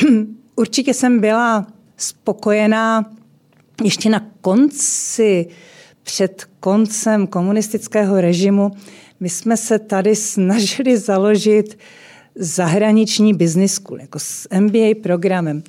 Určitě 0.56 0.94
jsem 0.94 1.20
byla 1.20 1.66
spokojená 1.96 3.12
ještě 3.84 4.10
na 4.10 4.26
konci, 4.40 5.46
před 6.02 6.44
koncem 6.60 7.26
komunistického 7.26 8.20
režimu. 8.20 8.70
My 9.20 9.28
jsme 9.28 9.56
se 9.56 9.78
tady 9.78 10.16
snažili 10.16 10.98
založit 10.98 11.78
zahraniční 12.34 13.34
business 13.34 13.74
school, 13.74 14.00
jako 14.00 14.18
s 14.18 14.48
MBA 14.60 14.94
programem 15.02 15.62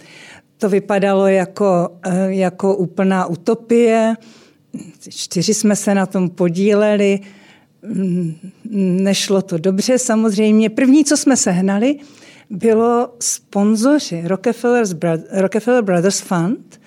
to 0.63 0.69
vypadalo 0.69 1.28
jako, 1.28 1.89
eh, 2.06 2.34
jako 2.34 2.76
úplná 2.76 3.26
utopie. 3.26 4.15
Čtyři 5.10 5.54
jsme 5.54 5.76
se 5.76 5.95
na 5.95 6.06
tom 6.06 6.30
podíleli. 6.30 7.19
Nešlo 8.71 9.41
to 9.41 9.58
dobře 9.58 9.99
samozřejmě. 9.99 10.69
První, 10.69 11.06
co 11.06 11.17
jsme 11.17 11.38
sehnali, 11.38 11.99
bylo 12.49 13.13
sponzoři 13.19 14.23
Rockefeller 15.34 15.84
Brothers 15.84 16.21
Fund, 16.21 16.80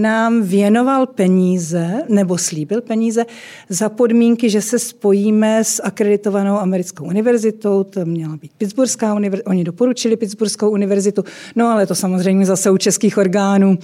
nám 0.00 0.42
věnoval 0.42 1.06
peníze, 1.06 2.02
nebo 2.08 2.38
slíbil 2.38 2.80
peníze, 2.80 3.24
za 3.68 3.88
podmínky, 3.88 4.50
že 4.50 4.62
se 4.62 4.78
spojíme 4.78 5.64
s 5.64 5.82
akreditovanou 5.82 6.58
americkou 6.58 7.04
univerzitou, 7.04 7.84
to 7.84 8.04
měla 8.04 8.36
být 8.36 8.52
Pittsburghská 8.58 9.14
univerzita, 9.14 9.50
oni 9.50 9.64
doporučili 9.64 10.16
Pittsburghskou 10.16 10.70
univerzitu, 10.70 11.24
no 11.56 11.66
ale 11.66 11.86
to 11.86 11.94
samozřejmě 11.94 12.46
zase 12.46 12.70
u 12.70 12.76
českých 12.76 13.18
orgánů 13.18 13.78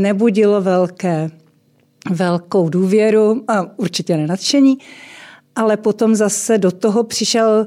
nebudilo 0.00 0.60
velké, 0.60 1.30
velkou 2.10 2.68
důvěru 2.68 3.44
a 3.48 3.78
určitě 3.78 4.16
nenadšení. 4.16 4.78
Ale 5.56 5.76
potom 5.76 6.14
zase 6.14 6.58
do 6.58 6.70
toho 6.70 7.04
přišel 7.04 7.66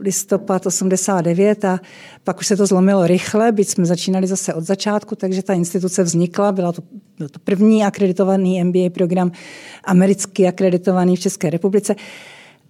listopad 0.00 0.66
89 0.66 1.64
a 1.64 1.80
pak 2.24 2.40
už 2.40 2.46
se 2.46 2.56
to 2.56 2.66
zlomilo 2.66 3.06
rychle, 3.06 3.52
byť 3.52 3.68
jsme 3.68 3.86
začínali 3.86 4.26
zase 4.26 4.54
od 4.54 4.64
začátku, 4.64 5.16
takže 5.16 5.42
ta 5.42 5.54
instituce 5.54 6.02
vznikla, 6.02 6.52
byla 6.52 6.72
to, 6.72 6.82
byl 7.18 7.28
to 7.28 7.38
první 7.38 7.84
akreditovaný 7.84 8.64
MBA 8.64 8.90
program, 8.94 9.32
americký 9.84 10.46
akreditovaný 10.46 11.16
v 11.16 11.20
České 11.20 11.50
republice. 11.50 11.94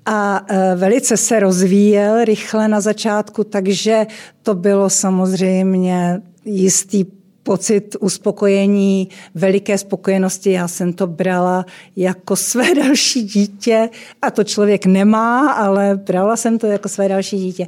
A 0.07 0.41
uh, 0.41 0.81
velice 0.81 1.17
se 1.17 1.41
rozvíjel 1.41 2.25
rychle 2.25 2.69
na 2.69 2.81
začátku, 2.81 3.45
takže 3.45 4.07
to 4.43 4.55
bylo 4.55 4.91
samozřejmě 4.91 6.23
jistý 6.45 7.05
pocit 7.47 7.97
uspokojení, 8.01 9.09
veliké 9.35 9.79
spokojenosti. 9.79 10.53
Já 10.53 10.69
jsem 10.69 10.93
to 10.93 11.07
brala 11.07 11.67
jako 11.97 12.37
své 12.37 12.75
další 12.83 13.23
dítě 13.23 13.89
a 14.23 14.31
to 14.31 14.45
člověk 14.45 14.87
nemá, 14.87 15.53
ale 15.53 16.01
brala 16.07 16.37
jsem 16.37 16.59
to 16.59 16.67
jako 16.67 16.89
své 16.89 17.09
další 17.09 17.39
dítě. 17.39 17.67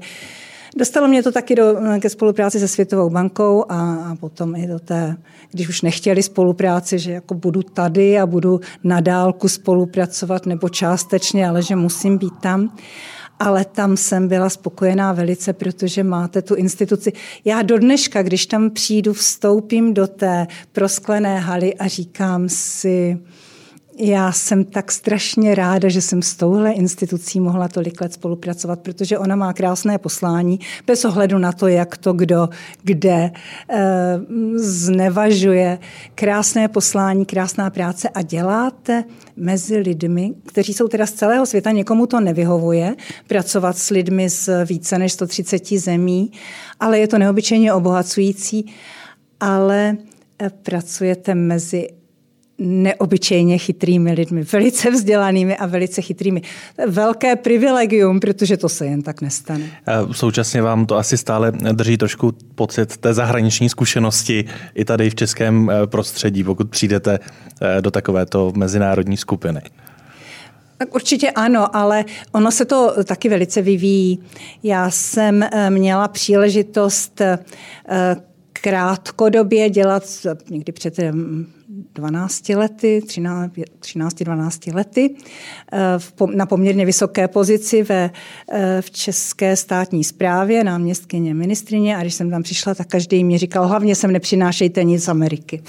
Dostalo 0.76 1.08
mě 1.08 1.22
to 1.22 1.32
taky 1.32 1.54
do, 1.54 1.76
ke 2.00 2.10
spolupráci 2.10 2.60
se 2.60 2.68
Světovou 2.68 3.10
bankou 3.10 3.64
a, 3.68 3.94
a 4.10 4.14
potom 4.20 4.56
i 4.56 4.66
do 4.66 4.78
té, 4.78 5.16
když 5.50 5.68
už 5.68 5.82
nechtěli 5.82 6.22
spolupráci, 6.22 6.98
že 6.98 7.12
jako 7.12 7.34
budu 7.34 7.62
tady 7.62 8.18
a 8.18 8.26
budu 8.26 8.60
na 8.84 9.00
dálku 9.00 9.48
spolupracovat 9.48 10.46
nebo 10.46 10.68
částečně, 10.68 11.48
ale 11.48 11.62
že 11.62 11.76
musím 11.76 12.18
být 12.18 12.34
tam 12.40 12.70
ale 13.40 13.64
tam 13.64 13.96
jsem 13.96 14.28
byla 14.28 14.50
spokojená 14.50 15.12
velice, 15.12 15.52
protože 15.52 16.04
máte 16.04 16.42
tu 16.42 16.54
instituci. 16.54 17.12
Já 17.44 17.62
do 17.62 17.78
dneška, 17.78 18.22
když 18.22 18.46
tam 18.46 18.70
přijdu, 18.70 19.12
vstoupím 19.12 19.94
do 19.94 20.06
té 20.06 20.46
prosklené 20.72 21.38
haly 21.38 21.74
a 21.74 21.88
říkám 21.88 22.48
si, 22.48 23.18
já 23.98 24.32
jsem 24.32 24.64
tak 24.64 24.92
strašně 24.92 25.54
ráda, 25.54 25.88
že 25.88 26.02
jsem 26.02 26.22
s 26.22 26.34
touhle 26.36 26.72
institucí 26.72 27.40
mohla 27.40 27.68
tolik 27.68 28.00
let 28.00 28.12
spolupracovat, 28.12 28.80
protože 28.80 29.18
ona 29.18 29.36
má 29.36 29.52
krásné 29.52 29.98
poslání, 29.98 30.60
bez 30.86 31.04
ohledu 31.04 31.38
na 31.38 31.52
to, 31.52 31.66
jak 31.66 31.96
to 31.96 32.12
kdo 32.12 32.48
kde 32.82 33.10
e, 33.10 33.30
znevažuje. 34.56 35.78
Krásné 36.14 36.68
poslání, 36.68 37.26
krásná 37.26 37.70
práce 37.70 38.08
a 38.08 38.22
děláte 38.22 39.04
mezi 39.36 39.76
lidmi, 39.76 40.34
kteří 40.46 40.74
jsou 40.74 40.88
teda 40.88 41.06
z 41.06 41.12
celého 41.12 41.46
světa, 41.46 41.70
někomu 41.70 42.06
to 42.06 42.20
nevyhovuje, 42.20 42.94
pracovat 43.26 43.78
s 43.78 43.90
lidmi 43.90 44.30
z 44.30 44.64
více 44.64 44.98
než 44.98 45.12
130 45.12 45.66
zemí, 45.66 46.32
ale 46.80 46.98
je 46.98 47.08
to 47.08 47.18
neobyčejně 47.18 47.72
obohacující, 47.72 48.72
ale 49.40 49.96
eh, 50.38 50.50
pracujete 50.50 51.34
mezi 51.34 51.97
neobyčejně 52.58 53.58
chytrými 53.58 54.12
lidmi, 54.12 54.42
velice 54.52 54.90
vzdělanými 54.90 55.56
a 55.56 55.66
velice 55.66 56.02
chytrými. 56.02 56.42
Velké 56.86 57.36
privilegium, 57.36 58.20
protože 58.20 58.56
to 58.56 58.68
se 58.68 58.86
jen 58.86 59.02
tak 59.02 59.20
nestane. 59.20 59.64
Současně 60.12 60.62
vám 60.62 60.86
to 60.86 60.96
asi 60.96 61.18
stále 61.18 61.52
drží 61.72 61.96
trošku 61.96 62.32
pocit 62.54 62.96
té 62.96 63.14
zahraniční 63.14 63.68
zkušenosti 63.68 64.44
i 64.74 64.84
tady 64.84 65.10
v 65.10 65.14
českém 65.14 65.70
eh, 65.70 65.86
prostředí, 65.86 66.44
pokud 66.44 66.70
přijdete 66.70 67.18
eh, 67.60 67.82
do 67.82 67.90
takovéto 67.90 68.52
mezinárodní 68.56 69.16
skupiny. 69.16 69.60
Tak 70.78 70.94
určitě 70.94 71.30
ano, 71.30 71.76
ale 71.76 72.04
ono 72.32 72.50
se 72.50 72.64
to 72.64 73.04
taky 73.04 73.28
velice 73.28 73.62
vyvíjí. 73.62 74.18
Já 74.62 74.90
jsem 74.90 75.42
eh, 75.42 75.70
měla 75.70 76.08
příležitost 76.08 77.22
krátkodobě 78.58 79.70
dělat, 79.70 80.02
někdy 80.50 80.72
před 80.72 80.98
12 81.94 82.48
lety, 82.48 83.02
13-12 83.80 84.74
lety, 84.74 85.14
eh, 85.72 85.98
na 86.34 86.46
poměrně 86.46 86.86
vysoké 86.86 87.28
pozici 87.28 87.82
ve, 87.82 88.10
eh, 88.52 88.82
v 88.82 88.90
české 88.90 89.56
státní 89.56 90.04
správě, 90.04 90.64
náměstkyně 90.64 91.34
ministrině 91.34 91.96
a 91.96 92.00
když 92.00 92.14
jsem 92.14 92.30
tam 92.30 92.42
přišla, 92.42 92.74
tak 92.74 92.86
každý 92.86 93.24
mi 93.24 93.38
říkal, 93.38 93.66
hlavně 93.66 93.94
sem 93.94 94.12
nepřinášejte 94.12 94.84
nic 94.84 95.04
z 95.04 95.08
Ameriky. 95.08 95.62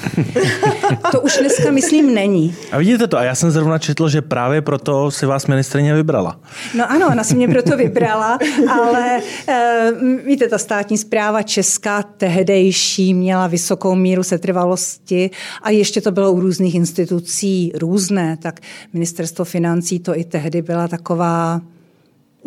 to 1.11 1.21
už 1.21 1.37
dneska, 1.37 1.71
myslím, 1.71 2.13
není. 2.13 2.55
A 2.71 2.77
vidíte 2.77 3.07
to, 3.07 3.17
a 3.17 3.23
já 3.23 3.35
jsem 3.35 3.51
zrovna 3.51 3.77
četl, 3.77 4.09
že 4.09 4.21
právě 4.21 4.61
proto 4.61 5.11
si 5.11 5.25
vás 5.25 5.47
ministrině 5.47 5.93
vybrala. 5.93 6.39
No 6.77 6.91
ano, 6.91 7.07
ona 7.07 7.23
si 7.23 7.35
mě 7.35 7.47
proto 7.47 7.77
vybrala, 7.77 8.39
ale 8.81 9.21
eh, 9.47 9.91
víte, 10.25 10.47
ta 10.47 10.57
státní 10.57 10.97
zpráva 10.97 11.41
česká 11.41 12.03
tehdejší 12.03 12.78
měla 13.13 13.47
vysokou 13.47 13.95
míru 13.95 14.23
setrvalosti 14.23 15.29
a 15.61 15.69
ještě 15.69 16.01
to 16.01 16.11
bylo 16.11 16.31
u 16.31 16.39
různých 16.39 16.75
institucí 16.75 17.71
různé, 17.75 18.37
tak 18.37 18.59
ministerstvo 18.93 19.45
financí 19.45 19.99
to 19.99 20.19
i 20.19 20.23
tehdy 20.23 20.61
byla 20.61 20.87
taková 20.87 21.61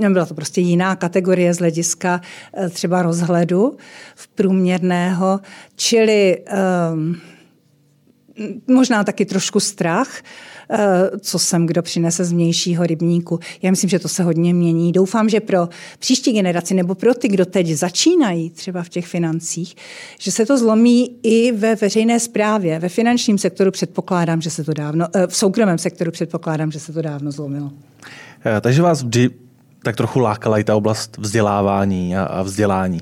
byla 0.09 0.27
to 0.27 0.35
prostě 0.35 0.61
jiná 0.61 0.97
kategorie 0.97 1.55
z 1.55 1.59
hlediska 1.59 2.21
eh, 2.55 2.69
třeba 2.69 3.03
rozhledu 3.03 3.77
v 4.15 4.29
průměrného, 4.29 5.41
čili 5.77 6.39
um, 6.93 7.21
možná 8.67 9.05
taky 9.05 9.25
trošku 9.25 9.61
strach, 9.61 10.23
co 11.21 11.39
sem 11.39 11.67
kdo 11.67 11.83
přinese 11.83 12.25
z 12.25 12.33
vnějšího 12.33 12.87
rybníku. 12.87 13.41
Já 13.63 13.71
myslím, 13.71 13.91
že 13.91 13.99
to 13.99 14.09
se 14.09 14.23
hodně 14.23 14.55
mění. 14.55 14.93
Doufám, 14.93 15.29
že 15.29 15.41
pro 15.41 15.69
příští 15.99 16.33
generaci 16.33 16.75
nebo 16.75 16.95
pro 16.95 17.15
ty, 17.15 17.29
kdo 17.29 17.47
teď 17.47 17.67
začínají 17.69 18.51
třeba 18.51 18.83
v 18.83 18.89
těch 18.89 19.07
financích, 19.07 19.75
že 20.19 20.33
se 20.33 20.47
to 20.47 20.59
zlomí 20.59 21.11
i 21.23 21.53
ve 21.53 21.75
veřejné 21.75 22.21
správě. 22.21 22.79
Ve 22.79 22.89
finančním 22.89 23.39
sektoru 23.39 23.71
předpokládám, 23.71 24.41
že 24.41 24.51
se 24.51 24.65
to 24.65 24.73
dávno, 24.75 25.07
eh, 25.15 25.27
v 25.27 25.37
soukromém 25.37 25.79
sektoru 25.79 26.11
předpokládám, 26.11 26.71
že 26.73 26.81
se 26.81 26.93
to 26.93 27.03
dávno 27.03 27.33
zlomilo. 27.33 27.71
Eh, 28.47 28.61
takže 28.61 28.83
vás 28.83 29.03
vždy 29.03 29.31
tak 29.83 29.97
trochu 29.97 30.21
lákala 30.21 30.59
i 30.59 30.65
ta 30.65 30.77
oblast 30.77 31.19
vzdělávání 31.19 32.17
a, 32.17 32.43
vzdělání? 32.43 33.01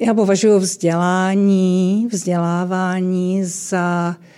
Já 0.00 0.14
považuji 0.14 0.58
vzdělání, 0.58 2.08
vzdělávání 2.12 3.44
za 3.44 4.16
eh, 4.20 4.35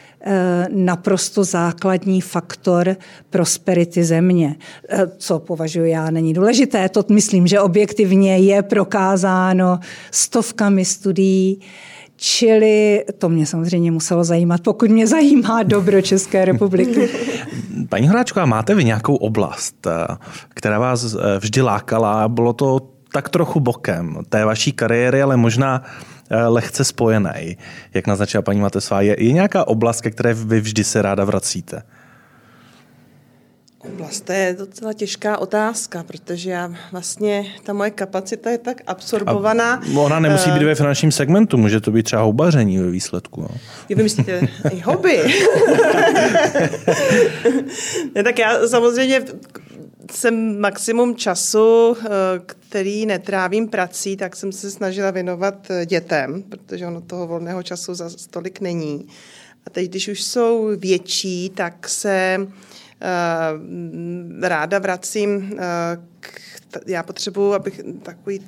naprosto 0.71 1.45
základní 1.45 2.21
faktor 2.21 2.97
prosperity 3.31 4.05
země. 4.05 4.57
Eh, 4.89 5.07
co 5.17 5.39
považuji 5.39 5.91
já 5.91 6.11
není 6.11 6.35
důležité, 6.35 6.89
to 6.89 7.05
myslím, 7.09 7.47
že 7.47 7.61
objektivně 7.61 8.39
je 8.39 8.63
prokázáno 8.63 9.79
stovkami 10.11 10.85
studií. 10.85 11.61
Čili 12.17 13.05
to 13.19 13.29
mě 13.29 13.47
samozřejmě 13.47 13.91
muselo 13.91 14.25
zajímat, 14.25 14.61
pokud 14.61 14.91
mě 14.91 15.07
zajímá 15.07 15.63
dobro 15.63 16.03
České 16.03 16.45
republiky. 16.45 17.09
Paní 17.89 18.09
Horáčková, 18.09 18.47
máte 18.47 18.75
vy 18.75 18.85
nějakou 18.85 19.15
oblast, 19.15 19.87
eh, 19.87 20.17
která 20.49 20.79
vás 20.79 21.17
vždy 21.39 21.63
lákala? 21.63 22.29
Bylo 22.29 22.53
to 22.53 22.98
tak 23.19 23.29
trochu 23.29 23.61
bokem 23.61 24.19
té 24.29 24.45
vaší 24.45 24.73
kariéry, 24.73 25.23
ale 25.23 25.37
možná 25.37 25.83
eh, 26.31 26.47
lehce 26.47 26.85
spojené. 26.85 27.45
Jak 27.95 28.07
naznačila 28.07 28.43
paní 28.43 28.61
Matesová, 28.61 29.01
je, 29.01 29.25
je 29.25 29.33
nějaká 29.33 29.69
oblast, 29.69 30.01
ke 30.01 30.11
které 30.11 30.35
vy 30.35 30.61
vždy 30.61 30.85
se 30.85 31.03
ráda 31.03 31.25
vracíte? 31.25 31.83
Oblast, 33.79 34.25
to 34.25 34.33
je 34.33 34.57
docela 34.59 34.93
těžká 34.93 35.39
otázka, 35.39 36.03
protože 36.03 36.51
já 36.51 36.71
vlastně, 36.93 37.45
ta 37.65 37.73
moje 37.73 37.91
kapacita 37.91 38.51
je 38.51 38.59
tak 38.59 38.83
absorbovaná. 38.87 39.75
A 39.75 39.99
ona 39.99 40.21
nemusí 40.21 40.51
být 40.51 40.63
ve 40.63 40.75
finančním 40.75 41.13
segmentu, 41.13 41.57
může 41.57 41.81
to 41.81 41.91
být 41.91 42.03
třeba 42.03 42.23
houbaření 42.23 42.79
ve 42.79 42.91
výsledku. 42.91 43.41
No. 43.43 43.49
Vy 43.89 43.95
myslíte 43.95 44.41
hobby. 44.85 45.23
ne, 48.15 48.23
tak 48.23 48.39
já 48.39 48.69
samozřejmě 48.69 49.23
jsem 50.13 50.61
maximum 50.61 51.17
času, 51.17 51.97
eh, 52.01 52.09
který 52.47 53.07
netrávím 53.07 53.69
prací, 53.69 54.17
tak 54.17 54.37
jsem 54.37 54.53
se 54.53 54.71
snažila 54.71 55.11
věnovat 55.11 55.71
eh, 55.71 55.87
dětem, 55.87 56.43
protože 56.43 56.87
ono 56.87 57.01
toho 57.01 57.27
volného 57.27 57.63
času 57.63 57.95
za 57.95 58.11
stolik 58.11 58.61
není. 58.61 59.07
A 59.67 59.71
teď, 59.71 59.91
když 59.91 60.09
už 60.09 60.23
jsou 60.23 60.71
větší, 60.77 61.51
tak 61.51 61.89
se 61.89 62.37
uh, 62.41 62.49
ráda 64.41 64.79
vracím 64.79 65.59
k, 66.21 66.41
já 66.87 67.03
potřebuji, 67.03 67.55
abych 67.55 67.81
takový 68.03 68.41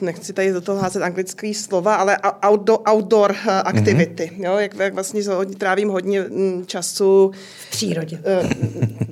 nechci 0.00 0.32
tady 0.32 0.52
do 0.52 0.60
toho 0.60 0.80
házet 0.80 1.02
anglické 1.02 1.54
slova, 1.54 1.94
ale 1.94 2.18
outdoor, 2.48 2.80
outdoor 2.90 3.36
aktivity. 3.64 4.32
Mm-hmm. 4.34 4.44
Jo, 4.44 4.58
jak, 4.58 4.74
jak 4.74 4.94
vlastně 4.94 5.22
trávím 5.58 5.88
hodně 5.88 6.22
mm, 6.22 6.66
času 6.66 7.30
v 7.66 7.70
přírodě. 7.70 8.18
Uh, 8.42 8.50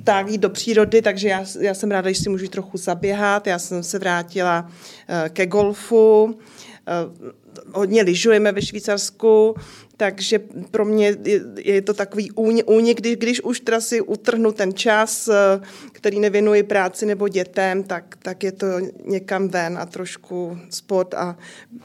tak 0.03 0.29
jít 0.29 0.41
do 0.41 0.49
přírody, 0.49 1.01
takže 1.01 1.27
já, 1.27 1.45
já 1.59 1.73
jsem 1.73 1.91
ráda, 1.91 2.11
že 2.11 2.21
si 2.21 2.29
můžu 2.29 2.47
trochu 2.47 2.77
zaběhat. 2.77 3.47
Já 3.47 3.59
jsem 3.59 3.83
se 3.83 3.99
vrátila 3.99 4.65
uh, 4.69 5.29
ke 5.29 5.45
golfu. 5.45 6.39
Hodně 7.73 8.01
lyžujeme 8.01 8.51
ve 8.51 8.61
Švýcarsku, 8.61 9.55
takže 9.99 10.39
pro 10.71 10.85
mě 10.85 11.15
je, 11.57 11.81
to 11.81 11.93
takový 11.93 12.31
únik, 12.65 12.97
když, 12.97 13.15
když 13.15 13.41
už 13.41 13.59
teda 13.59 13.81
si 13.81 14.01
utrhnu 14.01 14.51
ten 14.51 14.73
čas, 14.73 15.27
eh, 15.27 15.61
který 15.91 16.19
nevěnuji 16.19 16.63
práci 16.63 17.05
nebo 17.05 17.27
dětem, 17.27 17.83
tak, 17.83 18.15
tak 18.21 18.43
je 18.43 18.51
to 18.51 18.67
někam 19.05 19.47
ven 19.47 19.77
a 19.77 19.85
trošku 19.85 20.57
sport 20.69 21.13
a 21.13 21.35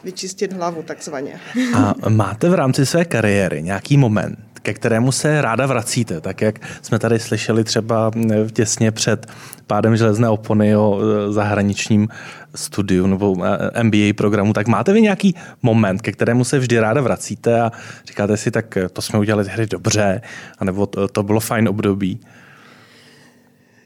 vyčistit 0.04 0.52
hlavu 0.52 0.82
takzvaně. 0.82 1.40
A 1.74 1.94
máte 2.08 2.48
v 2.48 2.54
rámci 2.54 2.86
své 2.86 3.04
kariéry 3.04 3.62
nějaký 3.62 3.96
moment, 3.96 4.38
ke 4.64 4.74
kterému 4.74 5.12
se 5.12 5.42
ráda 5.42 5.66
vracíte, 5.66 6.20
tak 6.20 6.40
jak 6.40 6.58
jsme 6.82 6.98
tady 6.98 7.18
slyšeli 7.18 7.64
třeba 7.64 8.10
eh, 8.30 8.50
těsně 8.52 8.90
před 8.90 9.26
pádem 9.66 9.96
železné 9.96 10.28
opony 10.28 10.76
o 10.76 11.00
eh, 11.00 11.32
zahraničním 11.32 12.08
studiu 12.54 13.06
nebo 13.06 13.36
eh, 13.44 13.82
MBA 13.82 14.12
programu, 14.16 14.52
tak 14.52 14.68
máte 14.68 14.92
vy 14.92 15.02
nějaký 15.02 15.34
moment, 15.62 16.02
ke 16.02 16.12
kterému 16.12 16.44
se 16.44 16.58
vždy 16.58 16.80
ráda 16.80 17.00
vracíte 17.00 17.60
a 17.60 17.72
říkáte 18.06 18.36
si, 18.36 18.50
tak 18.50 18.78
to 18.92 19.02
jsme 19.02 19.18
udělali 19.18 19.48
hry 19.48 19.66
dobře, 19.66 20.20
anebo 20.58 20.86
to, 20.86 21.08
to 21.08 21.22
bylo 21.22 21.40
fajn 21.40 21.68
období? 21.68 22.20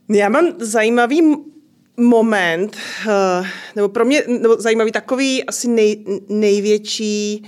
Já 0.09 0.29
mám 0.29 0.47
zajímavý 0.61 1.23
moment, 1.97 2.77
nebo 3.77 3.89
pro 3.89 4.05
mě 4.05 4.23
nebo 4.41 4.57
zajímavý 4.61 4.93
takový 4.93 5.45
asi 5.45 5.69
nej, 5.69 6.05
největší 6.29 7.45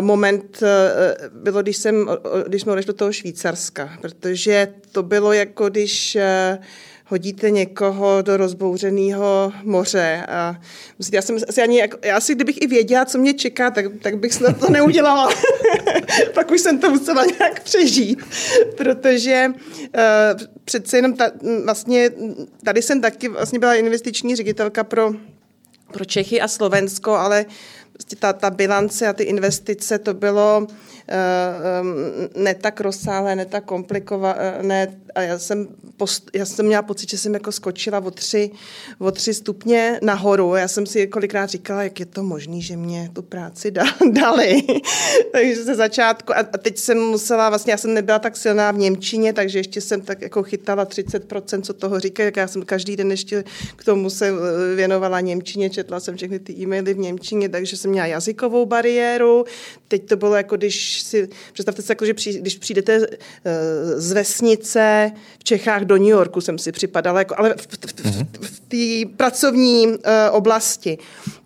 moment 0.00 0.62
eh, 0.62 1.28
bylo, 1.32 1.62
když, 1.62 1.76
jsem, 1.76 2.10
když 2.46 2.62
jsme 2.62 2.72
odešli 2.72 2.86
do 2.86 2.92
toho 2.92 3.12
Švýcarska, 3.12 3.98
protože 4.00 4.68
to 4.92 5.02
bylo 5.02 5.32
jako 5.32 5.68
když 5.68 6.16
eh, 6.16 6.58
hodíte 7.08 7.50
někoho 7.50 8.22
do 8.22 8.36
rozbouřeného 8.36 9.52
moře. 9.62 10.26
A 10.28 10.60
já 11.12 11.22
jsem 11.22 11.36
asi 11.48 11.62
ani, 11.62 11.88
já 12.02 12.20
si 12.20 12.34
kdybych 12.34 12.62
i 12.62 12.66
věděla, 12.66 13.04
co 13.04 13.18
mě 13.18 13.34
čeká, 13.34 13.70
tak, 13.70 13.84
tak 14.02 14.18
bych 14.18 14.34
snad 14.34 14.60
to 14.60 14.70
neudělala. 14.70 15.28
Pak 16.34 16.50
už 16.50 16.60
jsem 16.60 16.78
to 16.78 16.90
musela 16.90 17.24
nějak 17.24 17.62
přežít, 17.62 18.22
protože 18.76 19.46
uh, 19.54 20.46
přece 20.64 20.98
jenom 20.98 21.12
ta, 21.12 21.30
vlastně, 21.64 22.10
tady 22.64 22.82
jsem 22.82 23.00
taky 23.00 23.28
vlastně 23.28 23.58
byla 23.58 23.74
investiční 23.74 24.36
ředitelka 24.36 24.84
pro 24.84 25.12
pro 25.92 26.04
Čechy 26.04 26.40
a 26.40 26.48
Slovensko, 26.48 27.14
ale 27.14 27.46
prostě 27.46 27.46
ta, 28.18 28.32
ta 28.32 28.50
bilance 28.50 29.08
a 29.08 29.12
ty 29.12 29.22
investice, 29.22 29.98
to 29.98 30.14
bylo 30.14 30.66
ne 32.34 32.54
tak 32.54 32.80
rozsáhlé, 32.80 33.36
ne 33.36 33.46
tak 33.46 33.64
komplikované. 33.64 34.88
A 35.14 35.22
já 35.22 35.38
jsem, 35.38 35.68
post, 35.96 36.30
já 36.34 36.44
jsem 36.44 36.66
měla 36.66 36.82
pocit, 36.82 37.10
že 37.10 37.18
jsem 37.18 37.34
jako 37.34 37.52
skočila 37.52 37.98
o 37.98 38.10
tři, 38.10 38.50
o 38.98 39.10
tři 39.10 39.34
stupně 39.34 40.00
nahoru. 40.02 40.54
Já 40.54 40.68
jsem 40.68 40.86
si 40.86 41.06
kolikrát 41.06 41.50
říkala, 41.50 41.82
jak 41.82 42.00
je 42.00 42.06
to 42.06 42.22
možné, 42.22 42.60
že 42.60 42.76
mě 42.76 43.10
tu 43.12 43.22
práci 43.22 43.70
da, 43.70 43.84
dali. 44.12 44.62
takže 45.32 45.64
ze 45.64 45.74
začátku, 45.74 46.32
a, 46.36 46.42
teď 46.42 46.78
jsem 46.78 46.98
musela, 46.98 47.48
vlastně 47.48 47.70
já 47.70 47.76
jsem 47.76 47.94
nebyla 47.94 48.18
tak 48.18 48.36
silná 48.36 48.70
v 48.70 48.78
Němčině, 48.78 49.32
takže 49.32 49.58
ještě 49.58 49.80
jsem 49.80 50.00
tak 50.00 50.22
jako 50.22 50.42
chytala 50.42 50.84
30%, 50.84 51.62
co 51.62 51.74
toho 51.74 52.00
říká, 52.00 52.22
jak 52.24 52.36
já 52.36 52.46
jsem 52.46 52.62
každý 52.62 52.96
den 52.96 53.10
ještě 53.10 53.44
k 53.76 53.84
tomu 53.84 54.10
se 54.10 54.28
eh, 54.28 54.74
věnovala 54.74 55.20
Němčině, 55.20 55.70
četla 55.70 56.00
jsem 56.00 56.16
všechny 56.16 56.38
ty 56.38 56.52
e-maily 56.52 56.94
v 56.94 56.98
Němčině, 56.98 57.48
takže 57.48 57.76
jsem 57.76 57.90
měla 57.90 58.06
jazykovou 58.06 58.66
bariéru. 58.66 59.44
Teď 59.88 60.08
to 60.08 60.16
bylo 60.16 60.34
jako, 60.34 60.56
když 60.56 60.97
si, 61.02 61.28
představte 61.52 61.82
si, 61.82 61.92
jako, 61.92 62.06
že 62.06 62.14
při, 62.14 62.40
když 62.40 62.58
přijdete 62.58 62.98
uh, 62.98 63.06
z 63.96 64.12
vesnice 64.12 65.12
v 65.38 65.44
Čechách 65.44 65.84
do 65.84 65.96
New 65.96 66.08
Yorku, 66.08 66.40
jsem 66.40 66.58
si 66.58 66.72
připadala, 66.72 67.18
jako, 67.18 67.34
ale 67.38 67.54
v, 67.54 67.66
v, 67.66 68.02
v, 68.02 68.24
v, 68.40 68.50
v 68.50 68.60
té 68.60 69.14
pracovní 69.16 69.86
uh, 69.86 69.94
oblasti. 70.32 70.98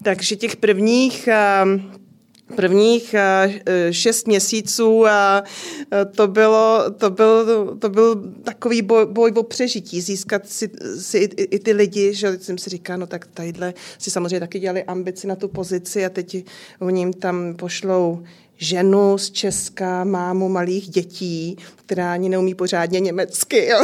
Takže 0.03 0.37
těch 0.37 0.57
prvních 0.57 1.29
uh, 1.65 2.03
prvních 2.57 3.15
šest 3.91 4.27
měsíců 4.27 5.07
a 5.07 5.43
to, 6.15 6.29
bylo, 6.29 6.85
to, 6.99 7.11
byl, 7.11 7.77
to 7.79 7.89
byl 7.89 8.33
takový 8.45 8.83
boj, 8.83 9.07
boj 9.07 9.33
o 9.37 9.43
přežití, 9.43 10.01
získat 10.01 10.49
si, 10.49 10.71
si 10.99 11.19
i, 11.19 11.43
i, 11.43 11.59
ty 11.59 11.73
lidi, 11.73 12.15
že 12.15 12.39
jsem 12.39 12.59
si 12.59 12.71
říkala, 12.71 12.97
no 12.97 13.07
tak 13.07 13.27
tadyhle 13.27 13.75
si 13.99 14.11
samozřejmě 14.11 14.41
taky 14.41 14.59
dělali 14.59 14.85
ambici 14.85 15.27
na 15.27 15.37
tu 15.37 15.49
pozici 15.49 16.05
a 16.05 16.09
teď 16.09 16.45
oni 16.81 17.01
jim 17.01 17.13
tam 17.13 17.55
pošlou 17.55 18.23
ženu 18.57 19.19
z 19.19 19.31
Česka, 19.31 20.05
mámu 20.05 20.49
malých 20.49 20.89
dětí, 20.89 21.57
která 21.77 22.13
ani 22.13 22.29
neumí 22.29 22.55
pořádně 22.55 23.01
německy. 23.01 23.67
Jo. 23.67 23.83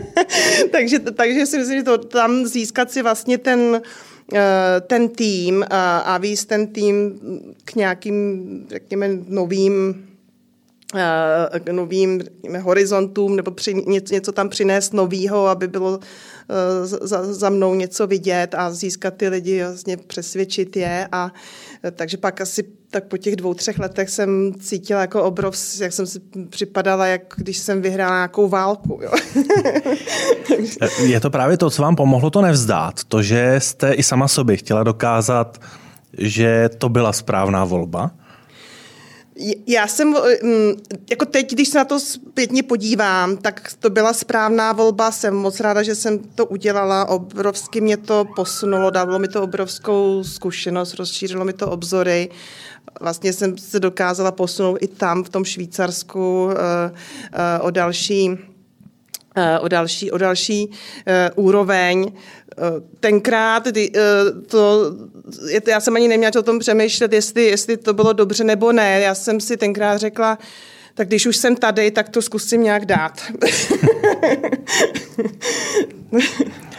takže, 0.72 0.98
takže 0.98 1.46
si 1.46 1.58
myslím, 1.58 1.78
že 1.78 1.84
to 1.84 1.98
tam 1.98 2.46
získat 2.46 2.90
si 2.90 3.02
vlastně 3.02 3.38
ten, 3.38 3.82
eh, 4.34 4.80
ten 4.80 5.08
tým 5.08 5.64
a, 5.70 5.98
a 5.98 6.18
víc 6.18 6.44
ten 6.44 6.66
tým 6.66 7.20
k 7.64 7.74
nějakým, 7.74 8.42
řekněme, 8.70 9.08
novým 9.28 10.09
k 11.64 11.68
novým 11.72 12.20
řekněme, 12.20 12.58
horizontům 12.58 13.36
nebo 13.36 13.50
při, 13.50 13.74
něco, 14.10 14.32
tam 14.32 14.48
přinést 14.48 14.94
novýho, 14.94 15.46
aby 15.46 15.68
bylo 15.68 15.90
uh, 15.90 15.98
za, 16.84 17.34
za 17.34 17.50
mnou 17.50 17.74
něco 17.74 18.06
vidět 18.06 18.54
a 18.54 18.70
získat 18.70 19.14
ty 19.14 19.28
lidi, 19.28 19.62
vlastně 19.62 19.96
přesvědčit 19.96 20.76
je. 20.76 21.08
A, 21.12 21.32
takže 21.96 22.16
pak 22.16 22.40
asi 22.40 22.64
tak 22.90 23.04
po 23.04 23.16
těch 23.16 23.36
dvou, 23.36 23.54
třech 23.54 23.78
letech 23.78 24.10
jsem 24.10 24.52
cítila 24.60 25.00
jako 25.00 25.22
obrov, 25.22 25.56
jak 25.80 25.92
jsem 25.92 26.06
si 26.06 26.20
připadala, 26.48 27.06
jak 27.06 27.22
když 27.36 27.58
jsem 27.58 27.82
vyhrála 27.82 28.14
nějakou 28.14 28.48
válku. 28.48 29.00
Jo. 29.02 29.10
Je 31.02 31.20
to 31.20 31.30
právě 31.30 31.56
to, 31.56 31.70
co 31.70 31.82
vám 31.82 31.96
pomohlo 31.96 32.30
to 32.30 32.42
nevzdát, 32.42 33.04
to, 33.04 33.22
že 33.22 33.54
jste 33.58 33.92
i 33.92 34.02
sama 34.02 34.28
sobě 34.28 34.56
chtěla 34.56 34.82
dokázat, 34.82 35.58
že 36.18 36.70
to 36.78 36.88
byla 36.88 37.12
správná 37.12 37.64
volba? 37.64 38.10
Já 39.66 39.86
jsem, 39.86 40.14
mm, 40.42 40.72
jako 41.10 41.26
teď, 41.26 41.52
když 41.52 41.68
se 41.68 41.78
na 41.78 41.84
to 41.84 42.00
zpětně 42.00 42.62
podívám, 42.62 43.36
tak 43.36 43.72
to 43.78 43.90
byla 43.90 44.12
správná 44.12 44.72
volba. 44.72 45.10
Jsem 45.10 45.34
moc 45.34 45.60
ráda, 45.60 45.82
že 45.82 45.94
jsem 45.94 46.18
to 46.18 46.46
udělala. 46.46 47.08
Obrovsky 47.08 47.80
mě 47.80 47.96
to 47.96 48.24
posunulo, 48.36 48.90
dalo 48.90 49.18
mi 49.18 49.28
to 49.28 49.42
obrovskou 49.42 50.24
zkušenost, 50.24 50.94
rozšířilo 50.94 51.44
mi 51.44 51.52
to 51.52 51.70
obzory 51.70 52.30
vlastně 53.00 53.32
jsem 53.32 53.58
se 53.58 53.80
dokázala 53.80 54.32
posunout 54.32 54.78
i 54.80 54.86
tam 54.86 55.24
v 55.24 55.28
tom 55.28 55.44
Švýcarsku 55.44 56.44
uh, 56.44 56.52
uh, 56.52 57.66
o 57.66 57.70
další 57.70 58.38
o 59.60 59.68
další, 59.68 60.10
o 60.10 60.18
další 60.18 60.66
uh, 60.66 61.44
úroveň. 61.44 62.02
Uh, 62.02 62.12
tenkrát 63.00 63.72
ty, 63.72 63.92
to, 64.46 64.92
já 65.68 65.80
jsem 65.80 65.96
ani 65.96 66.08
neměla 66.08 66.32
o 66.38 66.42
tom 66.42 66.58
přemýšlet, 66.58 67.12
jestli, 67.12 67.44
jestli 67.44 67.76
to 67.76 67.94
bylo 67.94 68.12
dobře 68.12 68.44
nebo 68.44 68.72
ne. 68.72 69.00
Já 69.00 69.14
jsem 69.14 69.40
si 69.40 69.56
tenkrát 69.56 69.96
řekla, 69.96 70.38
tak 70.94 71.08
když 71.08 71.26
už 71.26 71.36
jsem 71.36 71.56
tady, 71.56 71.90
tak 71.90 72.08
to 72.08 72.22
zkusím 72.22 72.62
nějak 72.62 72.86
dát. 72.86 73.20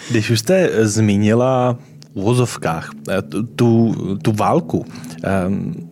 když 0.09 0.29
už 0.29 0.39
jste 0.39 0.69
zmínila 0.81 1.77
v 2.13 2.17
uvozovkách 2.19 2.89
tu, 3.55 3.93
tu 4.21 4.31
válku, 4.31 4.85
um, 5.47 5.90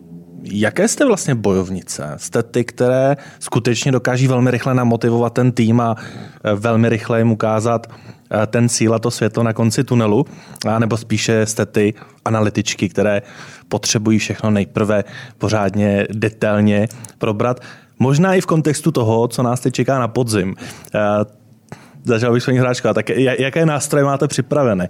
Jaké 0.52 0.88
jste 0.88 1.06
vlastně 1.06 1.34
bojovnice? 1.34 2.14
Jste 2.16 2.42
ty, 2.42 2.64
které 2.64 3.16
skutečně 3.38 3.92
dokáží 3.92 4.26
velmi 4.26 4.50
rychle 4.50 4.74
namotivovat 4.74 5.32
ten 5.32 5.52
tým 5.52 5.80
a 5.80 5.96
e, 6.44 6.54
velmi 6.54 6.88
rychle 6.88 7.18
jim 7.18 7.30
ukázat 7.30 7.86
e, 8.42 8.46
ten 8.46 8.68
cíl 8.68 8.94
a 8.94 8.98
to 8.98 9.10
světlo 9.10 9.42
na 9.42 9.52
konci 9.52 9.84
tunelu? 9.84 10.26
A 10.66 10.78
nebo 10.78 10.96
spíše 10.96 11.46
jste 11.46 11.66
ty 11.66 11.94
analytičky, 12.24 12.88
které 12.88 13.22
potřebují 13.68 14.18
všechno 14.18 14.50
nejprve 14.50 15.04
pořádně 15.38 16.06
detailně 16.12 16.88
probrat? 17.18 17.60
Možná 17.98 18.34
i 18.34 18.40
v 18.40 18.46
kontextu 18.46 18.92
toho, 18.92 19.28
co 19.28 19.42
nás 19.42 19.60
teď 19.60 19.74
čeká 19.74 19.98
na 19.98 20.08
podzim. 20.08 20.54
E, 20.94 20.98
začal 22.04 22.32
bych 22.32 22.44
paní 22.44 22.58
hráčka. 22.58 22.94
Tak 22.94 23.08
jaké 23.38 23.66
nástroje 23.66 24.04
máte 24.04 24.28
připravené? 24.28 24.88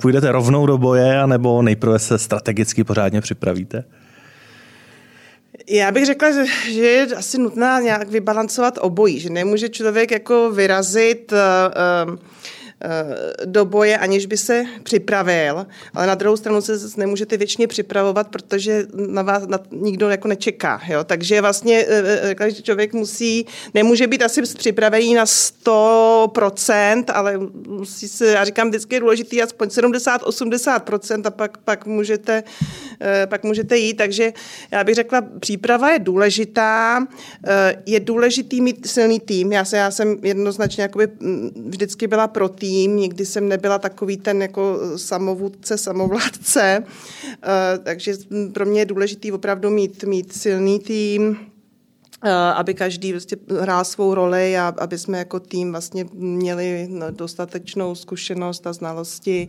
Půjdete 0.00 0.32
rovnou 0.32 0.66
do 0.66 0.78
boje, 0.78 1.26
nebo 1.26 1.62
nejprve 1.62 1.98
se 1.98 2.18
strategicky 2.18 2.84
pořádně 2.84 3.20
připravíte? 3.20 3.84
Já 5.68 5.92
bych 5.92 6.06
řekla, 6.06 6.28
že 6.70 6.80
je 6.80 7.06
asi 7.16 7.38
nutná 7.38 7.80
nějak 7.80 8.08
vybalancovat 8.08 8.78
obojí, 8.80 9.20
že 9.20 9.30
nemůže 9.30 9.68
člověk 9.68 10.10
jako 10.10 10.50
vyrazit 10.50 11.32
uh, 11.32 12.16
do 13.44 13.64
boje, 13.64 13.98
aniž 13.98 14.26
by 14.26 14.36
se 14.36 14.64
připravil, 14.82 15.66
ale 15.94 16.06
na 16.06 16.14
druhou 16.14 16.36
stranu 16.36 16.60
se 16.60 16.78
nemůžete 16.96 17.36
věčně 17.36 17.68
připravovat, 17.68 18.28
protože 18.28 18.86
na 18.94 19.22
vás 19.22 19.46
na, 19.46 19.58
nikdo 19.70 20.08
jako 20.08 20.28
nečeká. 20.28 20.80
Jo? 20.88 21.04
Takže 21.04 21.40
vlastně 21.40 21.84
eh, 21.88 22.20
eh, 22.22 22.34
každý 22.34 22.62
člověk 22.62 22.92
musí, 22.92 23.46
nemůže 23.74 24.06
být 24.06 24.22
asi 24.22 24.42
připravený 24.42 25.14
na 25.14 25.24
100%, 25.24 27.04
ale 27.14 27.38
musí 27.68 28.08
se, 28.08 28.26
já 28.26 28.44
říkám, 28.44 28.68
vždycky 28.68 28.94
je 28.94 29.00
důležitý 29.00 29.42
aspoň 29.42 29.68
70-80% 29.68 31.22
a 31.24 31.30
pak, 31.30 31.58
pak, 31.58 31.86
můžete, 31.86 32.42
pak 33.26 33.44
můžete 33.44 33.76
jít. 33.76 33.94
Takže 33.94 34.32
já 34.70 34.84
bych 34.84 34.94
řekla, 34.94 35.22
příprava 35.40 35.90
je 35.90 35.98
důležitá, 35.98 37.06
je 37.86 38.00
důležitý 38.00 38.60
mít 38.60 38.86
silný 38.86 39.20
tým. 39.20 39.52
Já, 39.52 39.64
se, 39.64 39.76
já 39.76 39.90
jsem 39.90 40.16
jednoznačně 40.22 40.88
mm, 41.20 41.50
vždycky 41.68 42.06
byla 42.06 42.28
pro 42.28 42.48
tým, 42.48 42.71
tým, 42.72 42.96
nikdy 42.96 43.26
jsem 43.26 43.48
nebyla 43.48 43.78
takový 43.78 44.16
ten 44.16 44.42
jako 44.42 44.78
samovůdce, 44.96 45.78
samovládce, 45.78 46.84
eh, 46.84 47.78
takže 47.82 48.14
pro 48.52 48.66
mě 48.66 48.80
je 48.80 48.86
důležitý 48.86 49.32
opravdu 49.32 49.70
mít, 49.70 50.04
mít 50.04 50.32
silný 50.32 50.80
tým, 50.80 51.36
eh, 52.24 52.32
aby 52.32 52.74
každý 52.74 53.12
vlastně 53.12 53.36
hrál 53.60 53.84
svou 53.84 54.14
roli 54.14 54.58
a 54.58 54.72
aby 54.78 54.98
jsme 54.98 55.18
jako 55.18 55.40
tým 55.40 55.70
vlastně 55.70 56.06
měli 56.12 56.88
dostatečnou 57.10 57.94
zkušenost 57.94 58.66
a 58.66 58.72
znalosti 58.72 59.48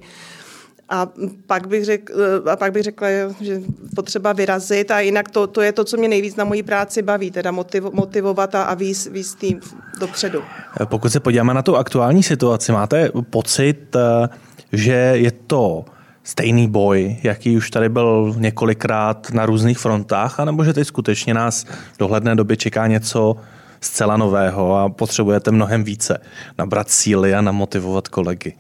a 0.90 1.08
pak 1.48 1.68
bych, 1.68 1.86
řekl, 1.86 2.14
eh, 2.46 2.52
a 2.52 2.56
pak 2.56 2.72
bych 2.72 2.84
řekla, 2.84 3.08
že 3.42 3.62
potřeba 3.96 4.34
vyrazit 4.34 4.92
a 4.92 5.00
jinak 5.00 5.30
to, 5.30 5.48
to 5.48 5.62
je 5.62 5.72
to, 5.72 5.84
co 5.84 5.98
mě 5.98 6.08
nejvíc 6.08 6.36
na 6.36 6.44
mojí 6.44 6.64
práci 6.64 7.02
baví, 7.02 7.32
teda 7.32 7.52
motiv, 7.52 7.84
motivovat 7.92 8.56
a, 8.56 8.64
a 8.64 8.74
víc, 8.74 9.08
víc 9.12 9.36
tým 9.36 9.60
dopředu. 10.00 10.44
Pokud 10.86 11.10
se 11.10 11.20
podíváme 11.20 11.54
na 11.54 11.62
tu 11.62 11.76
aktuální 11.76 12.24
situaci, 12.24 12.72
máte 12.72 13.12
pocit, 13.30 13.96
eh, 13.96 14.30
že 14.72 15.12
je 15.14 15.32
to 15.32 15.86
stejný 16.24 16.68
boj, 16.68 17.18
jaký 17.24 17.58
už 17.58 17.72
tady 17.72 17.90
byl 17.90 18.36
několikrát 18.38 19.30
na 19.32 19.46
různých 19.46 19.78
frontách, 19.78 20.40
anebo 20.40 20.64
že 20.64 20.74
teď 20.74 20.88
skutečně 20.88 21.34
nás 21.34 21.66
dohledné 22.00 22.36
době 22.36 22.58
čeká 22.58 22.88
něco 22.88 23.36
zcela 23.82 24.18
nového 24.18 24.78
a 24.78 24.90
potřebujete 24.90 25.52
mnohem 25.52 25.84
více 25.84 26.22
nabrat 26.58 26.90
síly 26.90 27.34
a 27.34 27.42
namotivovat 27.42 28.08
kolegy? 28.08 28.54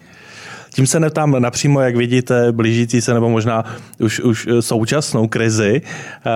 Tím 0.73 0.87
se 0.87 0.99
neptám 0.99 1.41
napřímo, 1.41 1.81
jak 1.81 1.95
vidíte, 1.95 2.51
blížící 2.51 3.01
se 3.01 3.13
nebo 3.13 3.29
možná 3.29 3.75
už, 3.99 4.19
už 4.19 4.47
současnou 4.59 5.27
krizi, 5.27 5.81
eh, 5.85 6.29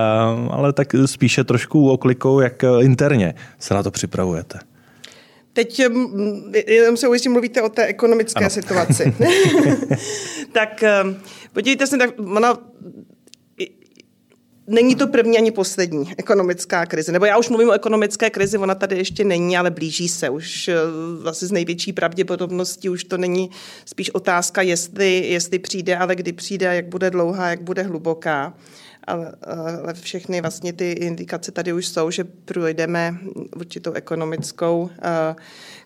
ale 0.50 0.72
tak 0.72 0.88
spíše 1.06 1.44
trošku 1.44 1.90
oklikou, 1.90 2.40
jak 2.40 2.64
interně 2.80 3.34
se 3.58 3.74
na 3.74 3.82
to 3.82 3.90
připravujete. 3.90 4.58
Teď 5.52 5.82
jenom 6.66 6.96
se 6.96 7.08
ujistím, 7.08 7.32
mluvíte 7.32 7.62
o 7.62 7.68
té 7.68 7.84
ekonomické 7.84 8.44
ano. 8.44 8.50
situaci. 8.50 9.14
tak 10.52 10.82
eh, 10.82 11.04
podívejte 11.52 11.86
se, 11.86 11.98
tak 11.98 12.10
ona 12.36 12.58
Není 14.70 14.94
to 14.94 15.06
první 15.06 15.38
ani 15.38 15.50
poslední 15.50 16.12
ekonomická 16.16 16.86
krize. 16.86 17.12
Nebo 17.12 17.24
já 17.24 17.38
už 17.38 17.48
mluvím 17.48 17.68
o 17.68 17.72
ekonomické 17.72 18.30
krizi, 18.30 18.58
ona 18.58 18.74
tady 18.74 18.96
ještě 18.96 19.24
není, 19.24 19.58
ale 19.58 19.70
blíží 19.70 20.08
se. 20.08 20.30
Už 20.30 20.70
vlastně 21.22 21.48
z 21.48 21.52
největší 21.52 21.92
pravděpodobností 21.92 22.88
už 22.88 23.04
to 23.04 23.18
není 23.18 23.50
spíš 23.84 24.10
otázka, 24.10 24.62
jestli, 24.62 25.26
jestli 25.28 25.58
přijde, 25.58 25.96
ale 25.96 26.16
kdy 26.16 26.32
přijde, 26.32 26.66
jak 26.66 26.86
bude 26.86 27.10
dlouhá, 27.10 27.50
jak 27.50 27.62
bude 27.62 27.82
hluboká. 27.82 28.54
Ale, 29.04 29.32
ale 29.82 29.94
všechny 29.94 30.40
vlastně 30.40 30.72
ty 30.72 30.92
indikace 30.92 31.52
tady 31.52 31.72
už 31.72 31.88
jsou, 31.88 32.10
že 32.10 32.24
projdeme 32.24 33.18
určitou 33.56 33.92
ekonomickou 33.92 34.80
uh, 34.80 34.90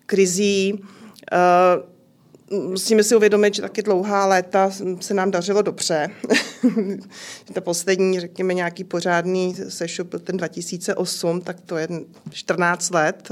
krizí. 0.06 0.72
Uh, 0.72 1.91
musíme 2.52 3.02
si 3.02 3.16
uvědomit, 3.16 3.54
že 3.54 3.62
taky 3.62 3.82
dlouhá 3.82 4.26
léta 4.26 4.70
se 5.00 5.14
nám 5.14 5.30
dařilo 5.30 5.62
dobře. 5.62 6.08
Ta 7.52 7.60
poslední, 7.60 8.20
řekněme, 8.20 8.54
nějaký 8.54 8.84
pořádný 8.84 9.56
sešup 9.68 10.08
byl 10.08 10.18
ten 10.18 10.36
2008, 10.36 11.40
tak 11.40 11.60
to 11.60 11.76
je 11.76 11.88
14 12.30 12.90
let. 12.90 13.28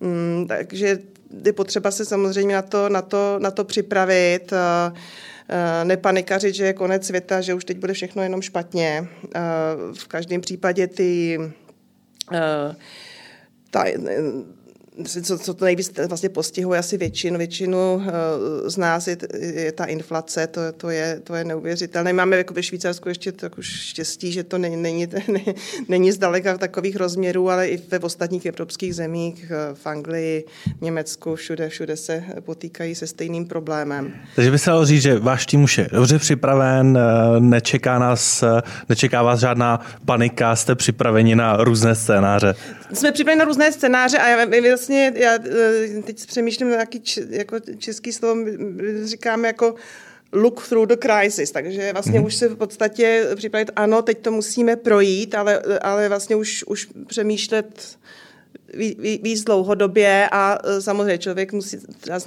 Mm, 0.00 0.46
takže 0.48 0.98
je 1.44 1.52
potřeba 1.52 1.90
se 1.90 2.04
samozřejmě 2.04 2.54
na 2.54 2.62
to, 2.62 2.88
na 2.88 3.02
to, 3.02 3.38
na 3.38 3.50
to 3.50 3.64
připravit, 3.64 4.52
nepanikařit, 5.84 6.54
že 6.54 6.64
je 6.64 6.72
konec 6.72 7.06
světa, 7.06 7.40
že 7.40 7.54
už 7.54 7.64
teď 7.64 7.78
bude 7.78 7.92
všechno 7.92 8.22
jenom 8.22 8.42
špatně. 8.42 9.08
V 9.98 10.06
každém 10.08 10.40
případě 10.40 10.86
ty 10.86 11.38
ta, 13.70 13.84
co, 15.04 15.38
co 15.38 15.54
to 15.54 15.64
nejvíc 15.64 15.92
vlastně 16.08 16.28
postihuje 16.28 16.78
asi 16.78 16.96
většinu, 16.96 17.38
většinu 17.38 18.02
eh, 18.06 18.70
z 18.70 18.76
nás 18.76 19.08
je, 19.08 19.16
je 19.40 19.72
ta 19.72 19.84
inflace, 19.84 20.46
to, 20.46 20.60
to, 20.76 20.90
je, 20.90 21.20
to 21.24 21.34
je 21.34 21.44
neuvěřitelné. 21.44 22.12
Máme 22.12 22.36
jako 22.36 22.54
ve 22.54 22.62
Švýcarsku 22.62 23.08
ještě 23.08 23.32
tak 23.32 23.58
už 23.58 23.66
štěstí, 23.66 24.32
že 24.32 24.44
to 24.44 24.58
není, 24.58 24.76
není, 24.76 25.08
není 25.88 26.12
zdaleka 26.12 26.58
takových 26.58 26.96
rozměrů, 26.96 27.50
ale 27.50 27.68
i 27.68 27.82
ve 27.90 27.98
ostatních 27.98 28.46
evropských 28.46 28.94
zemích, 28.94 29.50
eh, 29.50 29.74
v 29.74 29.86
Anglii, 29.86 30.44
v 30.78 30.80
Německu, 30.82 31.36
všude, 31.36 31.68
všude 31.68 31.96
se 31.96 32.24
potýkají 32.40 32.94
se 32.94 33.06
stejným 33.06 33.46
problémem. 33.46 34.12
Takže 34.36 34.50
by 34.50 34.58
se 34.58 34.70
dalo 34.70 34.86
říct, 34.86 35.02
že 35.02 35.18
váš 35.18 35.46
tým 35.46 35.62
už 35.62 35.78
je 35.78 35.88
dobře 35.92 36.18
připraven, 36.18 36.98
eh, 36.98 37.40
nečeká, 37.40 37.98
nás, 37.98 38.44
nečeká 38.88 39.22
vás 39.22 39.40
žádná 39.40 39.80
panika, 40.04 40.56
jste 40.56 40.74
připraveni 40.74 41.36
na 41.36 41.56
různé 41.56 41.94
scénáře? 41.94 42.54
Jsme 42.92 43.12
připraveni 43.12 43.38
na 43.38 43.44
různé 43.44 43.72
scénáře 43.72 44.18
a 44.18 44.28
já, 44.28 44.44
vlastně, 44.70 45.12
já 45.16 45.34
eh, 45.34 46.02
teď 46.02 46.26
přemýšlím 46.26 46.68
na 46.68 46.74
nějaký 46.74 47.02
jako 47.30 47.56
český 47.78 48.12
slovo, 48.12 48.44
říkáme 49.04 49.48
jako 49.48 49.74
look 50.32 50.68
through 50.68 50.88
the 50.88 50.96
crisis, 50.96 51.50
takže 51.50 51.92
vlastně 51.92 52.20
mm-hmm. 52.20 52.26
už 52.26 52.34
se 52.34 52.48
v 52.48 52.56
podstatě 52.56 53.28
připravit, 53.36 53.70
ano, 53.76 54.02
teď 54.02 54.18
to 54.18 54.30
musíme 54.30 54.76
projít, 54.76 55.34
ale, 55.34 55.58
ale 55.58 56.08
vlastně 56.08 56.36
už, 56.36 56.64
už 56.64 56.88
přemýšlet 57.06 57.98
víc 59.22 59.44
dlouhodobě 59.44 60.28
a 60.32 60.58
e, 60.64 60.80
samozřejmě 60.80 61.18
člověk 61.18 61.52
musí, 61.52 61.78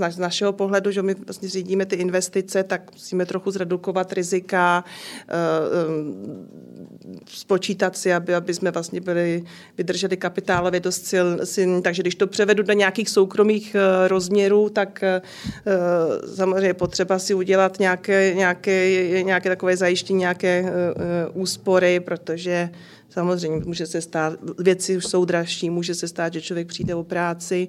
z 0.10 0.18
našeho 0.18 0.54
pohledu, 0.54 0.92
že 0.92 1.02
my 1.02 1.14
vlastně 1.14 1.50
řídíme 1.50 1.86
ty 1.86 1.96
investice, 1.96 2.64
tak 2.64 2.92
musíme 2.92 3.26
trochu 3.26 3.52
zredukovat 3.52 4.14
rizika, 4.14 4.84
e, 5.28 5.34
e, 5.34 5.40
spočítat 7.26 7.98
si, 7.98 8.14
aby, 8.14 8.36
aby 8.36 8.54
jsme 8.54 8.72
vlastně 8.72 9.02
byli, 9.02 9.44
vydrželi 9.78 10.18
kapitálově 10.18 10.80
dost 10.80 11.06
sil, 11.12 11.28
silní. 11.44 11.82
Takže 11.82 12.04
když 12.04 12.16
to 12.16 12.28
převedu 12.28 12.64
do 12.64 12.74
nějakých 12.74 13.10
soukromých 13.10 13.76
rozměrů, 14.08 14.70
tak 14.70 15.04
samozřejmě 16.36 16.68
je 16.68 16.74
potřeba 16.74 17.20
si 17.20 17.34
udělat 17.34 17.80
nějaké, 17.80 18.34
nějaké, 18.36 19.24
nějaké 19.24 19.50
takové 19.50 19.78
zajištění, 19.78 20.20
nějaké 20.20 20.74
úspory, 21.34 22.00
protože 22.00 22.70
Samozřejmě 23.10 23.66
může 23.66 23.88
se 23.88 24.02
stát, 24.02 24.40
věci 24.60 24.98
už 24.98 25.06
jsou 25.06 25.26
dražší, 25.26 25.70
může 25.70 25.96
se 25.96 26.08
stát, 26.08 26.34
že 26.34 26.42
člověk 26.42 26.68
přijde 26.68 26.96
o 26.96 27.04
práci. 27.04 27.68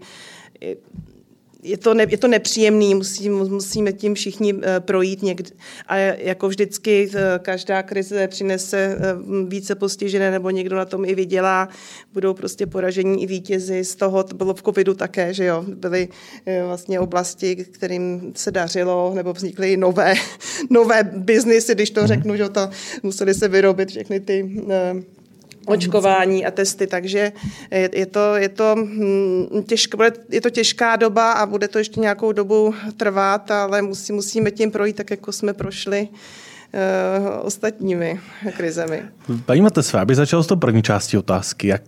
je 1.62 1.76
to, 1.76 1.95
ne, 1.95 2.07
je 2.09 2.18
to 2.18 2.28
nepříjemný, 2.28 2.95
musí, 2.95 3.28
musíme 3.28 3.93
tím 3.93 4.14
všichni 4.14 4.55
eh, 4.62 4.80
projít 4.80 5.22
někdy. 5.22 5.51
A 5.86 5.97
jako 5.97 6.49
vždycky 6.49 7.11
eh, 7.14 7.38
každá 7.38 7.82
krize 7.82 8.28
přinese 8.28 8.97
eh, 8.99 8.99
více 9.49 9.74
postižené 9.74 10.30
nebo 10.30 10.51
někdo 10.51 10.76
na 10.76 10.84
tom 10.84 11.05
i 11.05 11.14
vydělá. 11.14 11.68
Budou 12.12 12.34
prostě 12.34 12.66
poražení 12.66 13.22
i 13.22 13.26
vítězi. 13.26 13.84
Z 13.84 13.97
toho 13.97 14.22
to 14.22 14.34
bylo 14.34 14.55
v 14.55 14.62
covidu 14.62 14.95
také, 14.95 15.34
že 15.34 15.45
jo. 15.45 15.64
Byly 15.68 16.09
vlastně 16.66 17.01
oblasti, 17.01 17.57
kterým 17.57 18.32
se 18.36 18.51
dařilo, 18.51 19.12
nebo 19.14 19.32
vznikly 19.32 19.76
nové, 19.76 20.14
nové 20.70 21.05
biznisy, 21.05 21.74
když 21.74 21.91
to 21.91 22.01
mhm. 22.01 22.09
řeknu, 22.09 22.36
že 22.36 22.49
to 22.49 22.70
museli 23.03 23.34
se 23.34 23.49
vyrobit 23.49 23.88
všechny 23.88 24.20
ty 24.20 24.62
očkování 25.67 26.47
a 26.47 26.51
testy, 26.51 26.87
takže 26.87 27.33
je, 27.71 27.91
je, 27.93 28.07
to, 28.07 28.37
je, 28.37 28.49
to, 28.49 28.75
hm, 28.77 29.63
těžké, 29.67 29.99
je 30.31 30.41
to 30.41 30.51
těžká 30.51 30.97
doba 30.97 31.33
a 31.33 31.47
bude 31.47 31.69
to 31.69 31.79
ještě 31.79 32.01
nějakou 32.01 32.33
dobu 32.33 32.75
trvat, 32.97 33.51
ale 33.51 33.83
musí, 33.83 34.13
musíme 34.13 34.51
tím 34.51 34.71
projít 34.71 34.97
tak, 34.97 35.11
jako 35.11 35.33
jsme 35.33 35.53
prošli 35.53 36.09
uh, 36.73 37.47
ostatními 37.47 38.21
krizemi. 38.57 39.03
Paní 39.47 39.61
Matesové, 39.61 40.01
aby 40.01 40.15
začal 40.15 40.43
s 40.43 40.47
tou 40.47 40.57
první 40.57 40.83
části 40.83 41.19
otázky, 41.19 41.67
jak, 41.67 41.83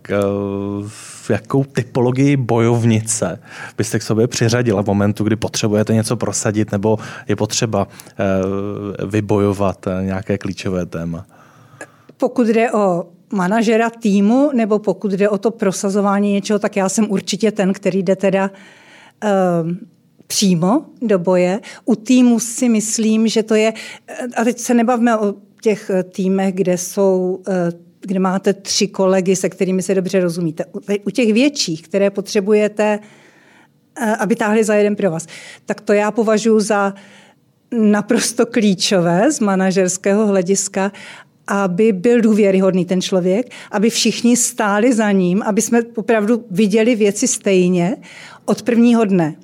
uh, 0.79 0.89
jakou 1.29 1.63
typologii 1.63 2.37
bojovnice 2.37 3.39
byste 3.77 3.99
k 3.99 4.03
sobě 4.03 4.27
přiřadila 4.27 4.83
v 4.83 4.85
momentu, 4.85 5.23
kdy 5.23 5.35
potřebujete 5.35 5.93
něco 5.93 6.15
prosadit 6.15 6.71
nebo 6.71 6.97
je 7.27 7.35
potřeba 7.35 7.87
uh, 7.87 9.09
vybojovat 9.09 9.87
nějaké 10.01 10.37
klíčové 10.37 10.85
téma? 10.85 11.25
Pokud 12.17 12.47
jde 12.47 12.71
o 12.71 13.05
manažera 13.33 13.89
týmu, 13.89 14.51
nebo 14.53 14.79
pokud 14.79 15.11
jde 15.11 15.29
o 15.29 15.37
to 15.37 15.51
prosazování 15.51 16.33
něčeho, 16.33 16.59
tak 16.59 16.75
já 16.75 16.89
jsem 16.89 17.11
určitě 17.11 17.51
ten, 17.51 17.73
který 17.73 18.03
jde 18.03 18.15
teda 18.15 18.51
uh, 19.23 19.29
přímo 20.27 20.85
do 21.01 21.19
boje. 21.19 21.59
U 21.85 21.95
týmu 21.95 22.39
si 22.39 22.69
myslím, 22.69 23.27
že 23.27 23.43
to 23.43 23.55
je, 23.55 23.73
a 24.35 24.43
teď 24.43 24.59
se 24.59 24.73
nebavme 24.73 25.17
o 25.17 25.33
těch 25.61 25.89
eh, 25.89 26.03
týmech, 26.03 26.53
kde 26.53 26.77
jsou 26.77 27.41
uh, 27.47 27.53
kde 28.05 28.19
máte 28.19 28.53
tři 28.53 28.87
kolegy, 28.87 29.35
se 29.35 29.49
kterými 29.49 29.83
se 29.83 29.95
dobře 29.95 30.19
rozumíte. 30.19 30.65
U 31.05 31.09
těch 31.09 31.33
větších, 31.33 31.81
které 31.81 32.09
potřebujete, 32.09 32.99
aby 34.19 34.35
táhli 34.35 34.63
za 34.63 34.75
jeden 34.75 34.95
pro 34.95 35.11
vás, 35.11 35.27
tak 35.65 35.81
to 35.81 35.93
já 35.93 36.11
považuji 36.11 36.59
za 36.59 36.93
naprosto 37.71 38.45
klíčové 38.45 39.31
z 39.31 39.39
manažerského 39.39 40.27
hlediska 40.27 40.91
aby 41.47 41.91
byl 41.91 42.21
důvěryhodný 42.21 42.85
ten 42.85 43.01
člověk, 43.01 43.51
aby 43.71 43.89
všichni 43.89 44.37
stáli 44.37 44.93
za 44.93 45.11
ním, 45.11 45.43
aby 45.43 45.61
jsme 45.61 45.81
opravdu 45.95 46.45
viděli 46.51 46.95
věci 46.95 47.27
stejně 47.27 47.97
od 48.45 48.61
prvního 48.61 49.05
dne. 49.05 49.35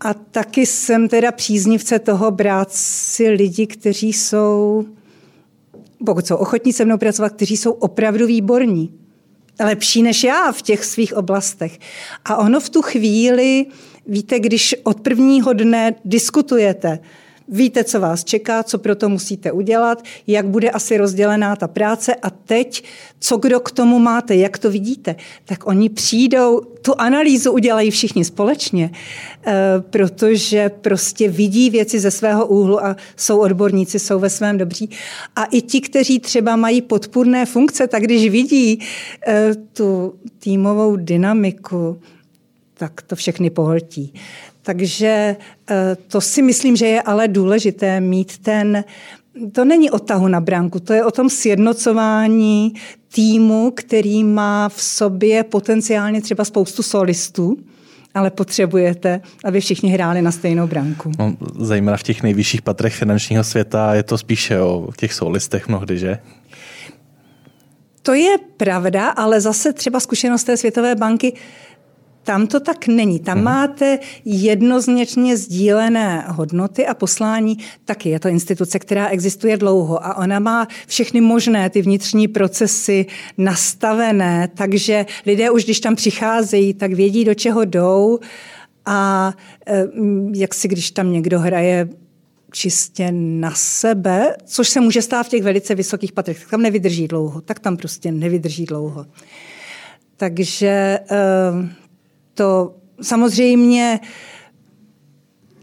A 0.00 0.14
taky 0.14 0.66
jsem 0.66 1.08
teda 1.08 1.32
příznivce 1.32 1.98
toho 1.98 2.30
brát 2.30 2.72
si 2.72 3.28
lidi, 3.28 3.66
kteří 3.66 4.12
jsou, 4.12 4.84
pokud 6.06 6.26
jsou 6.26 6.36
ochotní 6.36 6.72
se 6.72 6.84
mnou 6.84 6.98
pracovat, 6.98 7.32
kteří 7.32 7.56
jsou 7.56 7.72
opravdu 7.72 8.26
výborní. 8.26 8.94
Lepší 9.60 10.02
než 10.02 10.24
já 10.24 10.52
v 10.52 10.62
těch 10.62 10.84
svých 10.84 11.16
oblastech. 11.16 11.78
A 12.24 12.36
ono 12.36 12.60
v 12.60 12.70
tu 12.70 12.82
chvíli, 12.82 13.66
víte, 14.06 14.40
když 14.40 14.74
od 14.82 15.00
prvního 15.00 15.52
dne 15.52 15.94
diskutujete, 16.04 16.98
Víte, 17.48 17.84
co 17.84 18.00
vás 18.00 18.24
čeká, 18.24 18.62
co 18.62 18.78
pro 18.78 18.94
to 18.94 19.08
musíte 19.08 19.52
udělat, 19.52 20.02
jak 20.26 20.46
bude 20.46 20.70
asi 20.70 20.96
rozdělená 20.96 21.56
ta 21.56 21.68
práce 21.68 22.14
a 22.14 22.30
teď, 22.30 22.84
co 23.20 23.36
kdo 23.36 23.60
k 23.60 23.70
tomu 23.70 23.98
máte, 23.98 24.36
jak 24.36 24.58
to 24.58 24.70
vidíte, 24.70 25.16
tak 25.44 25.66
oni 25.66 25.88
přijdou, 25.88 26.60
tu 26.60 26.94
analýzu 26.98 27.52
udělají 27.52 27.90
všichni 27.90 28.24
společně, 28.24 28.90
eh, 29.46 29.52
protože 29.90 30.68
prostě 30.68 31.28
vidí 31.28 31.70
věci 31.70 32.00
ze 32.00 32.10
svého 32.10 32.46
úhlu 32.46 32.84
a 32.84 32.96
jsou 33.16 33.38
odborníci, 33.38 33.98
jsou 33.98 34.18
ve 34.18 34.30
svém 34.30 34.58
dobří. 34.58 34.90
A 35.36 35.44
i 35.44 35.62
ti, 35.62 35.80
kteří 35.80 36.18
třeba 36.18 36.56
mají 36.56 36.82
podpůrné 36.82 37.46
funkce, 37.46 37.86
tak 37.86 38.02
když 38.02 38.30
vidí 38.30 38.80
eh, 39.26 39.54
tu 39.72 40.14
týmovou 40.38 40.96
dynamiku, 40.96 42.00
tak 42.74 43.02
to 43.02 43.16
všechny 43.16 43.50
pohltí. 43.50 44.12
Takže 44.66 45.36
eh, 45.70 45.96
to 46.08 46.20
si 46.20 46.42
myslím, 46.42 46.76
že 46.76 46.86
je 46.86 47.02
ale 47.02 47.28
důležité 47.28 48.00
mít 48.00 48.38
ten, 48.38 48.84
to 49.52 49.64
není 49.64 49.90
o 49.90 49.98
tahu 49.98 50.28
na 50.28 50.40
bránku, 50.40 50.80
to 50.80 50.92
je 50.92 51.04
o 51.04 51.10
tom 51.10 51.30
sjednocování 51.30 52.74
týmu, 53.14 53.72
který 53.76 54.24
má 54.24 54.68
v 54.68 54.82
sobě 54.82 55.44
potenciálně 55.44 56.22
třeba 56.22 56.44
spoustu 56.44 56.82
solistů, 56.82 57.56
ale 58.14 58.30
potřebujete, 58.30 59.20
aby 59.44 59.60
všichni 59.60 59.90
hráli 59.90 60.22
na 60.22 60.32
stejnou 60.32 60.66
branku. 60.66 61.12
No, 61.18 61.36
zejména 61.58 61.96
v 61.96 62.02
těch 62.02 62.22
nejvyšších 62.22 62.62
patrech 62.62 62.94
finančního 62.94 63.44
světa 63.44 63.94
je 63.94 64.02
to 64.02 64.18
spíše 64.18 64.60
o 64.60 64.88
těch 64.96 65.12
solistech 65.12 65.68
mnohdy, 65.68 65.98
že? 65.98 66.18
To 68.02 68.14
je 68.14 68.38
pravda, 68.56 69.08
ale 69.08 69.40
zase 69.40 69.72
třeba 69.72 70.00
zkušenost 70.00 70.44
té 70.44 70.56
Světové 70.56 70.94
banky 70.94 71.32
tam 72.26 72.46
to 72.46 72.60
tak 72.60 72.86
není. 72.86 73.20
Tam 73.20 73.36
hmm. 73.36 73.44
máte 73.44 73.98
jednoznačně 74.24 75.36
sdílené 75.36 76.24
hodnoty 76.28 76.86
a 76.86 76.94
poslání. 76.94 77.58
Taky 77.84 78.08
je 78.08 78.20
to 78.20 78.28
instituce, 78.28 78.78
která 78.78 79.08
existuje 79.08 79.56
dlouho 79.56 80.06
a 80.06 80.16
ona 80.16 80.38
má 80.38 80.68
všechny 80.86 81.20
možné 81.20 81.70
ty 81.70 81.82
vnitřní 81.82 82.28
procesy 82.28 83.06
nastavené, 83.38 84.48
takže 84.54 85.06
lidé 85.26 85.50
už, 85.50 85.64
když 85.64 85.80
tam 85.80 85.96
přicházejí, 85.96 86.74
tak 86.74 86.92
vědí, 86.92 87.24
do 87.24 87.34
čeho 87.34 87.64
jdou 87.64 88.18
a 88.86 89.32
eh, 89.66 89.84
jak 90.34 90.54
si, 90.54 90.68
když 90.68 90.90
tam 90.90 91.12
někdo 91.12 91.40
hraje 91.40 91.88
čistě 92.52 93.12
na 93.12 93.52
sebe, 93.54 94.36
což 94.44 94.68
se 94.68 94.80
může 94.80 95.02
stát 95.02 95.26
v 95.26 95.28
těch 95.28 95.42
velice 95.42 95.74
vysokých 95.74 96.12
patrech, 96.12 96.40
tak 96.40 96.50
tam 96.50 96.62
nevydrží 96.62 97.08
dlouho, 97.08 97.40
tak 97.40 97.58
tam 97.58 97.76
prostě 97.76 98.12
nevydrží 98.12 98.64
dlouho. 98.64 99.06
Takže 100.16 100.98
eh, 101.10 101.85
to 102.36 102.74
samozřejmě 103.02 104.00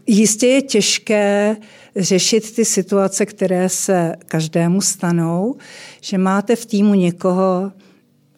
jistě 0.06 0.46
je 0.46 0.62
těžké 0.62 1.56
řešit 1.96 2.56
ty 2.56 2.64
situace, 2.64 3.26
které 3.26 3.68
se 3.68 4.12
každému 4.26 4.80
stanou, 4.80 5.56
že 6.00 6.18
máte 6.18 6.56
v 6.56 6.66
týmu 6.66 6.94
někoho, 6.94 7.72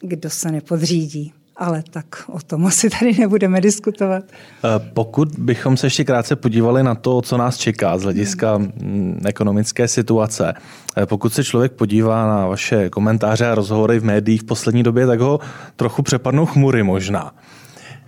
kdo 0.01 0.29
se 0.29 0.51
nepodřídí. 0.51 1.33
Ale 1.59 1.83
tak 1.89 2.05
o 2.27 2.39
tom 2.39 2.65
asi 2.65 2.89
tady 2.89 3.13
nebudeme 3.19 3.61
diskutovat. 3.61 4.23
Eh, 4.29 4.89
pokud 4.93 5.29
bychom 5.37 5.77
se 5.77 5.87
ještě 5.87 6.03
krátce 6.03 6.35
podívali 6.35 6.83
na 6.83 6.95
to, 6.95 7.21
co 7.21 7.37
nás 7.37 7.57
čeká 7.57 7.97
z 7.97 8.03
hlediska 8.03 8.57
mm, 8.57 9.21
ekonomické 9.25 9.87
situace, 9.87 10.53
eh, 10.97 11.05
pokud 11.05 11.33
se 11.33 11.43
člověk 11.43 11.71
podívá 11.71 12.27
na 12.27 12.47
vaše 12.47 12.89
komentáře 12.89 13.47
a 13.47 13.55
rozhovory 13.55 13.99
v 13.99 14.03
médiích 14.03 14.41
v 14.41 14.45
poslední 14.45 14.83
době, 14.83 15.07
tak 15.07 15.19
ho 15.19 15.39
trochu 15.75 16.01
přepadnou 16.01 16.45
chmury 16.45 16.83
možná. 16.83 17.33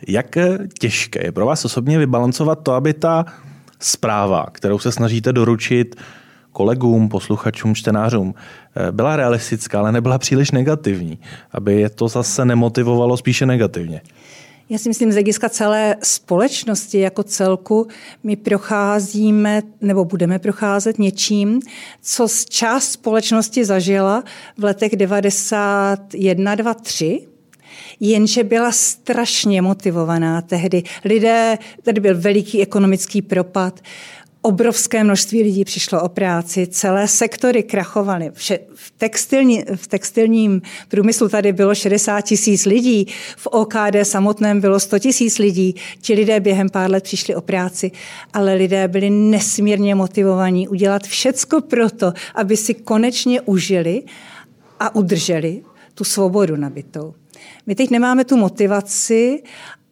Jak 0.07 0.37
těžké 0.79 1.25
je 1.25 1.31
pro 1.31 1.45
vás 1.45 1.65
osobně 1.65 1.97
vybalancovat 1.97 2.63
to, 2.63 2.73
aby 2.73 2.93
ta 2.93 3.25
zpráva, 3.79 4.45
kterou 4.51 4.79
se 4.79 4.91
snažíte 4.91 5.33
doručit 5.33 5.95
kolegům, 6.51 7.09
posluchačům, 7.09 7.75
čtenářům, 7.75 8.33
byla 8.91 9.15
realistická, 9.15 9.79
ale 9.79 9.91
nebyla 9.91 10.17
příliš 10.17 10.51
negativní, 10.51 11.19
aby 11.51 11.81
je 11.81 11.89
to 11.89 12.07
zase 12.07 12.45
nemotivovalo 12.45 13.17
spíše 13.17 13.45
negativně? 13.45 14.01
Já 14.69 14.77
si 14.77 14.89
myslím, 14.89 15.11
z 15.11 15.15
hlediska 15.15 15.49
celé 15.49 15.95
společnosti 16.03 16.99
jako 16.99 17.23
celku, 17.23 17.87
my 18.23 18.35
procházíme 18.35 19.61
nebo 19.81 20.05
budeme 20.05 20.39
procházet 20.39 20.99
něčím, 20.99 21.59
co 22.01 22.27
z 22.27 22.45
část 22.45 22.91
společnosti 22.91 23.65
zažila 23.65 24.23
v 24.57 24.63
letech 24.63 24.95
91, 24.95 26.55
2, 26.55 26.73
3, 26.73 27.27
jenže 27.99 28.43
byla 28.43 28.71
strašně 28.71 29.61
motivovaná 29.61 30.41
tehdy. 30.41 30.83
Lidé, 31.05 31.57
tady 31.83 32.01
byl 32.01 32.21
veliký 32.21 32.61
ekonomický 32.61 33.21
propad, 33.21 33.79
obrovské 34.41 35.03
množství 35.03 35.43
lidí 35.43 35.65
přišlo 35.65 36.01
o 36.01 36.09
práci, 36.09 36.67
celé 36.67 37.07
sektory 37.07 37.63
krachovaly. 37.63 38.31
V, 38.33 38.91
textilní, 38.97 39.63
v 39.75 39.87
textilním 39.87 40.61
průmyslu 40.87 41.29
tady 41.29 41.53
bylo 41.53 41.75
60 41.75 42.21
tisíc 42.21 42.65
lidí, 42.65 43.07
v 43.37 43.47
OKD 43.47 43.95
samotném 44.03 44.61
bylo 44.61 44.79
100 44.79 44.99
tisíc 44.99 45.37
lidí. 45.39 45.75
Ti 46.01 46.13
lidé 46.13 46.39
během 46.39 46.69
pár 46.69 46.91
let 46.91 47.03
přišli 47.03 47.35
o 47.35 47.41
práci, 47.41 47.91
ale 48.33 48.55
lidé 48.55 48.87
byli 48.87 49.09
nesmírně 49.09 49.95
motivovaní 49.95 50.67
udělat 50.67 51.03
všecko 51.03 51.61
proto, 51.61 52.13
aby 52.35 52.57
si 52.57 52.73
konečně 52.73 53.41
užili 53.41 54.03
a 54.79 54.95
udrželi 54.95 55.61
tu 55.99 56.03
svobodu 56.03 56.55
nabitou. 56.55 57.13
My 57.65 57.75
teď 57.75 57.89
nemáme 57.89 58.25
tu 58.25 58.37
motivaci 58.37 59.43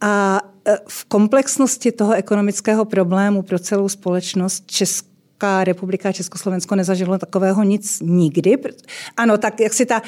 a 0.02 0.42
e, 0.66 0.78
v 0.88 1.06
komplexnosti 1.06 1.92
toho 1.92 2.14
ekonomického 2.14 2.86
problému 2.86 3.42
pro 3.42 3.60
celou 3.60 3.90
společnost 3.90 4.64
Česká 4.72 5.64
republika 5.64 6.10
a 6.10 6.12
Československo 6.12 6.76
nezažilo 6.76 7.18
takového 7.18 7.64
nic 7.64 8.00
nikdy. 8.02 8.58
Ano, 9.18 9.38
tak 9.38 9.60
jak 9.60 9.74
si 9.74 9.86
ta, 9.86 10.02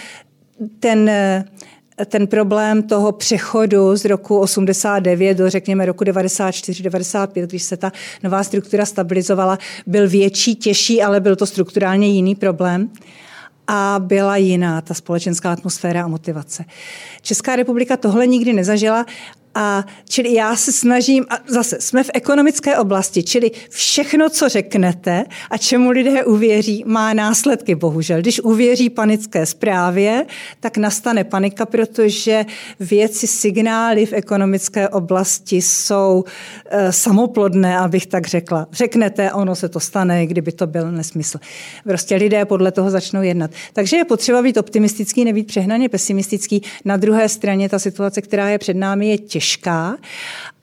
ten, 0.80 1.10
e, 1.10 1.46
ten 2.06 2.28
problém 2.28 2.84
toho 2.84 3.12
přechodu 3.12 3.96
z 3.96 4.06
roku 4.06 4.40
89 4.40 5.38
do 5.38 5.50
řekněme 5.50 5.86
roku 5.86 6.04
94, 6.04 6.84
95, 6.84 7.50
když 7.50 7.64
se 7.64 7.78
ta 7.78 7.92
nová 8.24 8.44
struktura 8.44 8.86
stabilizovala, 8.86 9.58
byl 9.88 10.10
větší, 10.10 10.56
těžší, 10.56 11.02
ale 11.02 11.20
byl 11.20 11.36
to 11.36 11.46
strukturálně 11.46 12.08
jiný 12.08 12.36
problém 12.36 12.90
a 13.72 13.96
byla 14.00 14.38
jiná 14.38 14.82
ta 14.82 14.94
společenská 14.94 15.52
atmosféra 15.52 16.04
a 16.04 16.08
motivace. 16.08 16.66
Česká 17.22 17.56
republika 17.56 17.98
tohle 17.98 18.28
nikdy 18.28 18.54
nezažila 18.54 19.06
a 19.56 19.86
čili 20.10 20.34
já 20.34 20.56
se 20.56 20.72
snažím, 20.72 21.26
a 21.30 21.38
zase 21.48 21.78
jsme 21.80 22.04
v 22.04 22.10
ekonomické 22.14 22.78
oblasti, 22.78 23.24
čili 23.24 23.52
všechno, 23.70 24.30
co 24.30 24.50
řeknete 24.50 25.26
a 25.50 25.58
čemu 25.58 25.90
lidé 25.90 26.26
uvěří, 26.26 26.84
má 26.88 27.14
následky, 27.14 27.76
bohužel. 27.76 28.20
Když 28.20 28.40
uvěří 28.40 28.90
panické 28.90 29.46
zprávě, 29.46 30.26
tak 30.60 30.78
nastane 30.78 31.24
panika, 31.24 31.66
protože 31.66 32.46
věci, 32.80 33.28
signály 33.28 34.06
v 34.06 34.14
ekonomické 34.14 34.90
oblasti 34.90 35.62
jsou 35.62 36.24
e, 36.70 36.92
samoplodné, 36.92 37.78
abych 37.78 38.06
tak 38.06 38.28
řekla. 38.28 38.68
Řeknete, 38.72 39.34
ono 39.34 39.56
se 39.56 39.70
to 39.70 39.80
stane, 39.80 40.28
kdyby 40.28 40.52
to 40.52 40.68
byl 40.68 40.92
nesmysl. 40.92 41.40
Prostě 41.84 42.16
lidé 42.16 42.46
podle 42.46 42.72
toho 42.72 42.92
začnou 42.92 43.22
jednat. 43.22 43.52
Takže 43.74 43.98
je 43.98 44.06
potřeba 44.06 44.42
být 44.42 44.58
optimistický, 44.58 45.26
nebýt 45.26 45.48
přehnaně 45.48 45.90
pesimistický. 45.90 46.62
Na 46.86 46.98
druhé 46.98 47.30
straně 47.30 47.70
ta 47.70 47.80
situace, 47.80 48.22
která 48.22 48.50
je 48.50 48.58
před 48.58 48.78
námi, 48.78 49.10
je 49.10 49.18
těžká 49.18 49.39
těžká 49.40 49.98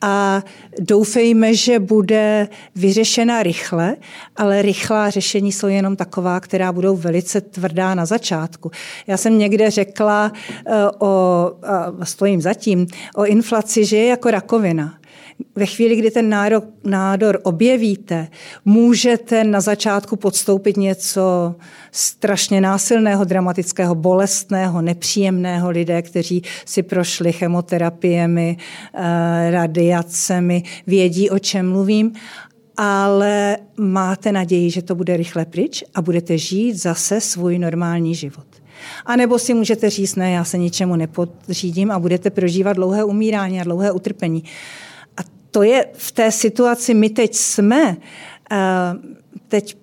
a 0.00 0.42
doufejme, 0.80 1.54
že 1.54 1.78
bude 1.78 2.48
vyřešena 2.74 3.42
rychle, 3.42 3.96
ale 4.36 4.62
rychlá 4.62 5.10
řešení 5.10 5.52
jsou 5.52 5.66
jenom 5.66 5.96
taková, 5.96 6.40
která 6.40 6.72
budou 6.72 6.96
velice 6.96 7.40
tvrdá 7.40 7.94
na 7.94 8.06
začátku. 8.06 8.70
Já 9.06 9.16
jsem 9.16 9.38
někde 9.38 9.70
řekla 9.70 10.32
eh, 10.32 10.72
o, 10.98 11.52
stojím 12.02 12.40
zatím, 12.40 12.86
o 13.16 13.24
inflaci, 13.24 13.84
že 13.84 13.96
je 13.96 14.06
jako 14.06 14.30
rakovina 14.30 14.98
ve 15.56 15.66
chvíli, 15.66 15.96
kdy 15.96 16.10
ten 16.10 16.28
nádor, 16.28 16.62
nádor 16.84 17.40
objevíte, 17.42 18.28
můžete 18.64 19.44
na 19.44 19.60
začátku 19.60 20.16
podstoupit 20.16 20.76
něco 20.76 21.54
strašně 21.92 22.60
násilného, 22.60 23.24
dramatického, 23.24 23.94
bolestného, 23.94 24.82
nepříjemného. 24.82 25.70
Lidé, 25.70 26.02
kteří 26.02 26.42
si 26.64 26.82
prošli 26.82 27.32
chemoterapiemi, 27.32 28.56
eh, 28.94 29.50
radiacemi, 29.50 30.62
vědí, 30.86 31.30
o 31.30 31.38
čem 31.38 31.70
mluvím 31.70 32.12
ale 32.78 33.58
máte 33.76 34.32
naději, 34.32 34.70
že 34.70 34.82
to 34.82 34.94
bude 34.94 35.16
rychle 35.16 35.44
pryč 35.44 35.84
a 35.94 36.02
budete 36.02 36.38
žít 36.38 36.74
zase 36.74 37.20
svůj 37.20 37.58
normální 37.58 38.14
život. 38.14 38.46
A 39.06 39.16
nebo 39.16 39.38
si 39.38 39.54
můžete 39.54 39.90
říct, 39.90 40.14
ne, 40.14 40.32
já 40.32 40.44
se 40.44 40.58
ničemu 40.58 40.96
nepodřídím 40.96 41.90
a 41.90 41.98
budete 41.98 42.30
prožívat 42.30 42.72
dlouhé 42.72 43.04
umírání 43.04 43.60
a 43.60 43.64
dlouhé 43.64 43.92
utrpení 43.92 44.44
to 45.56 45.62
je 45.62 45.86
v 45.92 46.12
té 46.12 46.32
situaci, 46.32 46.94
my 46.94 47.10
teď 47.10 47.34
jsme, 47.34 47.96
teď 49.48 49.76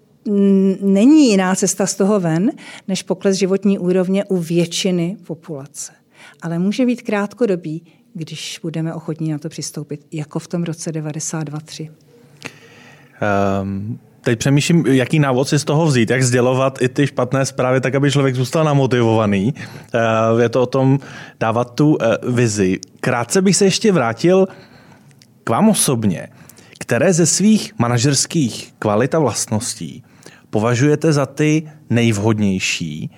není 0.82 1.30
jiná 1.30 1.56
cesta 1.56 1.86
z 1.86 1.96
toho 1.96 2.20
ven, 2.20 2.52
než 2.88 3.04
pokles 3.04 3.38
životní 3.38 3.80
úrovně 3.80 4.26
u 4.26 4.38
většiny 4.38 5.18
populace. 5.28 5.94
Ale 6.42 6.60
může 6.60 6.86
být 6.86 7.02
krátkodobý, 7.02 7.86
když 8.14 8.60
budeme 8.64 8.94
ochotní 8.94 9.32
na 9.32 9.38
to 9.38 9.50
přistoupit, 9.50 10.06
jako 10.12 10.40
v 10.40 10.48
tom 10.48 10.64
roce 10.64 10.92
92-3. 10.92 11.92
Um, 13.62 14.00
teď 14.22 14.40
přemýšlím, 14.40 14.86
jaký 14.88 15.20
návod 15.20 15.48
si 15.48 15.60
z 15.60 15.64
toho 15.64 15.86
vzít, 15.86 16.10
jak 16.10 16.24
sdělovat 16.24 16.82
i 16.82 16.90
ty 16.90 17.08
špatné 17.08 17.46
zprávy, 17.46 17.82
tak 17.82 17.96
aby 17.96 18.12
člověk 18.12 18.36
zůstal 18.36 18.64
namotivovaný. 18.64 19.54
Uh, 20.34 20.42
je 20.42 20.50
to 20.50 20.62
o 20.62 20.66
tom 20.66 21.00
dávat 21.40 21.76
tu 21.76 21.90
uh, 21.90 22.36
vizi. 22.36 22.80
Krátce 23.00 23.42
bych 23.42 23.56
se 23.56 23.66
ještě 23.66 23.92
vrátil 23.92 24.48
k 25.44 25.50
vám 25.50 25.70
osobně, 25.70 26.28
které 26.80 27.14
ze 27.14 27.26
svých 27.26 27.74
manažerských 27.80 28.74
kvalit 28.80 29.16
a 29.16 29.20
vlastností 29.20 30.04
považujete 30.50 31.14
za 31.14 31.26
ty 31.26 31.72
nejvhodnější 31.90 33.12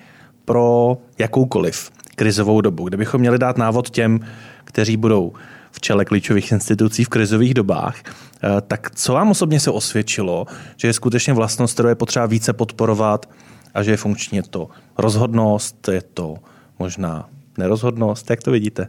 pro 0.44 0.98
jakoukoliv 1.18 1.90
krizovou 2.16 2.60
dobu? 2.60 2.88
Kdybychom 2.88 3.20
měli 3.20 3.38
dát 3.38 3.58
návod 3.58 3.90
těm, 3.90 4.20
kteří 4.64 4.96
budou 4.96 5.32
v 5.70 5.80
čele 5.80 6.04
klíčových 6.04 6.52
institucí 6.52 7.04
v 7.04 7.08
krizových 7.08 7.54
dobách, 7.54 7.96
eh, 8.04 8.60
tak 8.60 8.90
co 8.94 9.12
vám 9.12 9.30
osobně 9.30 9.60
se 9.60 9.70
osvědčilo, 9.70 10.46
že 10.76 10.88
je 10.88 10.92
skutečně 10.92 11.32
vlastnost, 11.32 11.74
kterou 11.74 11.88
je 11.88 11.94
potřeba 11.94 12.26
více 12.26 12.52
podporovat 12.52 13.30
a 13.74 13.82
že 13.82 13.90
je 13.90 13.96
funkční? 13.96 14.36
Je 14.36 14.42
to 14.42 14.68
rozhodnost, 14.98 15.88
je 15.88 16.02
to 16.02 16.36
možná 16.78 17.28
nerozhodnost? 17.58 18.30
Jak 18.30 18.42
to 18.42 18.50
vidíte? 18.50 18.88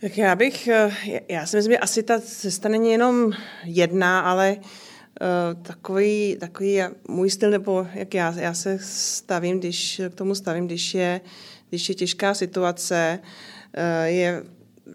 Tak 0.00 0.18
já 0.18 0.34
bych, 0.34 0.68
eh, 0.68 0.90
já 1.28 1.46
si 1.46 1.56
myslím, 1.56 1.72
že 1.72 1.78
asi 1.78 2.02
ta 2.02 2.20
cesta 2.20 2.68
není 2.68 2.90
jenom 2.90 3.32
jedna, 3.64 4.20
ale 4.20 4.56
uh, 4.56 5.62
takový, 5.62 6.36
takový 6.40 6.80
můj 7.08 7.30
styl, 7.30 7.50
nebo 7.50 7.86
jak 7.94 8.14
já, 8.14 8.34
já 8.38 8.54
se 8.54 8.78
stavím, 8.82 9.58
když 9.58 10.00
k 10.10 10.14
tomu 10.14 10.34
stavím, 10.34 10.66
když 10.66 10.94
je, 10.94 11.20
když 11.68 11.88
je 11.88 11.94
těžká 11.94 12.34
situace, 12.34 13.18
uh, 13.22 14.04
je 14.04 14.42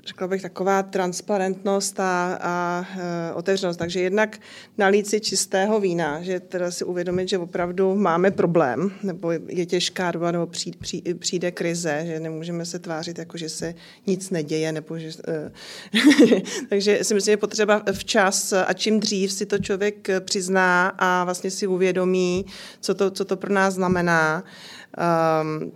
řekla 0.06 0.28
bych, 0.28 0.42
taková 0.42 0.84
transparentnost 0.84 2.00
a, 2.00 2.38
a 2.42 2.86
e, 3.00 3.34
otevřenost. 3.34 3.78
Takže 3.78 4.00
jednak 4.00 4.40
nalít 4.78 5.08
si 5.08 5.20
čistého 5.20 5.80
vína, 5.80 6.22
že 6.22 6.40
teda 6.40 6.72
si 6.72 6.84
uvědomit, 6.84 7.30
že 7.30 7.38
opravdu 7.38 7.96
máme 7.96 8.32
problém, 8.32 8.92
nebo 9.04 9.32
je 9.48 9.66
těžká 9.66 10.12
doba, 10.12 10.32
nebo 10.32 10.48
přijde, 10.48 11.14
přijde 11.20 11.52
krize, 11.52 12.04
že 12.06 12.20
nemůžeme 12.20 12.66
se 12.66 12.80
tvářit, 12.80 13.18
jako 13.18 13.38
že 13.38 13.50
se 13.50 13.76
nic 14.08 14.30
neděje, 14.30 14.72
nebo 14.72 15.00
že... 15.00 15.10
E, 15.28 15.52
takže 16.70 17.04
si 17.04 17.14
myslím, 17.14 17.26
že 17.26 17.32
je 17.32 17.38
potřeba 17.38 17.84
včas 17.92 18.54
a 18.54 18.74
čím 18.74 19.00
dřív 19.00 19.32
si 19.32 19.46
to 19.46 19.58
člověk 19.58 20.08
přizná 20.20 20.88
a 20.98 21.24
vlastně 21.24 21.52
si 21.52 21.68
uvědomí, 21.68 22.46
co 22.80 22.96
to, 22.96 23.12
co 23.12 23.26
to 23.26 23.38
pro 23.38 23.54
nás 23.54 23.74
znamená, 23.74 24.44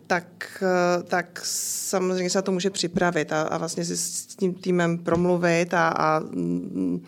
tak, 0.07 0.63
tak 1.03 1.41
samozřejmě 1.43 2.30
se 2.30 2.38
na 2.38 2.41
to 2.41 2.51
může 2.51 2.70
připravit 2.70 3.32
a, 3.32 3.41
a 3.41 3.57
vlastně 3.57 3.86
si 3.86 3.97
s 3.97 4.26
tím 4.26 4.53
týmem 4.53 4.97
promluvit 4.97 5.74
a, 5.74 5.88
a 5.88 6.20
mm, 6.20 7.05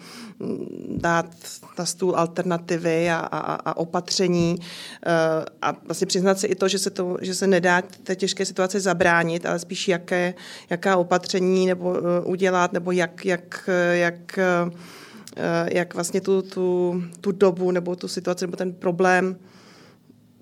dát 0.89 1.25
na 1.79 1.85
stůl 1.85 2.15
alternativy 2.15 3.09
a, 3.09 3.17
a, 3.17 3.53
a 3.53 3.77
opatření. 3.77 4.55
Uh, 4.59 4.63
a 5.61 5.75
vlastně 5.85 6.07
přiznat 6.07 6.39
si 6.39 6.47
i 6.47 6.55
to, 6.55 6.67
že 6.67 6.79
se, 6.79 6.89
to, 6.89 7.17
že 7.21 7.35
se 7.35 7.47
nedá 7.47 7.81
té 8.03 8.15
těžké 8.15 8.45
situaci 8.45 8.79
zabránit, 8.79 9.45
ale 9.45 9.59
spíš 9.59 9.87
jaké, 9.87 10.33
jaká 10.69 10.97
opatření 10.97 11.65
nebo 11.65 11.89
uh, 11.89 11.97
udělat, 12.23 12.73
nebo 12.73 12.91
jak, 12.91 13.25
jak, 13.25 13.69
jak, 13.91 14.39
jak 15.71 15.93
vlastně 15.93 16.21
tu, 16.21 16.41
tu, 16.41 17.03
tu 17.21 17.31
dobu 17.31 17.71
nebo 17.71 17.95
tu 17.95 18.07
situaci 18.07 18.45
nebo 18.45 18.57
ten 18.57 18.73
problém 18.73 19.35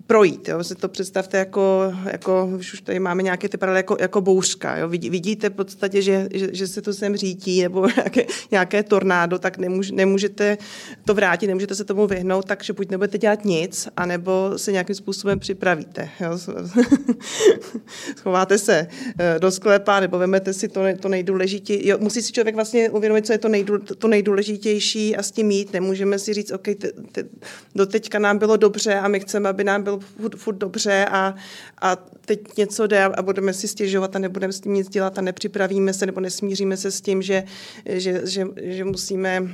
projít. 0.07 0.47
Jo. 0.47 0.63
Si 0.63 0.75
to 0.75 0.89
představte 0.89 1.37
jako, 1.37 1.93
jako 2.11 2.49
už 2.59 2.81
tady 2.81 2.99
máme 2.99 3.23
nějaké 3.23 3.49
ty 3.49 3.57
paralely, 3.57 3.79
jako, 3.79 3.97
jako 3.99 4.21
bouřka. 4.21 4.77
Jo. 4.77 4.89
Vidí, 4.89 5.09
vidíte 5.09 5.49
v 5.49 5.53
podstatě, 5.53 6.01
že, 6.01 6.27
že, 6.33 6.49
že 6.51 6.67
se 6.67 6.81
to 6.81 6.93
sem 6.93 7.15
řítí 7.15 7.61
nebo 7.61 7.87
nějaké, 7.95 8.25
nějaké 8.51 8.83
tornádo, 8.83 9.39
tak 9.39 9.57
nemůž, 9.57 9.91
nemůžete 9.91 10.57
to 11.05 11.13
vrátit, 11.13 11.47
nemůžete 11.47 11.75
se 11.75 11.83
tomu 11.83 12.07
vyhnout, 12.07 12.45
takže 12.45 12.73
buď 12.73 12.89
nebudete 12.89 13.17
dělat 13.17 13.45
nic, 13.45 13.87
anebo 13.97 14.51
se 14.55 14.71
nějakým 14.71 14.95
způsobem 14.95 15.39
připravíte. 15.39 16.09
Jo. 16.19 16.37
Schováte 18.15 18.57
se 18.57 18.87
eh, 19.19 19.39
do 19.39 19.51
sklepa 19.51 19.99
nebo 19.99 20.17
vemete 20.17 20.53
si 20.53 20.67
to, 20.67 20.81
to 20.99 21.09
nejdůležitější. 21.09 21.91
Musí 21.99 22.21
si 22.21 22.31
člověk 22.31 22.55
vlastně 22.55 22.89
uvědomit, 22.89 23.25
co 23.25 23.31
je 23.31 23.37
to, 23.37 23.49
nejdůl, 23.49 23.79
to 23.79 24.07
nejdůležitější 24.07 25.15
a 25.15 25.23
s 25.23 25.31
tím 25.31 25.47
mít. 25.47 25.73
Nemůžeme 25.73 26.19
si 26.19 26.33
říct, 26.33 26.51
OK, 26.51 26.63
te, 26.63 26.91
te, 27.11 27.23
doteďka 27.75 28.19
nám 28.19 28.37
bylo 28.37 28.57
dobře 28.57 28.95
a 28.95 29.07
my 29.07 29.19
chceme, 29.19 29.49
aby 29.49 29.63
nám 29.63 29.83
bylo 29.83 29.94
bylo 29.97 30.29
furt, 30.29 30.35
furt 30.35 30.55
dobře 30.55 31.05
a, 31.11 31.35
a 31.81 31.95
teď 32.25 32.57
něco 32.57 32.87
jde 32.87 33.03
a 33.03 33.21
budeme 33.21 33.53
si 33.53 33.67
stěžovat 33.67 34.15
a 34.15 34.19
nebudeme 34.19 34.53
s 34.53 34.59
tím 34.59 34.73
nic 34.73 34.89
dělat 34.89 35.17
a 35.17 35.21
nepřipravíme 35.21 35.93
se 35.93 36.05
nebo 36.05 36.21
nesmíříme 36.21 36.77
se 36.77 36.91
s 36.91 37.01
tím, 37.01 37.21
že, 37.21 37.43
že, 37.85 38.21
že, 38.23 38.47
že 38.61 38.83
musíme 38.83 39.41
uh, 39.41 39.47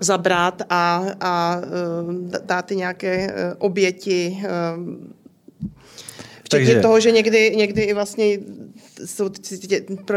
zabrat 0.00 0.62
a, 0.68 1.06
a 1.20 1.62
uh, 2.04 2.14
dát 2.44 2.62
ty 2.62 2.76
nějaké 2.76 3.26
uh, 3.26 3.34
oběti 3.58 4.38
uh, 4.38 5.10
Včetně 6.50 6.66
Takže... 6.66 6.80
toho, 6.80 7.00
že 7.00 7.10
někdy, 7.10 7.56
někdy 7.56 7.82
i 7.82 7.92
vlastně 7.92 8.38
jsou, 9.04 9.30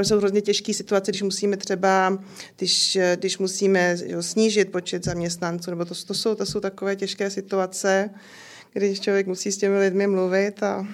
jsou 0.01 0.17
hrozně 0.17 0.41
těžké 0.41 0.73
situace, 0.73 1.11
když 1.11 1.21
musíme 1.21 1.57
třeba, 1.57 2.19
když, 2.57 2.97
když 3.15 3.37
musíme 3.37 3.97
jo, 4.05 4.23
snížit 4.23 4.71
počet 4.71 5.05
zaměstnanců, 5.05 5.69
nebo 5.71 5.85
to, 5.85 5.95
to, 6.07 6.13
jsou, 6.13 6.35
to 6.35 6.45
jsou 6.45 6.59
takové 6.59 6.95
těžké 6.95 7.29
situace, 7.29 8.09
když 8.73 8.99
člověk 8.99 9.27
musí 9.27 9.51
s 9.51 9.57
těmi 9.57 9.79
lidmi 9.79 10.07
mluvit 10.07 10.63
a 10.63 10.87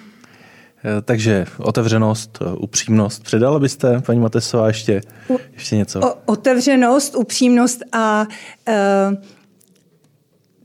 eh, 0.84 1.02
takže 1.02 1.46
otevřenost, 1.58 2.38
eh, 2.42 2.52
upřímnost. 2.52 3.22
Předala 3.22 3.58
byste, 3.58 4.00
paní 4.06 4.20
Matesová, 4.20 4.66
ještě, 4.66 5.00
ještě 5.54 5.76
něco? 5.76 6.00
O, 6.00 6.14
otevřenost, 6.24 7.14
upřímnost 7.14 7.82
a 7.92 8.26
e, 8.68 8.76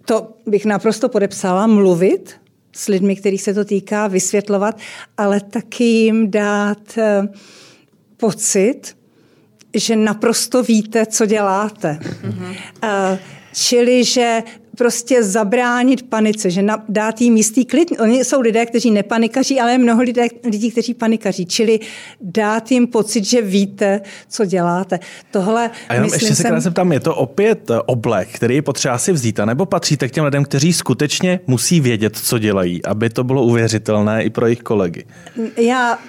to 0.05 0.33
bych 0.45 0.65
naprosto 0.65 1.09
podepsala, 1.09 1.67
mluvit, 1.67 2.35
s 2.75 2.87
lidmi, 2.87 3.15
kterých 3.15 3.41
se 3.41 3.53
to 3.53 3.65
týká, 3.65 4.07
vysvětlovat, 4.07 4.79
ale 5.17 5.41
taky 5.41 5.83
jim 5.83 6.31
dát 6.31 6.97
eh, 6.97 7.27
pocit, 8.17 8.97
že 9.73 9.95
naprosto 9.95 10.63
víte, 10.63 11.05
co 11.05 11.25
děláte. 11.25 11.99
Mm-hmm. 12.01 13.19
Čili, 13.53 14.03
že 14.03 14.43
prostě 14.77 15.23
zabránit 15.23 16.09
panice, 16.09 16.49
že 16.49 16.65
dát 16.89 17.21
jí 17.21 17.31
místý 17.31 17.65
klid. 17.65 17.91
Oni 17.99 18.25
jsou 18.25 18.41
lidé, 18.41 18.65
kteří 18.65 18.91
nepanikaří, 18.91 19.59
ale 19.59 19.71
je 19.71 19.77
mnoho 19.77 20.01
lidé, 20.01 20.27
lidí, 20.43 20.71
kteří 20.71 20.93
panikaří. 20.93 21.45
Čili 21.45 21.79
dát 22.21 22.71
jim 22.71 22.87
pocit, 22.87 23.25
že 23.25 23.41
víte, 23.41 24.01
co 24.29 24.45
děláte. 24.45 24.99
Tohle, 25.31 25.71
a 25.89 25.93
jenom 25.93 26.11
myslím, 26.11 26.29
ještě 26.29 26.43
se 26.43 26.61
jsem... 26.61 26.73
ptám, 26.73 26.91
je 26.91 26.99
to 26.99 27.15
opět 27.15 27.69
eh, 27.69 27.79
oblek, 27.85 28.27
který 28.31 28.55
je 28.55 28.61
potřeba 28.61 28.97
si 28.97 29.11
vzít, 29.11 29.39
nebo 29.45 29.65
patříte 29.65 30.07
k 30.07 30.11
těm 30.11 30.25
lidem, 30.25 30.43
kteří 30.43 30.73
skutečně 30.73 31.39
musí 31.47 31.79
vědět, 31.79 32.17
co 32.17 32.39
dělají, 32.39 32.85
aby 32.85 33.09
to 33.09 33.23
bylo 33.23 33.43
uvěřitelné 33.43 34.23
i 34.23 34.29
pro 34.29 34.45
jejich 34.45 34.61
kolegy? 34.61 35.05
Já 35.57 35.99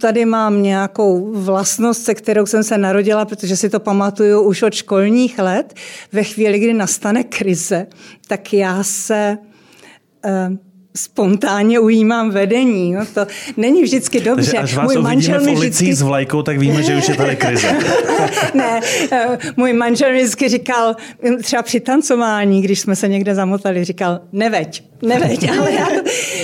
tady 0.00 0.24
mám 0.24 0.62
nějakou 0.62 1.32
vlastnost, 1.32 2.04
se 2.04 2.14
kterou 2.14 2.46
jsem 2.46 2.64
se 2.64 2.78
narodila, 2.78 3.24
protože 3.24 3.56
si 3.56 3.70
to 3.70 3.80
pamatuju 3.80 4.42
už 4.42 4.62
od 4.62 4.74
školních 4.74 5.38
let. 5.38 5.74
Ve 6.12 6.22
chvíli, 6.24 6.58
kdy 6.58 6.72
nastane 6.72 7.24
krize, 7.24 7.86
tak 8.28 8.52
já 8.52 8.82
se 8.82 9.38
spontánně 10.96 11.80
ujímám 11.80 12.30
vedení. 12.30 12.92
No 12.92 13.06
to 13.14 13.26
není 13.56 13.82
vždycky 13.82 14.20
dobře. 14.20 14.50
Takže 14.50 14.58
až 14.58 14.74
vás 14.74 14.84
můj 14.84 15.02
manžel 15.02 15.40
v 15.40 15.42
ulici 15.42 15.60
vždycky... 15.60 15.94
s 15.94 16.02
vlajkou, 16.02 16.42
tak 16.42 16.58
víme, 16.58 16.82
že 16.82 16.96
už 16.96 17.08
je 17.08 17.14
tady 17.14 17.36
krize. 17.36 17.68
ne, 18.54 18.80
uh, 19.12 19.36
můj 19.56 19.72
manžel 19.72 20.12
mi 20.12 20.18
vždycky 20.18 20.48
říkal, 20.48 20.96
třeba 21.42 21.62
při 21.62 21.80
tancování, 21.80 22.62
když 22.62 22.80
jsme 22.80 22.96
se 22.96 23.08
někde 23.08 23.34
zamotali, 23.34 23.84
říkal, 23.84 24.20
neveď, 24.32 24.82
neveď, 25.02 25.50
ale 25.58 25.72
já 25.72 25.88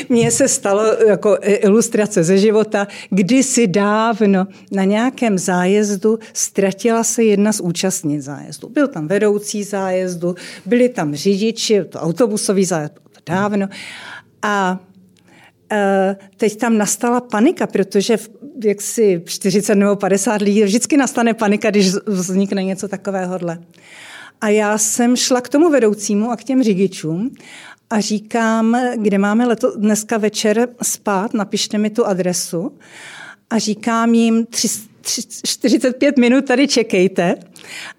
mně 0.08 0.30
se 0.30 0.48
stalo 0.48 0.82
jako 1.06 1.38
ilustrace 1.42 2.24
ze 2.24 2.38
života, 2.38 2.86
kdysi 3.10 3.66
dávno 3.66 4.46
na 4.72 4.84
nějakém 4.84 5.38
zájezdu 5.38 6.18
ztratila 6.32 7.04
se 7.04 7.24
jedna 7.24 7.52
z 7.52 7.60
účastnic 7.60 8.24
zájezdu. 8.24 8.68
Byl 8.68 8.88
tam 8.88 9.08
vedoucí 9.08 9.64
zájezdu, 9.64 10.34
byli 10.66 10.88
tam 10.88 11.14
řidiči, 11.14 11.84
to 11.88 11.98
autobusový 11.98 12.64
zájezd, 12.64 12.94
to 12.94 13.20
dávno. 13.32 13.68
A 14.42 14.80
e, 15.72 16.16
teď 16.36 16.56
tam 16.56 16.78
nastala 16.78 17.20
panika, 17.20 17.66
protože 17.66 18.16
jak 18.64 18.80
si 18.80 19.22
40 19.26 19.74
nebo 19.74 19.96
50 19.96 20.42
lidí, 20.42 20.62
vždycky 20.62 20.96
nastane 20.96 21.34
panika, 21.34 21.70
když 21.70 21.90
vznikne 22.06 22.62
něco 22.64 22.88
takovéhohle. 22.88 23.58
A 24.40 24.48
já 24.48 24.78
jsem 24.78 25.16
šla 25.16 25.40
k 25.40 25.48
tomu 25.48 25.70
vedoucímu 25.70 26.30
a 26.30 26.36
k 26.36 26.44
těm 26.44 26.62
řidičům 26.62 27.30
a 27.90 28.00
říkám, 28.00 28.76
kde 28.96 29.18
máme 29.18 29.46
leto, 29.46 29.76
dneska 29.76 30.18
večer 30.18 30.68
spát, 30.82 31.34
napište 31.34 31.78
mi 31.78 31.90
tu 31.90 32.06
adresu. 32.06 32.72
A 33.50 33.58
říkám 33.58 34.14
jim, 34.14 34.46
tři, 34.46 34.68
tři, 35.00 35.22
45 35.46 36.18
minut 36.18 36.44
tady 36.44 36.68
čekejte 36.68 37.34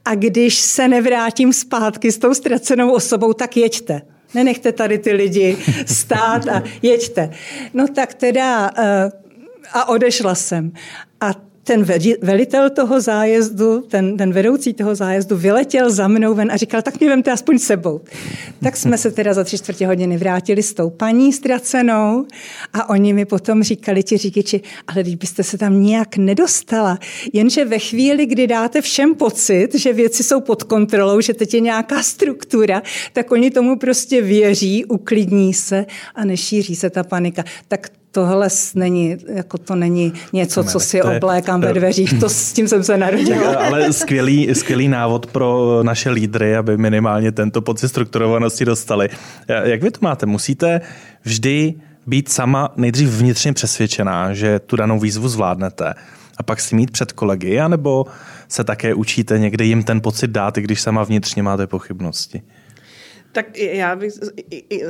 a 0.06 0.16
když 0.16 0.60
se 0.60 0.88
nevrátím 0.88 1.54
zpátky 1.54 2.12
s 2.12 2.18
tou 2.18 2.34
ztracenou 2.34 2.92
osobou, 2.92 3.34
tak 3.34 3.58
jeďte. 3.58 4.02
Nenechte 4.34 4.72
tady 4.72 4.98
ty 4.98 5.12
lidi 5.12 5.58
stát 5.86 6.48
a 6.48 6.64
jeďte. 6.82 7.30
No 7.74 7.88
tak 7.88 8.14
teda 8.14 8.72
eh, 8.78 9.12
a 9.74 9.90
odešla 9.90 10.36
jsem. 10.36 10.72
A 11.22 11.32
ten 11.64 11.86
velitel 12.22 12.70
toho 12.70 13.02
zájezdu, 13.02 13.82
ten, 13.82 14.18
ten 14.18 14.34
vedoucí 14.34 14.74
toho 14.74 14.96
zájezdu 14.96 15.38
vyletěl 15.38 15.92
za 15.92 16.08
mnou 16.08 16.34
ven 16.34 16.52
a 16.52 16.58
říkal, 16.58 16.82
tak 16.82 17.00
mě 17.00 17.10
vemte 17.10 17.32
aspoň 17.32 17.60
sebou. 17.60 18.02
Tak 18.64 18.78
jsme 18.78 18.98
se 18.98 19.12
teda 19.12 19.34
za 19.34 19.44
tři 19.44 19.58
čtvrtě 19.58 19.88
hodiny 19.88 20.18
vrátili 20.18 20.64
s 20.64 20.74
tou 20.74 20.90
paní 20.90 21.34
ztracenou 21.34 22.26
a 22.74 22.90
oni 22.90 23.14
mi 23.14 23.26
potom 23.26 23.64
říkali 23.64 24.04
ti 24.04 24.18
řidiči, 24.18 24.62
ale 24.88 25.04
když 25.04 25.16
byste 25.16 25.44
se 25.44 25.58
tam 25.58 25.82
nijak 25.82 26.18
nedostala, 26.18 27.00
jenže 27.34 27.66
ve 27.66 27.80
chvíli, 27.80 28.26
kdy 28.26 28.48
dáte 28.48 28.82
všem 28.82 29.16
pocit, 29.16 29.76
že 29.76 29.94
věci 29.94 30.24
jsou 30.24 30.42
pod 30.42 30.64
kontrolou, 30.64 31.22
že 31.22 31.34
teď 31.34 31.54
je 31.54 31.60
nějaká 31.60 32.04
struktura, 32.04 32.82
tak 33.14 33.32
oni 33.32 33.52
tomu 33.52 33.78
prostě 33.78 34.22
věří, 34.22 34.86
uklidní 34.86 35.54
se 35.54 35.86
a 36.16 36.26
nešíří 36.26 36.76
se 36.76 36.90
ta 36.90 37.04
panika. 37.04 37.44
Tak 37.68 37.90
tohle 38.14 38.48
není, 38.76 39.18
jako 39.28 39.58
to 39.58 39.76
není 39.76 40.14
něco, 40.34 40.64
co 40.64 40.80
si 40.80 41.02
oblékám 41.02 41.62
ve 41.62 41.74
dveřích, 41.74 42.20
to 42.20 42.30
s 42.30 42.54
tím 42.54 42.68
jsem 42.68 42.84
se 42.84 42.98
narodila. 42.98 43.56
Ale 43.56 43.94
skvělý, 43.94 44.56
skvělý 44.56 44.88
návod 44.88 45.26
pro 45.26 45.80
naše 45.84 46.10
lídry, 46.10 46.56
aby 46.56 46.78
minimálně 46.78 47.32
tento 47.32 47.62
pocit 47.62 47.90
strukturovanosti 47.90 48.66
dostali. 48.66 49.10
Jak 49.64 49.84
vy 49.84 49.92
to 49.92 50.00
máte? 50.02 50.26
Musíte 50.26 50.82
vždy 51.24 51.74
být 52.08 52.30
sama 52.30 52.74
nejdřív 52.78 53.10
vnitřně 53.10 53.54
přesvědčená, 53.54 54.34
že 54.34 54.60
tu 54.60 54.76
danou 54.76 55.00
výzvu 55.00 55.30
zvládnete 55.30 55.94
a 56.38 56.44
pak 56.44 56.62
si 56.62 56.76
mít 56.76 56.92
před 56.92 57.12
kolegy, 57.12 57.60
anebo 57.60 58.06
se 58.48 58.64
také 58.64 58.94
učíte 58.94 59.40
někdy 59.40 59.66
jim 59.66 59.84
ten 59.84 60.02
pocit 60.02 60.32
dát, 60.32 60.58
i 60.58 60.62
když 60.62 60.82
sama 60.82 61.04
vnitřně 61.04 61.44
máte 61.44 61.68
pochybnosti? 61.68 62.42
Tak 63.34 63.58
já 63.58 63.96
bych, 63.96 64.14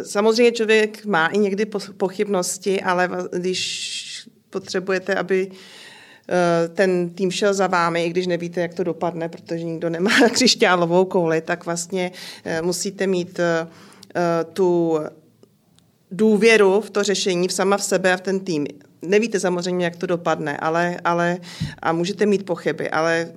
samozřejmě 0.04 0.52
člověk 0.52 1.06
má 1.06 1.28
i 1.28 1.38
někdy 1.38 1.66
pochybnosti, 1.98 2.82
ale 2.82 3.10
když 3.38 4.28
potřebujete, 4.50 5.16
aby 5.16 5.52
eh, 5.52 6.68
ten 6.68 7.10
tým 7.10 7.32
šel 7.32 7.54
za 7.54 7.68
vámi, 7.68 8.06
i 8.06 8.10
když 8.10 8.28
nevíte, 8.28 8.62
jak 8.62 8.74
to 8.74 8.84
dopadne, 8.84 9.30
protože 9.30 9.64
nikdo 9.64 9.90
nemá 9.90 10.12
křišťálovou 10.32 11.06
kouli, 11.06 11.42
tak 11.42 11.66
vlastně 11.66 12.12
eh, 12.44 12.62
musíte 12.62 13.08
mít 13.08 13.40
eh, 13.40 13.68
tu 14.54 15.00
důvěru 16.12 16.82
v 16.82 16.90
to 16.90 17.04
řešení 17.04 17.48
v 17.48 17.54
sama 17.54 17.78
v 17.78 17.84
sebe 17.84 18.14
a 18.14 18.18
v 18.18 18.22
ten 18.22 18.40
tým. 18.40 18.68
Nevíte 19.08 19.40
samozřejmě, 19.40 19.86
jak 19.86 19.96
to 19.96 20.06
dopadne, 20.06 20.58
ale, 20.58 21.00
ale 21.04 21.38
a 21.82 21.92
můžete 21.92 22.26
mít 22.26 22.46
pochyby, 22.46 22.90
ale 22.90 23.30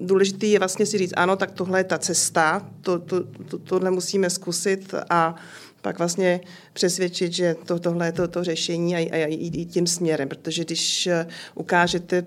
důležité 0.00 0.46
je 0.46 0.58
vlastně 0.58 0.86
si 0.86 0.98
říct, 0.98 1.12
ano, 1.16 1.36
tak 1.36 1.50
tohle 1.50 1.80
je 1.80 1.84
ta 1.84 1.98
cesta, 1.98 2.66
to, 2.80 2.98
to, 2.98 3.24
to, 3.48 3.58
tohle 3.58 3.90
musíme 3.90 4.30
zkusit 4.30 4.94
a 5.10 5.34
pak 5.82 5.98
vlastně 5.98 6.40
přesvědčit, 6.72 7.32
že 7.32 7.56
to, 7.66 7.78
tohle 7.78 8.06
je 8.06 8.12
to, 8.12 8.28
to 8.28 8.44
řešení 8.44 8.96
a, 8.96 8.98
a, 8.98 9.26
jít 9.26 9.70
tím 9.70 9.86
směrem, 9.86 10.28
protože 10.28 10.64
když 10.64 11.06
eh, 11.06 11.26
ukážete, 11.54 12.24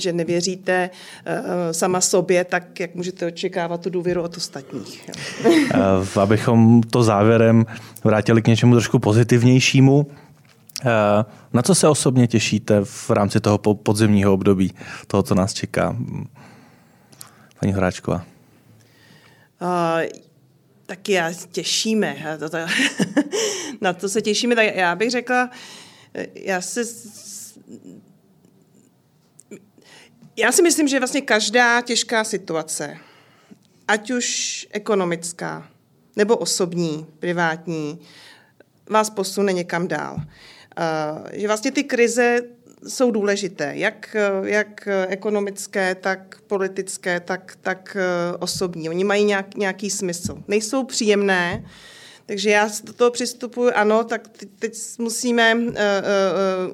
že 0.00 0.12
nevěříte 0.12 0.90
uh, 0.90 1.34
sama 1.72 2.00
sobě, 2.00 2.44
tak 2.44 2.80
jak 2.80 2.94
můžete 2.94 3.26
očekávat 3.26 3.80
tu 3.80 3.90
důvěru 3.90 4.22
od 4.22 4.36
ostatních. 4.36 5.10
Abychom 6.20 6.82
to 6.82 7.02
závěrem 7.02 7.66
vrátili 8.04 8.42
k 8.42 8.46
něčemu 8.46 8.74
trošku 8.74 8.98
pozitivnějšímu, 8.98 10.06
na 11.52 11.62
co 11.62 11.74
se 11.74 11.88
osobně 11.88 12.26
těšíte 12.26 12.84
v 12.84 13.10
rámci 13.10 13.40
toho 13.40 13.58
podzimního 13.58 14.32
období, 14.32 14.74
toho, 15.06 15.22
co 15.22 15.34
nás 15.34 15.54
čeká? 15.54 15.96
Paní 17.60 17.72
Horáčková. 17.72 18.24
Uh, 19.60 20.20
tak 20.86 21.08
já 21.08 21.32
těšíme. 21.52 22.16
na 23.80 23.92
to 23.92 24.08
se 24.08 24.22
těšíme. 24.22 24.54
Tak 24.54 24.74
já 24.74 24.94
bych 24.94 25.10
řekla, 25.10 25.50
já 26.34 26.60
se 26.60 26.84
já 30.38 30.52
si 30.52 30.62
myslím, 30.62 30.88
že 30.88 31.00
vlastně 31.00 31.20
každá 31.20 31.80
těžká 31.80 32.24
situace, 32.24 32.98
ať 33.88 34.10
už 34.10 34.66
ekonomická, 34.70 35.68
nebo 36.16 36.36
osobní, 36.36 37.06
privátní, 37.18 37.98
vás 38.90 39.10
posune 39.10 39.52
někam 39.52 39.88
dál. 39.88 40.16
Že 41.32 41.46
vlastně 41.46 41.70
ty 41.70 41.84
krize 41.84 42.40
jsou 42.88 43.10
důležité, 43.10 43.72
jak, 43.74 44.16
jak 44.42 44.88
ekonomické, 45.08 45.94
tak 45.94 46.36
politické, 46.46 47.20
tak, 47.20 47.56
tak 47.60 47.96
osobní. 48.38 48.88
Oni 48.88 49.04
mají 49.04 49.24
nějak, 49.24 49.54
nějaký 49.54 49.90
smysl. 49.90 50.42
Nejsou 50.48 50.84
příjemné, 50.84 51.64
takže 52.26 52.50
já 52.50 52.70
do 52.84 52.92
toho 52.92 53.10
přistupuji, 53.10 53.72
ano, 53.72 54.04
tak 54.04 54.28
teď 54.58 54.74
musíme 54.98 55.56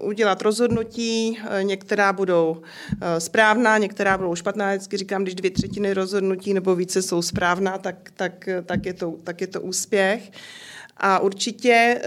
udělat 0.01 0.43
rozhodnutí, 0.43 1.39
některá 1.63 2.13
budou 2.13 2.63
správná, 3.19 3.79
některá 3.79 4.19
budou 4.19 4.35
špatná. 4.35 4.71
Vždycky 4.71 4.97
říkám, 4.97 5.23
když 5.23 5.35
dvě 5.35 5.51
třetiny 5.51 5.95
rozhodnutí 5.95 6.55
nebo 6.55 6.75
více 6.75 7.03
jsou 7.03 7.23
správná, 7.23 7.79
tak, 7.79 8.11
tak, 8.17 8.49
tak, 8.67 8.87
je, 8.87 8.93
to, 8.93 9.15
tak 9.25 9.41
je 9.41 9.47
to 9.47 9.61
úspěch. 9.61 10.31
A 10.97 11.19
určitě 11.19 12.01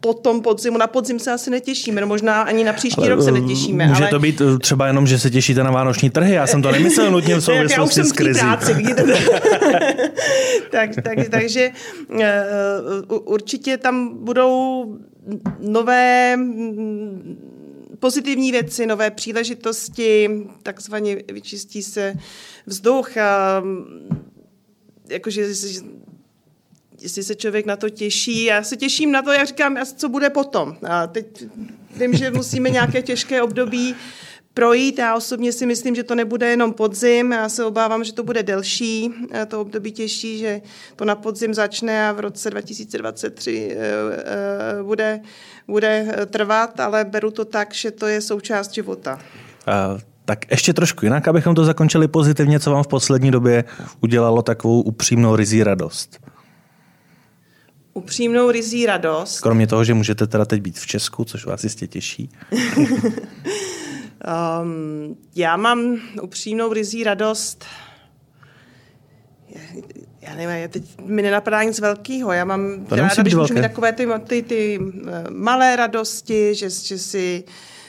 po 0.00 0.14
tom 0.14 0.42
podzimu. 0.42 0.78
Na 0.78 0.86
podzim 0.86 1.18
se 1.18 1.32
asi 1.32 1.50
netěšíme, 1.50 2.00
no 2.00 2.06
možná 2.06 2.42
ani 2.42 2.64
na 2.64 2.72
příští 2.72 3.00
ale, 3.00 3.08
rok 3.08 3.22
se 3.22 3.32
netěšíme. 3.32 3.86
Může 3.86 4.02
ale... 4.02 4.10
to 4.10 4.18
být 4.18 4.40
eh, 4.40 4.58
třeba 4.58 4.86
jenom, 4.86 5.06
že 5.06 5.18
se 5.18 5.30
těšíte 5.30 5.64
na 5.64 5.70
vánoční 5.70 6.10
trhy. 6.10 6.34
Já 6.34 6.46
jsem 6.46 6.62
to 6.62 6.70
nemyslel 6.70 7.10
nutně 7.10 7.36
v 7.36 7.40
souvislosti 7.44 8.04
s 8.04 8.12
krizí. 8.12 8.40
Práci, 8.40 8.72
tak, 10.70 10.90
tak, 11.02 11.28
takže 11.30 11.70
uh, 12.08 13.18
určitě 13.24 13.76
tam 13.76 14.24
budou 14.24 14.86
nové 15.60 16.36
mm, 16.36 17.36
pozitivní 17.98 18.52
věci, 18.52 18.86
nové 18.86 19.10
příležitosti, 19.10 20.30
takzvaně 20.62 21.16
vyčistí 21.32 21.82
se 21.82 22.14
vzduch, 22.66 23.10
jakože 25.08 25.54
jestli 27.00 27.22
se 27.22 27.34
člověk 27.34 27.66
na 27.66 27.76
to 27.76 27.90
těší. 27.90 28.44
Já 28.44 28.62
se 28.62 28.76
těším 28.76 29.12
na 29.12 29.22
to, 29.22 29.32
jak 29.32 29.46
říkám, 29.46 29.76
co 29.96 30.08
bude 30.08 30.30
potom. 30.30 30.76
A 30.88 31.06
teď 31.06 31.44
vím, 31.96 32.14
že 32.14 32.30
musíme 32.30 32.70
nějaké 32.70 33.02
těžké 33.02 33.42
období 33.42 33.94
projít. 34.54 34.98
Já 34.98 35.16
osobně 35.16 35.52
si 35.52 35.66
myslím, 35.66 35.94
že 35.94 36.02
to 36.02 36.14
nebude 36.14 36.46
jenom 36.46 36.72
podzim. 36.72 37.32
Já 37.32 37.48
se 37.48 37.64
obávám, 37.64 38.04
že 38.04 38.12
to 38.12 38.22
bude 38.22 38.42
delší. 38.42 39.12
To 39.48 39.60
období 39.60 39.92
těžší, 39.92 40.38
že 40.38 40.60
to 40.96 41.04
na 41.04 41.14
podzim 41.14 41.54
začne 41.54 42.08
a 42.08 42.12
v 42.12 42.20
roce 42.20 42.50
2023 42.50 43.68
eh, 43.70 43.76
eh, 43.78 44.82
bude, 44.82 45.20
bude 45.68 46.16
trvat, 46.30 46.80
ale 46.80 47.04
beru 47.04 47.30
to 47.30 47.44
tak, 47.44 47.74
že 47.74 47.90
to 47.90 48.06
je 48.06 48.20
součást 48.20 48.74
života. 48.74 49.18
Uh. 49.94 50.00
Tak 50.26 50.50
ještě 50.50 50.72
trošku 50.72 51.04
jinak, 51.06 51.28
abychom 51.28 51.54
to 51.54 51.64
zakončili 51.64 52.08
pozitivně, 52.08 52.60
co 52.60 52.70
vám 52.70 52.82
v 52.82 52.88
poslední 52.88 53.30
době 53.30 53.64
udělalo 54.00 54.42
takovou 54.42 54.80
upřímnou 54.80 55.36
rizí 55.36 55.62
radost? 55.62 56.18
Upřímnou 57.96 58.50
rizí 58.50 58.86
radost. 58.86 59.40
Kromě 59.40 59.66
toho, 59.66 59.84
že 59.84 59.94
můžete 59.94 60.26
teda 60.26 60.44
teď 60.44 60.62
být 60.62 60.78
v 60.78 60.86
Česku, 60.86 61.24
což 61.24 61.44
vás 61.44 61.64
jistě 61.64 61.86
těší. 61.86 62.30
um, 64.62 65.16
já 65.34 65.56
mám 65.56 65.96
upřímnou 66.22 66.72
rizí 66.72 67.04
radost. 67.04 67.64
Já 70.20 70.34
nevím, 70.34 70.68
teď 70.68 70.82
mi 71.00 71.22
nenapadá 71.22 71.62
nic 71.62 71.80
velkého. 71.80 72.32
Já 72.32 72.44
mám 72.44 72.84
to 72.84 72.96
ráda, 72.96 73.22
když 73.22 73.34
můžu 73.34 73.54
mít 73.54 73.60
takové 73.60 73.92
ty, 73.92 74.06
ty, 74.26 74.42
ty 74.42 74.78
malé 75.30 75.76
radosti, 75.76 76.54
že, 76.54 76.70
že 76.70 76.98
si 76.98 77.44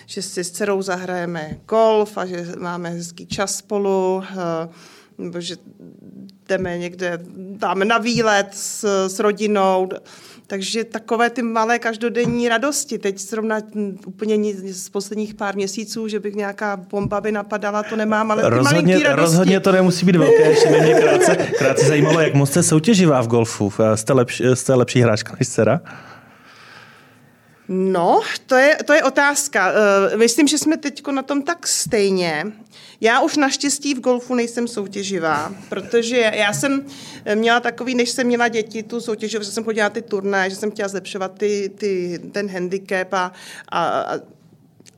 že 0.05 0.21
si 0.21 0.43
s 0.43 0.51
dcerou 0.51 0.81
zahrajeme 0.81 1.57
golf 1.69 2.17
a 2.17 2.25
že 2.25 2.47
máme 2.59 2.89
hezký 2.89 3.25
čas 3.25 3.55
spolu, 3.55 4.23
eh, 4.31 4.69
nebo 5.17 5.41
že 5.41 5.55
jdeme 6.47 6.77
někde, 6.77 7.19
dáme 7.37 7.85
na 7.85 7.97
výlet 7.97 8.47
s, 8.51 9.07
s 9.07 9.19
rodinou. 9.19 9.89
Takže 10.49 10.83
takové 10.83 11.29
ty 11.29 11.41
malé 11.41 11.79
každodenní 11.79 12.49
radosti. 12.49 12.97
Teď 12.97 13.19
zrovna 13.19 13.59
úplně 14.05 14.37
nic 14.37 14.83
z 14.85 14.89
posledních 14.89 15.33
pár 15.33 15.55
měsíců, 15.55 16.07
že 16.07 16.19
bych 16.19 16.35
nějaká 16.35 16.77
bomba 16.77 17.21
by 17.21 17.31
napadala, 17.31 17.83
to 17.83 17.95
nemám, 17.95 18.31
ale 18.31 18.43
ty 18.43 18.49
rozhodně, 18.49 18.99
radosti. 18.99 19.21
Rozhodně 19.21 19.59
to 19.59 19.71
nemusí 19.71 20.05
být 20.05 20.15
velké, 20.15 20.49
ještě 20.49 20.69
mě 20.69 20.93
krátce, 20.93 21.35
krátce 21.35 21.85
zajímalo, 21.85 22.19
jak 22.21 22.33
moc 22.33 22.49
jste 22.49 22.63
soutěživá 22.63 23.21
v 23.21 23.27
golfu. 23.27 23.73
Jste, 23.95 24.13
lepší, 24.13 24.43
jste 24.53 24.73
lepší 24.73 25.01
hráčka 25.01 25.35
než 25.39 25.49
dcera? 25.49 25.81
No, 27.69 28.21
to 28.45 28.55
je, 28.55 28.77
to 28.85 28.93
je 28.93 29.03
otázka. 29.03 29.71
Uh, 29.71 30.19
myslím, 30.19 30.47
že 30.47 30.57
jsme 30.57 30.77
teď 30.77 31.07
na 31.07 31.21
tom 31.21 31.41
tak 31.41 31.67
stejně. 31.67 32.45
Já 33.01 33.21
už 33.21 33.37
naštěstí 33.37 33.93
v 33.93 33.99
golfu 33.99 34.35
nejsem 34.35 34.67
soutěživá, 34.67 35.55
protože 35.69 36.31
já 36.33 36.53
jsem 36.53 36.85
měla 37.35 37.59
takový, 37.59 37.95
než 37.95 38.09
jsem 38.09 38.27
měla 38.27 38.47
děti, 38.47 38.83
tu 38.83 39.01
soutěž, 39.01 39.31
že 39.31 39.43
jsem 39.43 39.63
chodila 39.63 39.89
ty 39.89 40.01
turné, 40.01 40.49
že 40.49 40.55
jsem 40.55 40.71
chtěla 40.71 40.87
zlepšovat 40.87 41.31
ty, 41.37 41.71
ty, 41.77 42.19
ten 42.31 42.49
handicap 42.49 43.13
a, 43.13 43.31
a, 43.69 43.99
a 43.99 44.19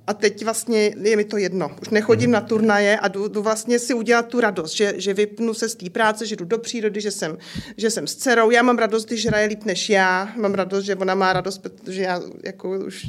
a 0.10 0.14
teď 0.14 0.44
vlastně 0.44 0.94
je 1.02 1.16
mi 1.16 1.24
to 1.24 1.38
jedno. 1.38 1.72
Už 1.82 1.90
nechodím 1.90 2.32
na 2.32 2.42
turnaje 2.42 3.00
a 3.00 3.08
jdu, 3.08 3.28
jdu 3.28 3.42
vlastně 3.42 3.80
si 3.80 3.94
udělat 3.94 4.28
tu 4.28 4.40
radost, 4.40 4.72
že, 4.72 4.94
že 4.98 5.14
vypnu 5.14 5.54
se 5.54 5.70
z 5.70 5.76
té 5.76 5.90
práce, 5.90 6.26
že 6.26 6.36
jdu 6.36 6.46
do 6.46 6.58
přírody, 6.58 7.02
že 7.02 7.12
jsem, 7.12 7.38
že 7.78 7.90
jsem 7.90 8.08
s 8.08 8.16
dcerou. 8.16 8.50
Já 8.50 8.64
mám 8.64 8.78
radost, 8.78 9.06
když 9.06 9.26
hraje 9.26 9.48
líp 9.48 9.64
než 9.66 9.90
já. 9.90 10.34
Mám 10.36 10.54
radost, 10.54 10.86
že 10.86 10.96
ona 10.96 11.16
má 11.16 11.34
radost, 11.34 11.58
protože 11.58 12.02
já 12.02 12.22
jako 12.44 12.80
už 12.80 13.08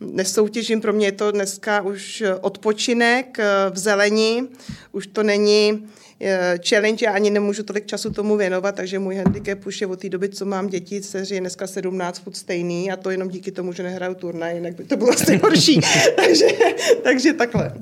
nesoutěžím. 0.00 0.80
Pro 0.80 0.92
mě 0.92 1.06
je 1.06 1.12
to 1.12 1.30
dneska 1.30 1.80
už 1.80 2.22
odpočinek 2.40 3.38
eh, 3.38 3.44
v 3.70 3.78
zelení. 3.78 4.48
Už 4.92 5.06
to 5.06 5.22
není 5.22 5.86
challenge, 6.68 7.06
já 7.06 7.12
ani 7.12 7.30
nemůžu 7.30 7.62
tolik 7.62 7.86
času 7.86 8.10
tomu 8.10 8.36
věnovat, 8.36 8.74
takže 8.74 8.98
můj 8.98 9.16
handicap 9.16 9.66
už 9.66 9.80
je 9.80 9.86
od 9.86 10.00
té 10.00 10.08
doby, 10.08 10.28
co 10.28 10.44
mám 10.44 10.66
děti, 10.66 11.00
dceři 11.00 11.34
je 11.34 11.40
dneska 11.40 11.66
17 11.66 12.18
fut 12.18 12.36
stejný 12.36 12.92
a 12.92 12.96
to 12.96 13.10
jenom 13.10 13.28
díky 13.28 13.50
tomu, 13.50 13.72
že 13.72 13.82
nehraju 13.82 14.14
turnaj, 14.14 14.54
jinak 14.54 14.74
by 14.76 14.84
to 14.84 14.96
bylo 14.96 15.10
asi 15.10 15.36
horší. 15.36 15.80
takže, 16.16 16.46
takže 17.02 17.32
takhle. 17.32 17.72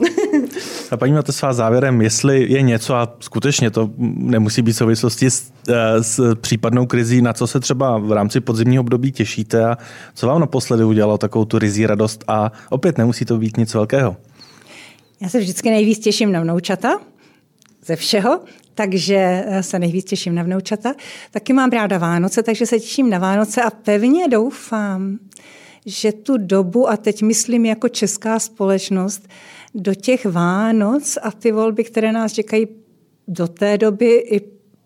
a 0.90 0.96
paní 0.96 1.14
svá 1.30 1.52
závěrem, 1.52 2.02
jestli 2.02 2.52
je 2.52 2.62
něco, 2.62 2.94
a 2.94 3.16
skutečně 3.20 3.70
to 3.70 3.90
nemusí 3.98 4.62
být 4.62 4.72
v 4.72 4.76
souvislosti 4.76 5.30
s, 5.30 5.52
eh, 5.68 6.02
s 6.02 6.34
případnou 6.34 6.86
krizí, 6.86 7.22
na 7.22 7.32
co 7.32 7.46
se 7.46 7.60
třeba 7.60 7.98
v 7.98 8.12
rámci 8.12 8.40
podzimního 8.40 8.80
období 8.80 9.12
těšíte 9.12 9.64
a 9.64 9.78
co 10.14 10.26
vám 10.26 10.40
naposledy 10.40 10.84
udělalo 10.84 11.18
takovou 11.18 11.44
tu 11.44 11.58
rizí 11.58 11.86
radost 11.86 12.24
a 12.28 12.52
opět 12.70 12.98
nemusí 12.98 13.24
to 13.24 13.38
být 13.38 13.56
nic 13.56 13.74
velkého. 13.74 14.16
Já 15.20 15.28
se 15.28 15.38
vždycky 15.38 15.70
nejvíc 15.70 15.98
těším 15.98 16.32
na 16.32 16.40
vnoučata, 16.40 17.00
ze 17.84 17.96
všeho, 17.96 18.40
takže 18.74 19.44
eh, 19.46 19.62
se 19.62 19.78
nejvíc 19.78 20.04
těším 20.04 20.34
na 20.34 20.42
vnoučata. 20.42 20.94
Taky 21.30 21.52
mám 21.52 21.70
ráda 21.70 21.98
Vánoce, 21.98 22.42
takže 22.42 22.66
se 22.66 22.80
těším 22.80 23.10
na 23.10 23.18
Vánoce 23.18 23.62
a 23.62 23.70
pevně 23.70 24.28
doufám, 24.28 25.18
že 25.86 26.12
tu 26.12 26.36
dobu, 26.36 26.88
a 26.90 26.96
teď 26.96 27.22
myslím 27.22 27.66
jako 27.66 27.88
česká 27.88 28.38
společnost, 28.38 29.28
do 29.74 29.94
těch 29.94 30.26
Vánoc 30.26 31.18
a 31.22 31.30
ty 31.30 31.52
volby, 31.52 31.84
které 31.84 32.12
nás 32.12 32.32
čekají 32.32 32.66
do 33.28 33.48
té 33.48 33.78
doby 33.78 34.14
i 34.14 34.40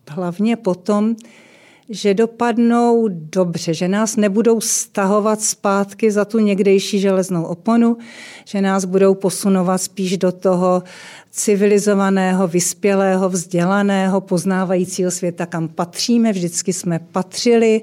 hlavně 0.09 0.57
potom, 0.57 1.17
že 1.89 2.15
dopadnou 2.15 3.09
dobře, 3.09 3.75
že 3.75 3.89
nás 3.89 4.17
nebudou 4.17 4.61
stahovat 4.61 5.41
zpátky 5.41 6.11
za 6.11 6.25
tu 6.25 6.39
někdejší 6.39 7.01
železnou 7.01 7.45
oponu, 7.45 7.97
že 8.45 8.61
nás 8.61 8.85
budou 8.85 9.15
posunovat 9.15 9.79
spíš 9.79 10.19
do 10.19 10.33
toho 10.33 10.83
civilizovaného, 11.31 12.49
vyspělého, 12.49 13.29
vzdělaného, 13.29 14.21
poznávajícího 14.21 15.11
světa, 15.11 15.47
kam 15.47 15.69
patříme, 15.69 16.33
vždycky 16.33 16.73
jsme 16.73 16.99
patřili 16.99 17.83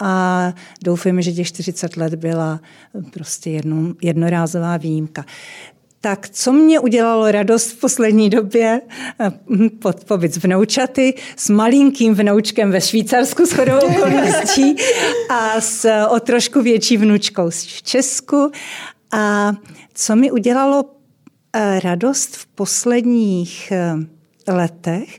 a 0.00 0.52
doufujeme, 0.84 1.22
že 1.22 1.32
těch 1.32 1.46
40 1.46 1.96
let 1.96 2.14
byla 2.14 2.60
prostě 3.12 3.50
jedno, 3.50 3.94
jednorázová 4.02 4.76
výjimka. 4.76 5.24
Tak 6.04 6.28
co 6.28 6.52
mě 6.52 6.80
udělalo 6.80 7.30
radost 7.30 7.70
v 7.70 7.80
poslední 7.80 8.30
době? 8.30 8.80
Hm, 9.48 9.68
pod 9.68 10.04
pobyt 10.04 10.34
s 10.34 10.36
vnoučaty, 10.36 11.14
s 11.36 11.48
malinkým 11.48 12.14
vnoučkem 12.14 12.70
ve 12.70 12.80
Švýcarsku 12.80 13.46
s 13.46 13.52
chodou 13.52 13.78
okolností 13.78 14.76
a 15.30 15.60
s 15.60 15.88
o 16.10 16.20
trošku 16.20 16.62
větší 16.62 16.96
vnučkou 16.96 17.50
v 17.50 17.82
Česku. 17.82 18.50
A 19.12 19.52
co 19.94 20.16
mi 20.16 20.30
udělalo 20.30 20.84
eh, 21.52 21.80
radost 21.80 22.36
v 22.36 22.46
posledních 22.46 23.72
eh, 23.72 23.94
letech, 24.52 25.18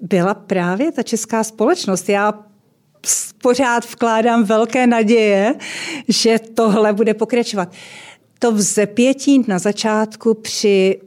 byla 0.00 0.34
právě 0.34 0.92
ta 0.92 1.02
česká 1.02 1.44
společnost. 1.44 2.08
Já 2.08 2.34
pořád 3.42 3.84
vkládám 3.90 4.44
velké 4.44 4.86
naděje, 4.86 5.54
že 6.08 6.38
tohle 6.54 6.92
bude 6.92 7.14
pokračovat 7.14 7.68
to 8.44 8.52
vzepětí 8.52 9.44
na 9.48 9.58
začátku 9.58 10.34
při 10.34 11.00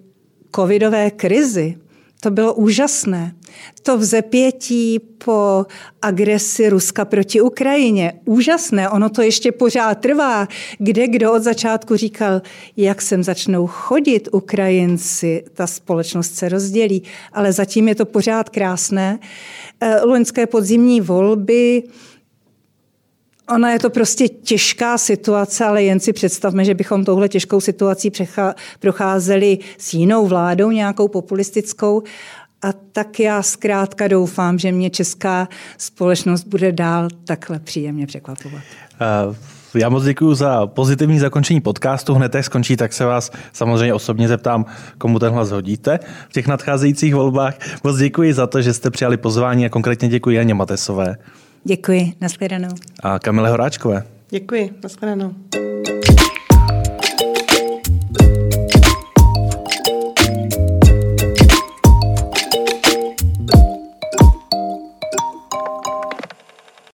covidové 0.55 1.11
krizi, 1.11 1.77
to 2.19 2.31
bylo 2.31 2.53
úžasné. 2.53 3.35
To 3.83 3.97
vzepětí 3.97 4.99
po 4.99 5.65
agresi 6.01 6.69
Ruska 6.69 7.05
proti 7.05 7.41
Ukrajině, 7.41 8.13
úžasné, 8.25 8.89
ono 8.89 9.09
to 9.09 9.21
ještě 9.21 9.51
pořád 9.51 9.95
trvá. 9.95 10.47
Kde 10.77 11.07
kdo 11.07 11.33
od 11.33 11.43
začátku 11.43 11.95
říkal, 11.95 12.41
jak 12.77 13.01
sem 13.01 13.23
začnou 13.23 13.67
chodit 13.67 14.29
Ukrajinci, 14.31 15.43
ta 15.53 15.67
společnost 15.67 16.35
se 16.35 16.49
rozdělí, 16.49 17.03
ale 17.33 17.53
zatím 17.53 17.87
je 17.87 17.95
to 17.95 18.05
pořád 18.05 18.49
krásné. 18.49 19.19
Eh, 19.81 20.01
loňské 20.01 20.47
podzimní 20.47 21.01
volby, 21.01 21.83
Ona 23.49 23.71
je 23.71 23.79
to 23.79 23.89
prostě 23.89 24.27
těžká 24.27 24.97
situace, 24.97 25.65
ale 25.65 25.83
jen 25.83 25.99
si 25.99 26.13
představme, 26.13 26.65
že 26.65 26.73
bychom 26.73 27.05
touhle 27.05 27.29
těžkou 27.29 27.61
situací 27.61 28.11
procházeli 28.79 29.57
s 29.77 29.93
jinou 29.93 30.27
vládou, 30.27 30.71
nějakou 30.71 31.07
populistickou. 31.07 32.03
A 32.61 32.73
tak 32.91 33.19
já 33.19 33.43
zkrátka 33.43 34.07
doufám, 34.07 34.59
že 34.59 34.71
mě 34.71 34.89
česká 34.89 35.47
společnost 35.77 36.43
bude 36.43 36.71
dál 36.71 37.07
takhle 37.25 37.59
příjemně 37.59 38.07
překvapovat. 38.07 38.63
Uh. 39.29 39.35
Já 39.75 39.89
moc 39.89 40.03
děkuji 40.03 40.33
za 40.33 40.67
pozitivní 40.67 41.19
zakončení 41.19 41.61
podcastu. 41.61 42.13
Hned 42.13 42.35
jak 42.35 42.45
skončí, 42.45 42.77
tak 42.77 42.93
se 42.93 43.05
vás 43.05 43.31
samozřejmě 43.53 43.93
osobně 43.93 44.27
zeptám, 44.27 44.65
komu 44.97 45.19
ten 45.19 45.33
hlas 45.33 45.49
hodíte 45.49 45.99
v 46.29 46.33
těch 46.33 46.47
nadcházejících 46.47 47.15
volbách. 47.15 47.53
Moc 47.83 47.97
děkuji 47.97 48.33
za 48.33 48.47
to, 48.47 48.61
že 48.61 48.73
jste 48.73 48.91
přijali 48.91 49.17
pozvání 49.17 49.65
a 49.65 49.69
konkrétně 49.69 50.09
děkuji 50.09 50.35
Janě 50.35 50.53
Matesové. 50.53 51.17
Děkuji, 51.67 52.13
nashledanou. 52.21 52.69
A 53.03 53.19
Kamile 53.19 53.49
Horáčkové. 53.49 54.03
Děkuji, 54.29 54.73
nashledanou. 54.83 55.33